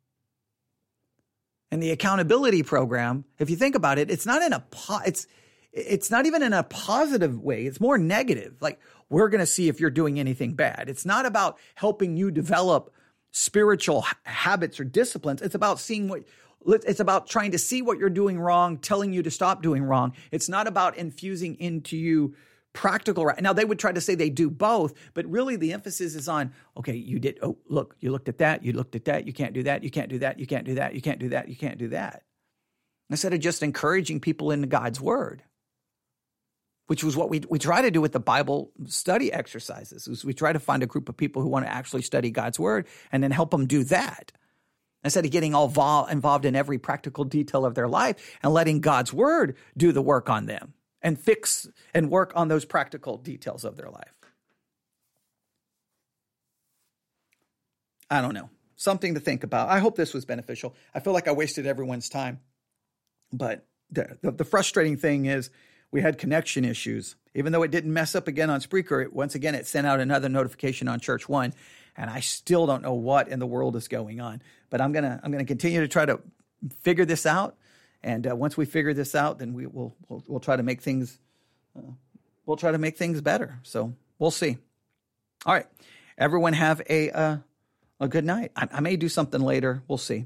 And 1.71 1.81
the 1.81 1.91
accountability 1.91 2.63
program, 2.63 3.25
if 3.39 3.49
you 3.49 3.55
think 3.55 3.75
about 3.75 3.97
it, 3.97 4.11
it's 4.11 4.25
not 4.25 4.41
in 4.41 4.53
a 4.53 4.59
po- 4.59 5.01
it's 5.05 5.27
it's 5.73 6.11
not 6.11 6.25
even 6.25 6.43
in 6.43 6.53
a 6.53 6.63
positive 6.63 7.39
way. 7.39 7.65
It's 7.65 7.79
more 7.79 7.97
negative. 7.97 8.55
Like 8.61 8.79
we're 9.09 9.29
going 9.29 9.39
to 9.39 9.45
see 9.45 9.67
if 9.67 9.79
you're 9.79 9.89
doing 9.89 10.19
anything 10.19 10.53
bad. 10.53 10.85
It's 10.87 11.05
not 11.05 11.25
about 11.25 11.57
helping 11.75 12.17
you 12.17 12.31
develop 12.31 12.93
spiritual 13.31 14.05
habits 14.23 14.79
or 14.79 14.83
disciplines. 14.83 15.41
It's 15.41 15.55
about 15.55 15.79
seeing 15.79 16.07
what 16.07 16.23
it's 16.65 16.99
about 16.99 17.27
trying 17.27 17.51
to 17.51 17.57
see 17.57 17.81
what 17.81 17.97
you're 17.97 18.09
doing 18.09 18.39
wrong, 18.39 18.77
telling 18.77 19.13
you 19.13 19.23
to 19.23 19.31
stop 19.31 19.61
doing 19.61 19.83
wrong. 19.83 20.13
It's 20.31 20.47
not 20.47 20.67
about 20.67 20.97
infusing 20.97 21.55
into 21.59 21.97
you 21.97 22.35
practical 22.73 23.25
right 23.25 23.41
now 23.41 23.51
they 23.51 23.65
would 23.65 23.79
try 23.79 23.91
to 23.91 23.99
say 23.99 24.15
they 24.15 24.29
do 24.29 24.49
both 24.49 24.93
but 25.13 25.25
really 25.25 25.55
the 25.55 25.73
emphasis 25.73 26.15
is 26.15 26.27
on 26.29 26.53
okay 26.77 26.95
you 26.95 27.19
did 27.19 27.37
oh 27.41 27.57
look 27.67 27.95
you 27.99 28.11
looked 28.11 28.29
at 28.29 28.37
that 28.37 28.63
you 28.63 28.71
looked 28.71 28.95
at 28.95 29.05
that 29.05 29.27
you 29.27 29.33
can't 29.33 29.53
do 29.53 29.63
that 29.63 29.83
you 29.83 29.91
can't 29.91 30.09
do 30.09 30.19
that 30.19 30.39
you 30.39 30.47
can't 30.47 30.65
do 30.65 30.75
that 30.75 30.95
you 30.95 31.01
can't 31.01 31.19
do 31.19 31.29
that 31.29 31.49
you 31.49 31.55
can't 31.55 31.77
do 31.77 31.89
that. 31.89 32.23
Instead 33.09 33.33
of 33.33 33.41
just 33.41 33.61
encouraging 33.61 34.21
people 34.21 34.51
into 34.51 34.67
god's 34.67 35.01
word 35.01 35.43
which 36.87 37.03
was 37.03 37.15
what 37.15 37.29
we, 37.29 37.41
we 37.49 37.59
try 37.59 37.81
to 37.81 37.91
do 37.91 37.99
with 37.99 38.13
the 38.13 38.19
bible 38.21 38.71
study 38.85 39.33
exercises 39.33 40.07
is 40.07 40.23
we 40.23 40.33
try 40.33 40.53
to 40.53 40.59
find 40.59 40.81
a 40.81 40.87
group 40.87 41.09
of 41.09 41.17
people 41.17 41.41
who 41.41 41.49
want 41.49 41.65
to 41.65 41.71
actually 41.71 42.01
study 42.01 42.31
god's 42.31 42.59
word 42.59 42.87
and 43.11 43.21
then 43.21 43.31
help 43.31 43.51
them 43.51 43.67
do 43.67 43.83
that. 43.85 44.31
Instead 45.03 45.25
of 45.25 45.31
getting 45.31 45.55
all 45.55 45.67
vol- 45.67 46.05
involved 46.05 46.45
in 46.45 46.55
every 46.55 46.77
practical 46.77 47.23
detail 47.23 47.65
of 47.65 47.73
their 47.73 47.87
life 47.87 48.37
and 48.43 48.53
letting 48.53 48.81
god's 48.81 49.11
word 49.11 49.57
do 49.75 49.91
the 49.91 50.01
work 50.01 50.29
on 50.29 50.45
them 50.45 50.73
and 51.01 51.19
fix 51.19 51.67
and 51.93 52.09
work 52.09 52.31
on 52.35 52.47
those 52.47 52.65
practical 52.65 53.17
details 53.17 53.65
of 53.65 53.77
their 53.77 53.89
life. 53.89 54.13
I 58.09 58.21
don't 58.21 58.33
know. 58.33 58.49
Something 58.75 59.13
to 59.13 59.19
think 59.19 59.43
about. 59.43 59.69
I 59.69 59.79
hope 59.79 59.95
this 59.95 60.13
was 60.13 60.25
beneficial. 60.25 60.75
I 60.93 60.99
feel 60.99 61.13
like 61.13 61.27
I 61.27 61.31
wasted 61.31 61.65
everyone's 61.65 62.09
time. 62.09 62.39
But 63.31 63.65
the, 63.89 64.17
the, 64.21 64.31
the 64.31 64.43
frustrating 64.43 64.97
thing 64.97 65.25
is 65.25 65.49
we 65.91 66.01
had 66.01 66.17
connection 66.17 66.65
issues. 66.65 67.15
Even 67.33 67.53
though 67.53 67.63
it 67.63 67.71
didn't 67.71 67.93
mess 67.93 68.13
up 68.15 68.27
again 68.27 68.49
on 68.49 68.59
Spreaker, 68.59 69.03
it, 69.03 69.13
once 69.13 69.35
again, 69.35 69.55
it 69.55 69.65
sent 69.65 69.87
out 69.87 70.01
another 70.01 70.27
notification 70.27 70.89
on 70.89 70.99
Church 70.99 71.29
One. 71.29 71.53
And 71.95 72.09
I 72.09 72.19
still 72.19 72.65
don't 72.67 72.81
know 72.81 72.93
what 72.93 73.29
in 73.29 73.39
the 73.39 73.47
world 73.47 73.75
is 73.75 73.87
going 73.87 74.19
on. 74.19 74.41
But 74.69 74.81
I'm 74.81 74.91
going 74.91 75.03
to 75.03 75.19
I'm 75.23 75.31
going 75.31 75.43
to 75.43 75.47
continue 75.47 75.81
to 75.81 75.87
try 75.87 76.05
to 76.05 76.19
figure 76.81 77.05
this 77.05 77.25
out. 77.25 77.55
And 78.03 78.27
uh, 78.27 78.35
once 78.35 78.57
we 78.57 78.65
figure 78.65 78.93
this 78.93 79.15
out, 79.15 79.39
then 79.39 79.53
we 79.53 79.67
will 79.67 79.95
we'll, 80.07 80.23
we'll 80.27 80.39
try 80.39 80.55
to 80.55 80.63
make 80.63 80.81
things 80.81 81.19
uh, 81.77 81.91
we'll 82.45 82.57
try 82.57 82.71
to 82.71 82.77
make 82.77 82.97
things 82.97 83.21
better. 83.21 83.59
So 83.63 83.93
we'll 84.19 84.31
see. 84.31 84.57
All 85.45 85.53
right, 85.53 85.65
everyone 86.17 86.53
have 86.53 86.81
a 86.89 87.11
uh, 87.11 87.37
a 87.99 88.07
good 88.07 88.25
night. 88.25 88.51
I, 88.55 88.67
I, 88.71 88.79
may 88.81 88.95
do 88.95 89.09
something 89.09 89.41
later. 89.41 89.83
We'll 89.87 89.97
see. 89.97 90.25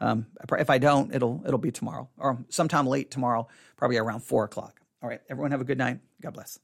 Um, 0.00 0.26
if 0.58 0.70
I 0.70 0.78
don't, 0.78 1.14
it'll 1.14 1.42
it'll 1.46 1.58
be 1.58 1.70
tomorrow 1.70 2.08
or 2.16 2.38
sometime 2.48 2.86
late 2.86 3.10
tomorrow, 3.10 3.48
probably 3.76 3.98
around 3.98 4.20
four 4.20 4.44
o'clock. 4.44 4.80
All 5.02 5.08
right, 5.08 5.20
everyone 5.28 5.52
have 5.52 5.60
a 5.60 5.64
good 5.64 5.78
night. 5.78 6.00
God 6.20 6.34
bless. 6.34 6.58